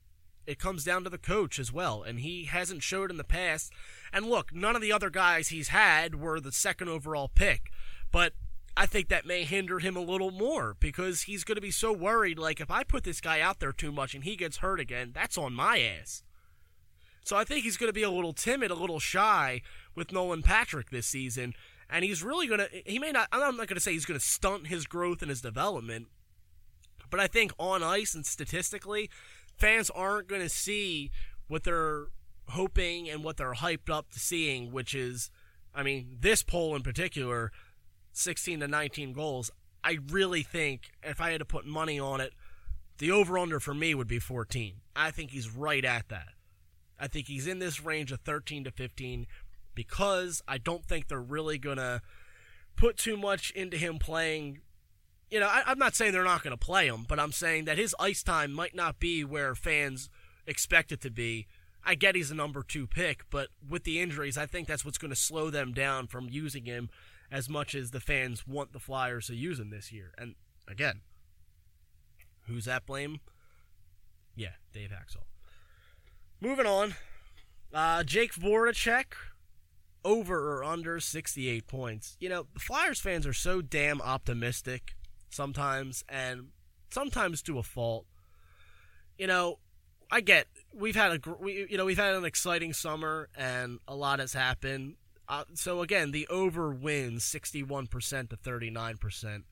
it 0.48 0.60
comes 0.60 0.84
down 0.84 1.04
to 1.04 1.10
the 1.10 1.18
coach 1.18 1.60
as 1.60 1.72
well, 1.72 2.04
and 2.04 2.20
he 2.20 2.46
hasn't 2.46 2.84
showed 2.84 3.10
in 3.10 3.18
the 3.18 3.24
past. 3.24 3.72
And 4.14 4.26
look, 4.26 4.54
none 4.54 4.76
of 4.76 4.82
the 4.82 4.92
other 4.92 5.10
guys 5.10 5.48
he's 5.48 5.70
had 5.70 6.16
were 6.16 6.40
the 6.40 6.52
second 6.52 6.90
overall 6.90 7.28
pick, 7.28 7.72
but 8.12 8.34
I 8.78 8.86
think 8.86 9.08
that 9.08 9.26
may 9.26 9.44
hinder 9.46 9.80
him 9.80 9.96
a 9.96 10.02
little 10.02 10.32
more 10.32 10.76
because 10.80 11.24
he's 11.24 11.44
going 11.46 11.56
to 11.56 11.62
be 11.62 11.72
so 11.72 11.94
worried. 11.94 12.38
Like, 12.38 12.60
if 12.60 12.70
I 12.70 12.84
put 12.84 13.04
this 13.04 13.22
guy 13.22 13.40
out 13.40 13.60
there 13.60 13.72
too 13.72 13.92
much 13.92 14.14
and 14.14 14.24
he 14.24 14.36
gets 14.36 14.58
hurt 14.58 14.80
again, 14.80 15.12
that's 15.14 15.38
on 15.38 15.54
my 15.54 15.80
ass. 15.80 16.24
So 17.24 17.38
I 17.38 17.44
think 17.44 17.64
he's 17.64 17.78
going 17.78 17.90
to 17.90 17.94
be 17.94 18.04
a 18.04 18.12
little 18.12 18.34
timid, 18.34 18.72
a 18.72 18.76
little 18.76 19.00
shy 19.00 19.62
with 19.96 20.12
Nolan 20.12 20.44
Patrick 20.44 20.90
this 20.90 21.08
season. 21.08 21.54
And 21.90 22.04
he's 22.04 22.22
really 22.22 22.48
going 22.48 22.60
to, 22.60 22.70
he 22.86 23.00
may 23.00 23.12
not, 23.12 23.30
I'm 23.32 23.58
not 23.58 23.68
going 23.68 23.76
to 23.76 23.80
say 23.80 23.94
he's 23.94 24.06
going 24.06 24.20
to 24.20 24.26
stunt 24.26 24.68
his 24.68 24.86
growth 24.86 25.22
and 25.22 25.30
his 25.30 25.42
development. 25.42 26.08
But 27.10 27.20
I 27.20 27.28
think 27.28 27.54
on 27.58 27.82
ice 27.82 28.14
and 28.14 28.26
statistically, 28.26 29.10
fans 29.58 29.90
aren't 29.90 30.28
going 30.28 30.42
to 30.42 30.50
see 30.50 31.12
what 31.48 31.64
they're 31.64 32.08
hoping 32.50 33.10
and 33.10 33.24
what 33.24 33.38
they're 33.38 33.54
hyped 33.54 33.90
up 33.90 34.12
to 34.12 34.20
seeing, 34.20 34.72
which 34.72 34.94
is, 34.94 35.30
I 35.74 35.84
mean, 35.84 36.18
this 36.20 36.44
poll 36.44 36.76
in 36.76 36.84
particular 36.84 37.52
16 38.18 38.62
to 38.62 38.68
19 38.68 39.14
goals. 39.14 39.52
I 39.84 40.00
really 40.10 40.42
think 40.42 40.92
if 41.04 41.22
I 41.22 41.32
had 41.32 41.40
to 41.40 41.46
put 41.46 41.66
money 41.66 42.00
on 42.00 42.22
it, 42.22 42.34
the 42.98 43.12
over 43.12 43.38
under 43.38 43.60
for 43.60 43.74
me 43.74 43.94
would 43.94 44.08
be 44.08 44.20
14. 44.20 44.76
I 44.96 45.12
think 45.12 45.32
he's 45.32 45.50
right 45.50 45.84
at 45.84 46.10
that. 46.10 46.30
I 47.00 47.08
think 47.08 47.28
he's 47.28 47.46
in 47.46 47.60
this 47.60 47.84
range 47.84 48.12
of 48.12 48.22
13 48.22 48.64
to 48.64 48.72
15 48.72 49.28
because 49.76 50.42
I 50.48 50.58
don't 50.58 50.86
think 50.86 51.08
they're 51.08 51.20
really 51.20 51.58
going 51.58 51.78
to 51.78 52.02
put 52.78 52.98
too 52.98 53.18
much 53.18 53.52
into 53.52 53.78
him 53.78 54.00
playing. 54.00 54.62
You 55.30 55.42
know, 55.42 55.48
I, 55.48 55.70
am 55.70 55.78
not 55.78 55.96
saying 55.96 56.14
they're 56.14 56.24
not 56.24 56.44
going 56.44 56.58
to 56.58 56.66
play 56.66 56.88
him, 56.88 57.06
but 57.08 57.20
I'm 57.20 57.34
saying 57.34 57.66
that 57.66 57.78
his 57.78 57.94
ice 58.00 58.24
time 58.24 58.54
might 58.54 58.76
not 58.76 59.00
be 59.00 59.26
where 59.26 59.56
fans 59.56 60.10
expect 60.48 60.94
it 60.94 61.02
to 61.02 61.12
be. 61.12 61.48
I 61.84 61.96
get 61.96 62.16
he's 62.16 62.32
a 62.32 62.36
number 62.36 62.64
two 62.64 62.88
pick, 62.88 63.30
but 63.30 63.50
with 63.68 63.84
the 63.84 64.00
injuries, 64.00 64.38
I 64.38 64.46
think 64.46 64.68
that's 64.68 64.86
what's 64.86 64.98
going 64.98 65.12
to 65.12 65.16
slow 65.16 65.50
them 65.50 65.74
down 65.74 66.08
from 66.08 66.30
using 66.30 66.66
him 66.66 66.90
as 67.32 67.50
much 67.50 67.76
as 67.76 67.92
the 67.92 68.00
fans 68.00 68.48
want 68.48 68.74
the 68.74 68.80
Flyers 68.80 69.28
to 69.28 69.36
use 69.36 69.60
him 69.60 69.70
this 69.70 69.92
year. 69.92 70.14
And 70.18 70.36
again, 70.68 71.02
who's 72.48 72.66
that 72.66 72.86
blame? 72.86 73.20
Yeah, 74.36 74.54
Dave 74.74 74.90
Hakstol. 74.90 75.24
Moving 76.42 76.66
on, 76.66 76.96
uh, 77.74 78.04
Jake 78.04 78.34
Voracek, 78.34 79.14
over 80.04 80.54
or 80.54 80.64
under 80.64 81.00
68 81.00 81.66
points. 81.68 82.16
You 82.20 82.30
know, 82.30 82.46
the 82.54 82.60
Flyers 82.60 83.00
fans 83.00 83.26
are 83.26 83.34
so 83.34 83.62
damn 83.62 84.02
optimistic 84.02 84.96
sometimes, 85.30 86.04
and 86.08 86.50
sometimes 86.92 87.42
to 87.44 87.58
a 87.58 87.64
fault. 87.64 88.06
You 89.18 89.28
know, 89.28 89.60
I 90.12 90.22
get 90.22 90.48
we've 90.74 90.96
had 90.96 91.12
a 91.26 91.36
we, 91.40 91.68
you 91.70 91.78
know 91.78 91.86
we've 91.86 91.98
had 91.98 92.16
an 92.16 92.26
exciting 92.26 92.74
summer 92.74 93.30
and 93.36 93.80
a 93.88 93.96
lot 93.96 94.20
has 94.20 94.34
happened. 94.34 94.96
Uh, 95.28 95.44
so 95.54 95.82
again, 95.82 96.12
the 96.12 96.28
over 96.28 96.72
wins 96.72 97.24
61% 97.24 98.30
to 98.30 98.38
39%. 98.38 99.44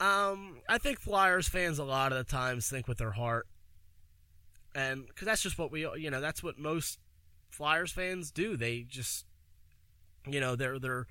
Um, 0.00 0.60
I 0.68 0.78
think 0.78 1.00
Flyers 1.00 1.48
fans 1.48 1.78
a 1.78 1.84
lot 1.84 2.12
of 2.12 2.18
the 2.18 2.30
times 2.30 2.68
think 2.68 2.86
with 2.86 2.98
their 2.98 3.10
heart, 3.10 3.48
and 4.74 5.06
because 5.08 5.26
that's 5.26 5.42
just 5.42 5.58
what 5.58 5.72
we, 5.72 5.80
you 5.98 6.08
know, 6.10 6.20
that's 6.20 6.40
what 6.40 6.56
most 6.56 7.00
Flyers 7.50 7.90
fans 7.90 8.30
do. 8.30 8.56
They 8.56 8.82
just, 8.82 9.26
you 10.26 10.38
know, 10.38 10.54
they're 10.54 10.78
they're. 10.78 11.06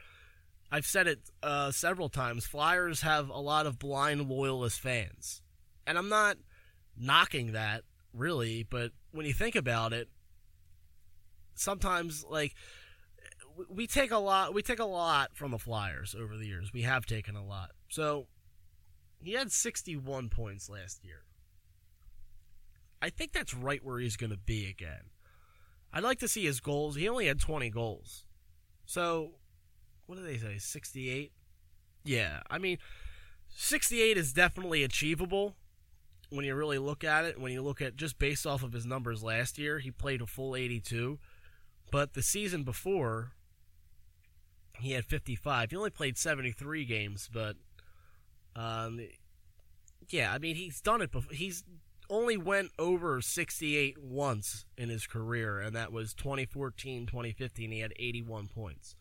I've 0.72 0.86
said 0.86 1.08
it 1.08 1.20
uh, 1.44 1.72
several 1.72 2.08
times. 2.08 2.46
Flyers 2.46 3.02
have 3.02 3.30
a 3.30 3.40
lot 3.40 3.66
of 3.66 3.78
blind 3.78 4.30
loyalist 4.30 4.80
fans, 4.80 5.42
and 5.86 5.98
I'm 5.98 6.10
not 6.10 6.38
knocking 6.98 7.52
that 7.52 7.84
really, 8.14 8.64
but 8.64 8.92
when 9.12 9.26
you 9.26 9.34
think 9.34 9.56
about 9.56 9.92
it, 9.92 10.08
sometimes 11.56 12.24
like 12.30 12.56
we 13.70 13.88
take 13.88 14.12
a 14.12 14.18
lot. 14.18 14.54
We 14.54 14.62
take 14.62 14.80
a 14.80 14.86
lot 14.86 15.32
from 15.36 15.52
the 15.52 15.58
Flyers 15.58 16.16
over 16.18 16.38
the 16.38 16.48
years. 16.48 16.72
We 16.74 16.84
have 16.84 17.06
taken 17.06 17.36
a 17.36 17.46
lot. 17.46 17.72
So 17.90 18.28
he 19.22 19.34
had 19.34 19.52
61 19.52 20.30
points 20.30 20.70
last 20.70 21.04
year. 21.04 21.24
I 23.02 23.10
think 23.10 23.32
that's 23.32 23.54
right 23.54 23.84
where 23.84 24.00
he's 24.00 24.18
going 24.18 24.32
to 24.32 24.38
be 24.38 24.68
again. 24.68 25.12
I'd 25.94 26.04
like 26.04 26.20
to 26.20 26.28
see 26.28 26.46
his 26.46 26.60
goals. 26.60 26.96
He 26.96 27.08
only 27.08 27.28
had 27.28 27.40
20 27.40 27.70
goals. 27.70 28.26
So, 28.86 29.32
what 30.06 30.18
do 30.18 30.24
they 30.24 30.38
say? 30.38 30.58
68? 30.58 31.32
Yeah, 32.04 32.42
I 32.50 32.58
mean, 32.58 32.78
68 33.50 34.18
is 34.18 34.34
definitely 34.34 34.84
achievable 34.84 35.56
when 36.30 36.46
you 36.46 36.56
really 36.56 36.78
look 36.78 37.04
at 37.04 37.26
it. 37.26 37.40
When 37.40 37.52
you 37.52 37.62
look 37.62 37.82
at 37.82 37.96
just 37.96 38.18
based 38.18 38.46
off 38.46 38.64
of 38.64 38.74
his 38.74 38.86
numbers 38.86 39.24
last 39.24 39.58
year, 39.58 39.80
he 39.80 39.92
played 39.92 40.22
a 40.22 40.28
full 40.28 40.56
82. 40.56 41.20
But 41.92 42.14
the 42.14 42.22
season 42.22 42.64
before, 42.64 43.34
he 44.80 44.92
had 44.92 45.06
55. 45.06 45.72
He 45.72 45.78
only 45.78 45.90
played 45.90 46.18
73 46.18 46.86
games, 46.86 47.30
but 47.32 47.56
Um, 48.56 49.00
yeah, 50.10 50.34
I 50.34 50.40
mean 50.40 50.56
he's 50.56 50.82
done 50.82 51.02
it 51.02 51.12
before. 51.12 51.34
He's 51.34 51.64
only 52.10 52.38
went 52.38 52.72
over 52.80 53.22
68 53.22 53.98
once 54.02 54.66
in 54.78 54.90
his 54.90 55.06
career, 55.06 55.60
and 55.60 55.76
that 55.76 55.92
was 55.92 56.14
2014, 56.14 57.06
2015. 57.06 57.72
He 57.72 57.80
had 57.80 57.94
81 58.00 58.48
points. 58.48 58.96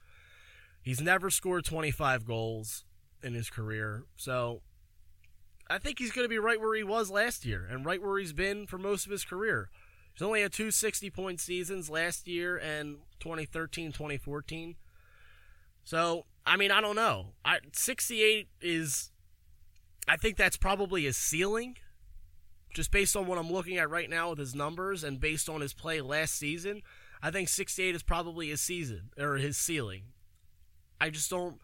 He's 0.83 1.01
never 1.01 1.31
scored 1.31 1.65
25 1.65 2.27
goals 2.27 2.85
in 3.23 3.35
his 3.35 3.49
career, 3.51 4.05
so 4.17 4.63
I 5.69 5.79
think 5.79 5.99
he's 5.99 6.13
going 6.13 6.25
to 6.25 6.29
be 6.29 6.39
right 6.39 6.61
where 6.61 6.75
he 6.77 6.85
was 6.85 7.11
last 7.11 7.45
year 7.45 7.67
and 7.69 7.85
right 7.85 8.01
where 8.03 8.19
he's 8.19 8.33
been 8.33 8.67
for 8.67 8.79
most 8.79 9.07
of 9.07 9.13
his 9.13 9.25
career. 9.25 9.71
He's 10.13 10.23
only 10.23 10.43
had 10.43 10.53
two 10.53 10.71
60 10.71 11.11
point 11.11 11.41
seasons 11.41 11.91
last 11.91 12.27
year 12.29 12.57
and 12.57 12.99
2013, 13.21 13.93
2014. 13.93 14.77
So, 15.87 16.27
I 16.45 16.57
mean, 16.57 16.73
I 16.73 16.81
don't 16.81 16.97
know. 16.97 17.29
I, 17.45 17.61
68 17.73 18.49
is, 18.61 19.13
I 20.09 20.17
think 20.17 20.37
that's 20.37 20.57
probably 20.57 21.05
his 21.05 21.17
ceiling. 21.17 21.77
Just 22.75 22.91
based 22.91 23.17
on 23.17 23.27
what 23.27 23.39
I'm 23.39 23.51
looking 23.51 23.79
at 23.79 23.89
right 23.89 24.11
now 24.11 24.31
with 24.31 24.41
his 24.41 24.53
numbers 24.53 25.05
and 25.05 25.21
based 25.21 25.49
on 25.49 25.61
his 25.61 25.73
play 25.73 26.01
last 26.01 26.35
season, 26.35 26.83
I 27.23 27.31
think 27.31 27.49
68 27.49 27.95
is 27.95 28.03
probably 28.03 28.49
his 28.49 28.61
season 28.61 29.11
or 29.17 29.37
his 29.37 29.57
ceiling. 29.57 30.03
I 31.01 31.09
just 31.09 31.31
don't 31.31 31.61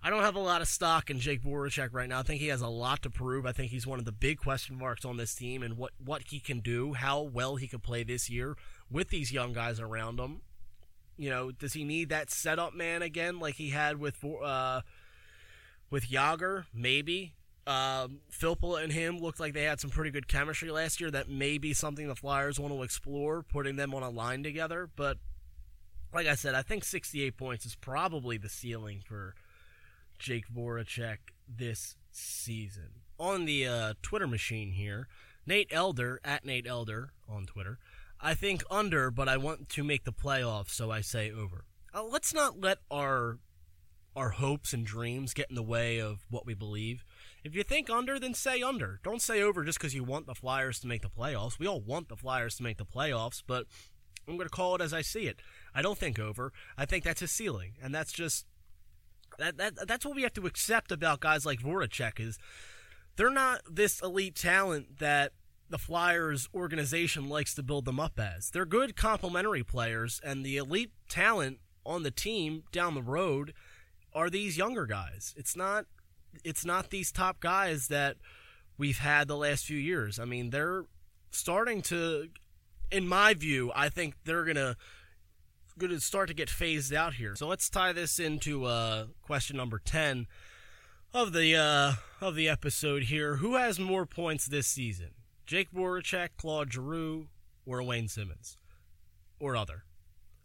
I 0.00 0.10
don't 0.10 0.22
have 0.22 0.36
a 0.36 0.40
lot 0.40 0.62
of 0.62 0.68
stock 0.68 1.10
in 1.10 1.18
Jake 1.18 1.42
Voracek 1.42 1.88
right 1.92 2.08
now. 2.08 2.20
I 2.20 2.22
think 2.22 2.40
he 2.40 2.46
has 2.48 2.60
a 2.60 2.68
lot 2.68 3.02
to 3.02 3.10
prove. 3.10 3.44
I 3.44 3.50
think 3.50 3.72
he's 3.72 3.88
one 3.88 3.98
of 3.98 4.04
the 4.04 4.12
big 4.12 4.38
question 4.38 4.78
marks 4.78 5.04
on 5.04 5.16
this 5.16 5.34
team 5.34 5.64
and 5.64 5.76
what, 5.76 5.90
what 6.02 6.22
he 6.28 6.38
can 6.38 6.60
do, 6.60 6.92
how 6.92 7.22
well 7.22 7.56
he 7.56 7.66
could 7.66 7.82
play 7.82 8.04
this 8.04 8.30
year 8.30 8.56
with 8.88 9.08
these 9.08 9.32
young 9.32 9.52
guys 9.52 9.80
around 9.80 10.20
him. 10.20 10.42
You 11.18 11.30
know, 11.30 11.50
does 11.50 11.72
he 11.72 11.84
need 11.84 12.08
that 12.10 12.30
setup 12.30 12.74
man 12.74 13.02
again 13.02 13.40
like 13.40 13.56
he 13.56 13.70
had 13.70 13.98
with 13.98 14.24
uh, 14.24 14.82
with 15.90 16.08
Jagr? 16.08 16.64
Maybe. 16.72 17.34
Um, 17.66 18.20
Filppula 18.32 18.82
and 18.82 18.90
him 18.90 19.18
looked 19.18 19.38
like 19.38 19.52
they 19.52 19.64
had 19.64 19.78
some 19.78 19.90
pretty 19.90 20.10
good 20.10 20.26
chemistry 20.26 20.70
last 20.70 21.02
year. 21.02 21.10
That 21.10 21.28
may 21.28 21.58
be 21.58 21.74
something 21.74 22.08
the 22.08 22.16
Flyers 22.16 22.58
want 22.58 22.72
to 22.72 22.82
explore, 22.82 23.42
putting 23.42 23.76
them 23.76 23.94
on 23.94 24.02
a 24.02 24.08
line 24.08 24.42
together. 24.42 24.88
But 24.96 25.18
like 26.14 26.26
I 26.26 26.34
said, 26.34 26.54
I 26.54 26.62
think 26.62 26.84
68 26.84 27.36
points 27.36 27.66
is 27.66 27.74
probably 27.74 28.38
the 28.38 28.48
ceiling 28.48 29.02
for 29.04 29.34
Jake 30.18 30.48
Voracek 30.48 31.18
this 31.46 31.96
season. 32.10 32.90
On 33.18 33.44
the 33.44 33.66
uh, 33.66 33.94
Twitter 34.00 34.26
machine 34.26 34.72
here, 34.72 35.08
Nate 35.46 35.68
Elder, 35.70 36.20
at 36.24 36.44
Nate 36.44 36.66
Elder 36.66 37.10
on 37.28 37.44
Twitter, 37.44 37.78
I 38.20 38.34
think 38.34 38.62
under, 38.70 39.10
but 39.10 39.28
I 39.28 39.36
want 39.36 39.68
to 39.70 39.84
make 39.84 40.04
the 40.04 40.12
playoffs, 40.12 40.70
so 40.70 40.90
I 40.90 41.00
say 41.00 41.30
over. 41.30 41.64
Uh, 41.94 42.04
let's 42.04 42.34
not 42.34 42.60
let 42.60 42.78
our 42.90 43.38
our 44.16 44.30
hopes 44.30 44.72
and 44.72 44.84
dreams 44.84 45.32
get 45.32 45.48
in 45.48 45.54
the 45.54 45.62
way 45.62 46.00
of 46.00 46.26
what 46.28 46.44
we 46.44 46.52
believe. 46.52 47.04
If 47.44 47.54
you 47.54 47.62
think 47.62 47.88
under, 47.88 48.18
then 48.18 48.34
say 48.34 48.62
under. 48.62 48.98
Don't 49.04 49.22
say 49.22 49.40
over 49.40 49.62
just 49.62 49.78
because 49.78 49.94
you 49.94 50.02
want 50.02 50.26
the 50.26 50.34
Flyers 50.34 50.80
to 50.80 50.88
make 50.88 51.02
the 51.02 51.08
playoffs. 51.08 51.58
We 51.58 51.68
all 51.68 51.80
want 51.80 52.08
the 52.08 52.16
Flyers 52.16 52.56
to 52.56 52.64
make 52.64 52.78
the 52.78 52.84
playoffs, 52.84 53.44
but 53.46 53.66
I'm 54.26 54.36
going 54.36 54.48
to 54.48 54.54
call 54.54 54.74
it 54.74 54.80
as 54.80 54.92
I 54.92 55.02
see 55.02 55.28
it. 55.28 55.40
I 55.72 55.82
don't 55.82 55.96
think 55.96 56.18
over. 56.18 56.52
I 56.76 56.84
think 56.84 57.04
that's 57.04 57.22
a 57.22 57.28
ceiling, 57.28 57.74
and 57.80 57.94
that's 57.94 58.12
just 58.12 58.46
that, 59.38 59.56
that 59.56 59.86
that's 59.86 60.04
what 60.04 60.16
we 60.16 60.22
have 60.22 60.34
to 60.34 60.46
accept 60.46 60.90
about 60.90 61.20
guys 61.20 61.46
like 61.46 61.60
Voracek 61.60 62.18
is 62.18 62.38
they're 63.16 63.30
not 63.30 63.60
this 63.70 64.00
elite 64.00 64.34
talent 64.34 64.98
that 64.98 65.32
the 65.70 65.78
Flyers 65.78 66.48
organization 66.54 67.28
likes 67.28 67.54
to 67.54 67.62
build 67.62 67.84
them 67.84 68.00
up 68.00 68.18
as. 68.18 68.50
They're 68.50 68.66
good 68.66 68.96
complementary 68.96 69.62
players, 69.62 70.20
and 70.24 70.44
the 70.44 70.56
elite 70.56 70.92
talent 71.08 71.58
on 71.84 72.02
the 72.02 72.10
team 72.10 72.64
down 72.72 72.94
the 72.94 73.02
road 73.02 73.52
are 74.14 74.30
these 74.30 74.56
younger 74.56 74.86
guys. 74.86 75.34
It's 75.36 75.56
not 75.56 75.86
it's 76.44 76.64
not 76.64 76.90
these 76.90 77.10
top 77.10 77.40
guys 77.40 77.88
that 77.88 78.16
we've 78.76 78.98
had 78.98 79.28
the 79.28 79.36
last 79.36 79.64
few 79.64 79.78
years. 79.78 80.18
I 80.18 80.24
mean, 80.24 80.50
they're 80.50 80.84
starting 81.30 81.82
to 81.82 82.28
in 82.90 83.06
my 83.06 83.34
view, 83.34 83.70
I 83.74 83.88
think 83.88 84.14
they're 84.24 84.44
going 84.44 84.56
to 84.56 84.76
going 85.78 85.92
to 85.92 86.00
start 86.00 86.28
to 86.28 86.34
get 86.34 86.50
phased 86.50 86.92
out 86.92 87.14
here. 87.14 87.36
So 87.36 87.46
let's 87.46 87.70
tie 87.70 87.92
this 87.92 88.18
into 88.18 88.64
uh, 88.64 89.06
question 89.22 89.56
number 89.56 89.78
10 89.78 90.26
of 91.14 91.32
the 91.32 91.54
uh, 91.56 91.92
of 92.20 92.34
the 92.34 92.48
episode 92.48 93.04
here. 93.04 93.36
Who 93.36 93.54
has 93.54 93.78
more 93.78 94.04
points 94.04 94.46
this 94.46 94.66
season? 94.66 95.10
Jake 95.48 95.72
Voracek, 95.72 96.28
Claude 96.36 96.70
Giroux, 96.70 97.28
or 97.64 97.82
Wayne 97.82 98.06
Simmonds, 98.06 98.58
Or 99.40 99.56
other? 99.56 99.84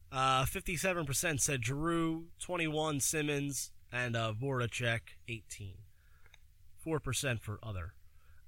Uh, 0.09 0.45
57% 0.45 1.41
said 1.41 1.65
Giroux, 1.65 2.27
21 2.39 3.01
Simmonds, 3.01 3.71
and 3.91 4.15
uh, 4.15 4.31
Voracek, 4.31 5.01
18. 5.27 5.73
4% 6.85 7.41
for 7.41 7.59
other. 7.61 7.93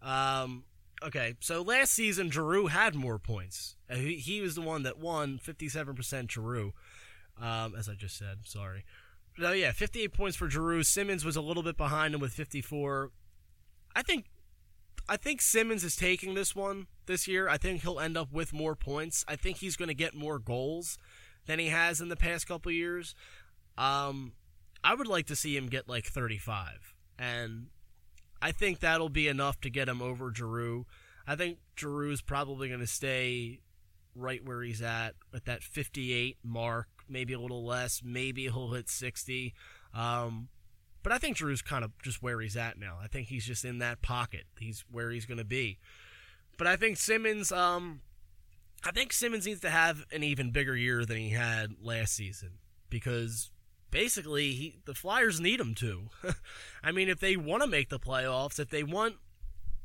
Um, 0.01 0.63
Okay, 1.03 1.35
so 1.41 1.61
last 1.61 1.91
season 1.91 2.31
Giroux 2.31 2.67
had 2.67 2.95
more 2.95 3.19
points. 3.19 3.75
Uh, 3.89 3.95
he, 3.95 4.15
he 4.15 4.39
was 4.39 4.55
the 4.55 4.61
one 4.61 4.83
that 4.83 4.97
won 4.97 5.39
57% 5.43 6.31
Giroux, 6.31 6.73
um, 7.39 7.75
as 7.77 7.89
I 7.89 7.95
just 7.95 8.17
said. 8.17 8.39
Sorry. 8.45 8.85
So 9.37 9.51
yeah, 9.51 9.73
58 9.73 10.13
points 10.13 10.37
for 10.37 10.49
Giroux. 10.49 10.83
Simmonds 10.83 11.25
was 11.25 11.35
a 11.35 11.41
little 11.41 11.63
bit 11.63 11.75
behind 11.75 12.15
him 12.15 12.21
with 12.21 12.31
54. 12.31 13.11
I 13.93 14.01
think, 14.03 14.25
I 15.07 15.17
think 15.17 15.41
Simmonds 15.41 15.83
is 15.83 15.95
taking 15.95 16.33
this 16.33 16.55
one 16.55 16.87
this 17.05 17.27
year. 17.27 17.47
I 17.47 17.57
think 17.57 17.81
he'll 17.81 17.99
end 17.99 18.17
up 18.17 18.31
with 18.31 18.53
more 18.53 18.75
points. 18.75 19.23
I 19.27 19.35
think 19.35 19.57
he's 19.57 19.75
going 19.75 19.89
to 19.89 19.95
get 19.95 20.15
more 20.15 20.39
goals 20.39 20.97
than 21.45 21.59
he 21.59 21.67
has 21.67 22.01
in 22.01 22.09
the 22.09 22.15
past 22.15 22.47
couple 22.47 22.71
years. 22.71 23.13
Um, 23.77 24.33
I 24.83 24.95
would 24.95 25.07
like 25.07 25.27
to 25.27 25.35
see 25.35 25.55
him 25.55 25.67
get 25.67 25.87
like 25.87 26.05
35, 26.05 26.95
and 27.19 27.67
I 28.41 28.51
think 28.51 28.79
that'll 28.79 29.09
be 29.09 29.27
enough 29.27 29.59
to 29.61 29.69
get 29.69 29.89
him 29.89 30.01
over 30.01 30.33
Giroux. 30.33 30.85
I 31.27 31.35
think 31.35 31.59
Giroux 31.77 32.11
is 32.11 32.21
probably 32.21 32.67
going 32.67 32.79
to 32.79 32.87
stay 32.87 33.59
right 34.15 34.43
where 34.43 34.61
he's 34.61 34.81
at, 34.81 35.15
at 35.33 35.45
that 35.45 35.63
58 35.63 36.37
mark, 36.43 36.87
maybe 37.09 37.33
a 37.33 37.39
little 37.39 37.65
less. 37.65 38.01
Maybe 38.03 38.43
he'll 38.43 38.71
hit 38.71 38.89
60. 38.89 39.53
Um, 39.93 40.49
but 41.05 41.11
I 41.11 41.19
think 41.19 41.37
Giroux's 41.37 41.61
kind 41.61 41.85
of 41.85 41.91
just 42.01 42.23
where 42.23 42.41
he's 42.41 42.57
at 42.57 42.79
now. 42.79 42.97
I 42.99 43.05
think 43.05 43.27
he's 43.27 43.45
just 43.45 43.63
in 43.63 43.77
that 43.77 44.01
pocket. 44.01 44.45
He's 44.59 44.83
where 44.89 45.11
he's 45.11 45.27
going 45.27 45.37
to 45.37 45.45
be. 45.45 45.77
But 46.57 46.65
I 46.65 46.77
think 46.77 46.97
Simmonds, 46.97 47.51
um, 47.51 48.01
I 48.83 48.89
think 48.89 49.13
Simmonds 49.13 49.45
needs 49.45 49.61
to 49.61 49.69
have 49.69 50.03
an 50.11 50.23
even 50.23 50.49
bigger 50.49 50.75
year 50.75 51.05
than 51.05 51.17
he 51.17 51.29
had 51.29 51.75
last 51.79 52.15
season 52.15 52.53
because 52.89 53.51
basically 53.91 54.53
he, 54.53 54.79
the 54.85 54.95
Flyers 54.95 55.39
need 55.39 55.59
him 55.59 55.75
to. 55.75 56.09
I 56.83 56.91
mean, 56.91 57.07
if 57.07 57.19
they 57.19 57.37
want 57.37 57.61
to 57.61 57.67
make 57.69 57.89
the 57.89 57.99
playoffs, 57.99 58.59
if 58.59 58.71
they 58.71 58.81
want, 58.81 59.17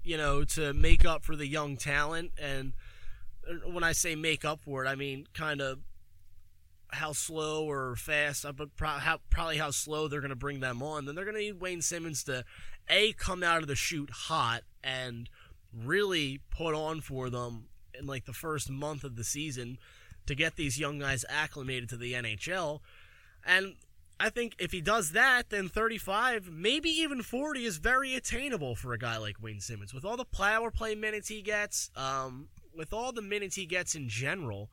you 0.02 0.16
know, 0.16 0.44
to 0.44 0.72
make 0.72 1.04
up 1.04 1.22
for 1.22 1.36
the 1.36 1.46
young 1.46 1.76
talent, 1.76 2.30
and 2.40 2.72
when 3.70 3.84
I 3.84 3.92
say 3.92 4.14
make 4.14 4.46
up 4.46 4.60
for 4.62 4.86
it, 4.86 4.88
I 4.88 4.94
mean 4.94 5.26
kind 5.34 5.60
of 5.60 5.80
how 6.92 7.12
slow 7.12 7.64
or 7.64 7.96
fast, 7.96 8.44
uh, 8.44 8.52
but 8.52 8.76
probably 8.76 9.56
how 9.56 9.70
slow 9.70 10.08
they're 10.08 10.20
going 10.20 10.30
to 10.30 10.36
bring 10.36 10.60
them 10.60 10.82
on. 10.82 11.04
Then 11.04 11.14
they're 11.14 11.24
going 11.24 11.36
to 11.36 11.42
need 11.42 11.60
Wayne 11.60 11.82
Simmonds 11.82 12.24
to 12.24 12.44
a 12.88 13.12
come 13.12 13.42
out 13.42 13.62
of 13.62 13.68
the 13.68 13.76
chute 13.76 14.10
hot 14.10 14.62
and 14.82 15.28
really 15.72 16.40
put 16.50 16.74
on 16.74 17.00
for 17.00 17.30
them 17.30 17.68
in 17.98 18.06
like 18.06 18.24
the 18.24 18.32
first 18.32 18.70
month 18.70 19.04
of 19.04 19.16
the 19.16 19.24
season 19.24 19.78
to 20.26 20.34
get 20.34 20.56
these 20.56 20.78
young 20.78 20.98
guys 20.98 21.24
acclimated 21.28 21.88
to 21.88 21.96
the 21.96 22.12
NHL. 22.12 22.80
And 23.44 23.74
I 24.18 24.28
think 24.28 24.54
if 24.58 24.72
he 24.72 24.80
does 24.80 25.12
that, 25.12 25.50
then 25.50 25.68
35, 25.68 26.50
maybe 26.52 26.90
even 26.90 27.22
40 27.22 27.64
is 27.64 27.78
very 27.78 28.14
attainable 28.14 28.74
for 28.74 28.92
a 28.92 28.98
guy 28.98 29.16
like 29.16 29.42
Wayne 29.42 29.60
Simmonds. 29.60 29.94
With 29.94 30.04
all 30.04 30.16
the 30.16 30.26
power 30.26 30.70
play 30.70 30.94
minutes 30.94 31.28
he 31.28 31.40
gets, 31.40 31.90
um, 31.96 32.48
with 32.76 32.92
all 32.92 33.12
the 33.12 33.22
minutes 33.22 33.56
he 33.56 33.66
gets 33.66 33.94
in 33.94 34.08
general, 34.08 34.70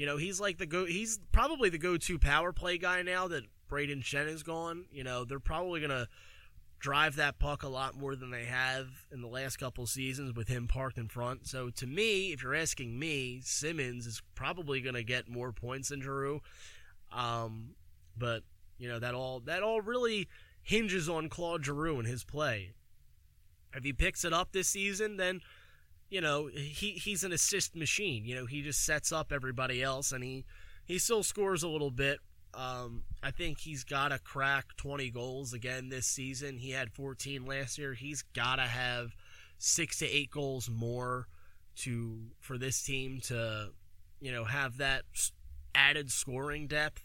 you 0.00 0.06
know, 0.06 0.16
he's 0.16 0.40
like 0.40 0.56
the 0.56 0.64
go. 0.64 0.86
He's 0.86 1.20
probably 1.30 1.68
the 1.68 1.76
go-to 1.76 2.18
power 2.18 2.54
play 2.54 2.78
guy 2.78 3.02
now 3.02 3.28
that 3.28 3.44
Brayden 3.70 4.02
Schenn 4.02 4.28
is 4.28 4.42
gone. 4.42 4.86
You 4.90 5.04
know, 5.04 5.26
they're 5.26 5.38
probably 5.38 5.78
gonna 5.82 6.08
drive 6.78 7.16
that 7.16 7.38
puck 7.38 7.64
a 7.64 7.68
lot 7.68 7.94
more 7.94 8.16
than 8.16 8.30
they 8.30 8.46
have 8.46 8.86
in 9.12 9.20
the 9.20 9.28
last 9.28 9.58
couple 9.58 9.86
seasons 9.86 10.34
with 10.34 10.48
him 10.48 10.66
parked 10.68 10.96
in 10.96 11.08
front. 11.08 11.46
So 11.46 11.68
to 11.68 11.86
me, 11.86 12.32
if 12.32 12.42
you're 12.42 12.54
asking 12.54 12.98
me, 12.98 13.42
Simmonds 13.44 14.06
is 14.06 14.22
probably 14.34 14.80
gonna 14.80 15.02
get 15.02 15.28
more 15.28 15.52
points 15.52 15.90
than 15.90 16.00
Giroux. 16.00 16.40
Um, 17.12 17.74
but 18.16 18.42
you 18.78 18.88
know 18.88 19.00
that 19.00 19.14
all 19.14 19.40
that 19.40 19.62
all 19.62 19.82
really 19.82 20.28
hinges 20.62 21.10
on 21.10 21.28
Claude 21.28 21.62
Giroux 21.62 21.98
and 21.98 22.08
his 22.08 22.24
play. 22.24 22.72
If 23.74 23.84
he 23.84 23.92
picks 23.92 24.24
it 24.24 24.32
up 24.32 24.52
this 24.52 24.68
season, 24.68 25.18
then 25.18 25.42
you 26.10 26.20
know 26.20 26.48
he 26.48 26.90
he's 26.92 27.24
an 27.24 27.32
assist 27.32 27.74
machine. 27.74 28.24
You 28.24 28.36
know 28.36 28.46
he 28.46 28.62
just 28.62 28.84
sets 28.84 29.12
up 29.12 29.32
everybody 29.32 29.82
else, 29.82 30.12
and 30.12 30.22
he 30.22 30.44
he 30.84 30.98
still 30.98 31.22
scores 31.22 31.62
a 31.62 31.68
little 31.68 31.90
bit. 31.90 32.18
Um, 32.52 33.04
I 33.22 33.30
think 33.30 33.60
he's 33.60 33.84
got 33.84 34.08
to 34.08 34.18
crack 34.18 34.76
20 34.76 35.10
goals 35.10 35.52
again 35.52 35.88
this 35.88 36.06
season. 36.06 36.58
He 36.58 36.72
had 36.72 36.90
14 36.90 37.46
last 37.46 37.78
year. 37.78 37.94
He's 37.94 38.22
got 38.34 38.56
to 38.56 38.62
have 38.62 39.14
six 39.58 40.00
to 40.00 40.06
eight 40.06 40.32
goals 40.32 40.68
more 40.68 41.28
to 41.76 42.18
for 42.40 42.58
this 42.58 42.82
team 42.82 43.20
to 43.20 43.70
you 44.20 44.32
know 44.32 44.44
have 44.44 44.78
that 44.78 45.02
added 45.74 46.10
scoring 46.10 46.66
depth 46.66 47.04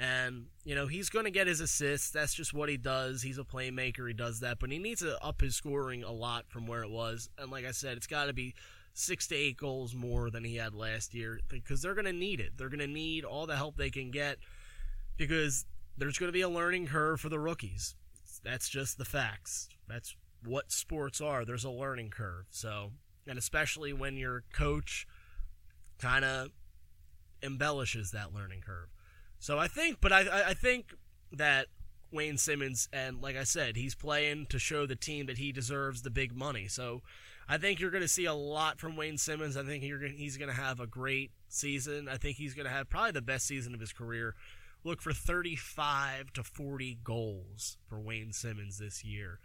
And, 0.00 0.46
you 0.64 0.74
know, 0.74 0.86
he's 0.86 1.10
going 1.10 1.26
to 1.26 1.30
get 1.30 1.46
his 1.46 1.60
assists. 1.60 2.10
That's 2.10 2.32
just 2.32 2.54
what 2.54 2.70
he 2.70 2.78
does. 2.78 3.20
He's 3.20 3.36
a 3.36 3.44
playmaker. 3.44 4.08
He 4.08 4.14
does 4.14 4.40
that. 4.40 4.58
But 4.58 4.72
he 4.72 4.78
needs 4.78 5.00
to 5.00 5.22
up 5.22 5.42
his 5.42 5.54
scoring 5.54 6.04
a 6.04 6.10
lot 6.10 6.46
from 6.48 6.66
where 6.66 6.82
it 6.82 6.90
was. 6.90 7.28
And 7.36 7.50
like 7.50 7.66
I 7.66 7.72
said, 7.72 7.98
it's 7.98 8.06
got 8.06 8.24
to 8.24 8.32
be 8.32 8.54
six 8.94 9.26
to 9.28 9.34
eight 9.34 9.58
goals 9.58 9.94
more 9.94 10.30
than 10.30 10.42
he 10.42 10.56
had 10.56 10.74
last 10.74 11.12
year 11.12 11.38
because 11.48 11.82
they're 11.82 11.94
going 11.94 12.06
to 12.06 12.14
need 12.14 12.40
it. 12.40 12.56
They're 12.56 12.70
going 12.70 12.80
to 12.80 12.86
need 12.86 13.26
all 13.26 13.46
the 13.46 13.56
help 13.56 13.76
they 13.76 13.90
can 13.90 14.10
get 14.10 14.38
because 15.18 15.66
there's 15.98 16.16
going 16.16 16.28
to 16.28 16.32
be 16.32 16.40
a 16.40 16.48
learning 16.48 16.86
curve 16.86 17.20
for 17.20 17.28
the 17.28 17.38
rookies. 17.38 17.94
That's 18.42 18.70
just 18.70 18.96
the 18.96 19.04
facts. 19.04 19.68
That's 19.86 20.16
what 20.46 20.72
sports 20.72 21.20
are. 21.20 21.44
There's 21.44 21.64
a 21.64 21.70
learning 21.70 22.08
curve. 22.08 22.46
So, 22.48 22.92
and 23.26 23.38
especially 23.38 23.92
when 23.92 24.16
your 24.16 24.44
coach 24.54 25.06
kind 25.98 26.24
of 26.24 26.48
embellishes 27.42 28.12
that 28.12 28.32
learning 28.32 28.62
curve. 28.64 28.88
So 29.40 29.58
I 29.58 29.68
think, 29.68 29.98
but 30.00 30.12
I, 30.12 30.50
I 30.50 30.54
think 30.54 30.94
that 31.32 31.66
Wayne 32.12 32.36
Simmonds 32.36 32.88
and 32.92 33.22
like 33.22 33.36
I 33.36 33.44
said, 33.44 33.76
he's 33.76 33.94
playing 33.94 34.46
to 34.50 34.58
show 34.58 34.86
the 34.86 34.96
team 34.96 35.26
that 35.26 35.38
he 35.38 35.50
deserves 35.50 36.02
the 36.02 36.10
big 36.10 36.36
money. 36.36 36.68
So 36.68 37.00
I 37.48 37.56
think 37.56 37.80
you're 37.80 37.90
going 37.90 38.02
to 38.02 38.08
see 38.08 38.26
a 38.26 38.34
lot 38.34 38.78
from 38.78 38.96
Wayne 38.96 39.16
Simmonds. 39.16 39.56
I 39.56 39.62
think 39.62 39.82
gonna, 39.82 40.08
he's 40.08 40.36
going 40.36 40.54
to 40.54 40.60
have 40.60 40.78
a 40.78 40.86
great 40.86 41.30
season. 41.48 42.06
I 42.08 42.18
think 42.18 42.36
he's 42.36 42.54
going 42.54 42.66
to 42.66 42.72
have 42.72 42.90
probably 42.90 43.12
the 43.12 43.22
best 43.22 43.46
season 43.46 43.74
of 43.74 43.80
his 43.80 43.92
career. 43.92 44.34
Look 44.84 45.00
for 45.00 45.12
35 45.12 46.32
to 46.34 46.42
40 46.42 46.98
goals 47.02 47.78
for 47.88 47.98
Wayne 47.98 48.32
Simmonds 48.32 48.78
this 48.78 49.04
year. 49.04 49.40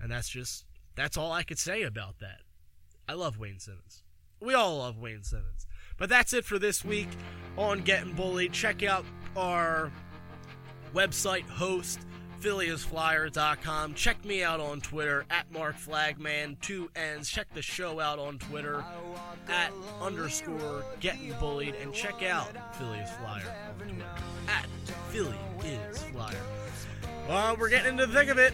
And 0.00 0.10
that's 0.10 0.28
just, 0.28 0.64
that's 0.96 1.16
all 1.16 1.32
I 1.32 1.44
could 1.44 1.58
say 1.58 1.82
about 1.82 2.18
that. 2.18 2.40
I 3.08 3.14
love 3.14 3.38
Wayne 3.38 3.60
Simmonds. 3.60 4.02
We 4.40 4.54
all 4.54 4.78
love 4.78 4.98
Wayne 4.98 5.22
Simmonds. 5.22 5.66
But 5.98 6.08
that's 6.08 6.32
it 6.32 6.44
for 6.44 6.58
this 6.58 6.84
week 6.84 7.08
on 7.56 7.80
Getting 7.80 8.12
Bullied. 8.12 8.52
Check 8.52 8.82
out 8.82 9.04
our 9.36 9.90
website 10.94 11.48
host, 11.48 12.00
PhilliesFlyer.com. 12.40 13.94
Check 13.94 14.24
me 14.24 14.42
out 14.42 14.60
on 14.60 14.80
Twitter 14.80 15.24
at 15.30 15.50
Mark 15.50 15.76
Flagman, 15.76 16.56
two 16.60 16.90
N's. 16.94 17.28
Check 17.28 17.46
the 17.54 17.62
show 17.62 17.98
out 17.98 18.18
on 18.18 18.38
Twitter 18.38 18.84
at 19.48 19.72
underscore 20.00 20.84
Getting 21.00 21.32
Bullied. 21.40 21.74
And 21.82 21.92
check 21.94 22.22
out 22.22 22.48
Phillies 22.76 23.08
Flyer 23.20 23.54
on 23.68 23.86
Twitter 23.86 24.04
at 24.48 24.66
Philly 25.08 25.38
is 25.64 26.02
Flyer. 26.04 26.36
Well, 27.28 27.56
we're 27.56 27.70
getting 27.70 27.92
into 27.92 28.06
the 28.06 28.12
thick 28.12 28.28
of 28.28 28.38
it. 28.38 28.52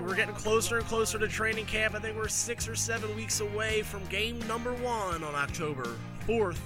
We're 0.00 0.14
getting 0.16 0.34
closer 0.34 0.78
and 0.78 0.86
closer 0.86 1.18
to 1.18 1.28
training 1.28 1.66
camp. 1.66 1.94
I 1.94 2.00
think 2.00 2.16
we're 2.16 2.28
six 2.28 2.68
or 2.68 2.74
seven 2.74 3.14
weeks 3.16 3.40
away 3.40 3.82
from 3.82 4.04
game 4.06 4.38
number 4.46 4.72
one 4.74 5.22
on 5.24 5.34
October 5.34 5.96
4th 6.26 6.58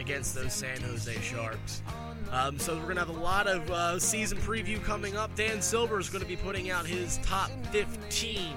against 0.00 0.34
those 0.34 0.52
San 0.52 0.80
Jose 0.80 1.14
Sharks. 1.20 1.82
Um, 2.30 2.58
so 2.58 2.74
we're 2.76 2.82
going 2.82 2.96
to 2.96 3.04
have 3.04 3.08
a 3.08 3.20
lot 3.20 3.46
of 3.46 3.70
uh, 3.70 3.98
season 3.98 4.38
preview 4.38 4.82
coming 4.82 5.16
up. 5.16 5.34
Dan 5.34 5.62
Silver 5.62 5.98
is 5.98 6.10
going 6.10 6.22
to 6.22 6.28
be 6.28 6.36
putting 6.36 6.70
out 6.70 6.86
his 6.86 7.18
top 7.18 7.50
15 7.72 8.54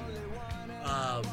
uh, 0.84 1.24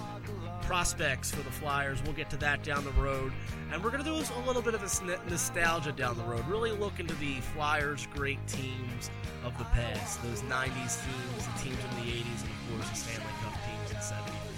prospects 0.62 1.30
for 1.30 1.42
the 1.42 1.50
Flyers. 1.50 2.02
We'll 2.04 2.12
get 2.12 2.30
to 2.30 2.36
that 2.38 2.62
down 2.62 2.84
the 2.84 2.92
road. 2.92 3.32
And 3.72 3.82
we're 3.82 3.90
going 3.90 4.04
to 4.04 4.08
do 4.08 4.14
a 4.14 4.42
little 4.46 4.62
bit 4.62 4.74
of 4.74 4.82
a 4.82 5.30
nostalgia 5.30 5.92
down 5.92 6.16
the 6.16 6.24
road. 6.24 6.46
Really 6.46 6.70
look 6.70 7.00
into 7.00 7.14
the 7.14 7.40
Flyers' 7.54 8.06
great 8.14 8.44
teams 8.46 9.10
of 9.44 9.56
the 9.58 9.64
past. 9.64 10.22
Those 10.22 10.42
90s 10.42 11.04
teams, 11.04 11.46
the 11.46 11.62
teams 11.62 11.78
in 11.78 12.06
the 12.06 12.12
80s, 12.12 12.42
and 12.42 12.50
of 12.50 12.76
course 12.76 12.90
the 12.90 12.96
Stanley 12.96 13.32
Cup 13.42 13.54
teams 13.64 13.90
in 13.96 14.00
74 14.00 14.48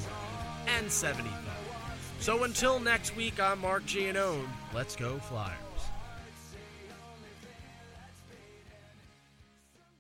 and 0.67 0.91
75. 0.91 1.50
So 2.21 2.45
until 2.45 2.79
next 2.79 3.17
week, 3.17 3.41
I'm 3.41 3.61
Mark 3.61 3.85
Giannone. 3.87 4.47
Let's 4.75 4.95
go 4.95 5.19
Flyers. 5.19 5.60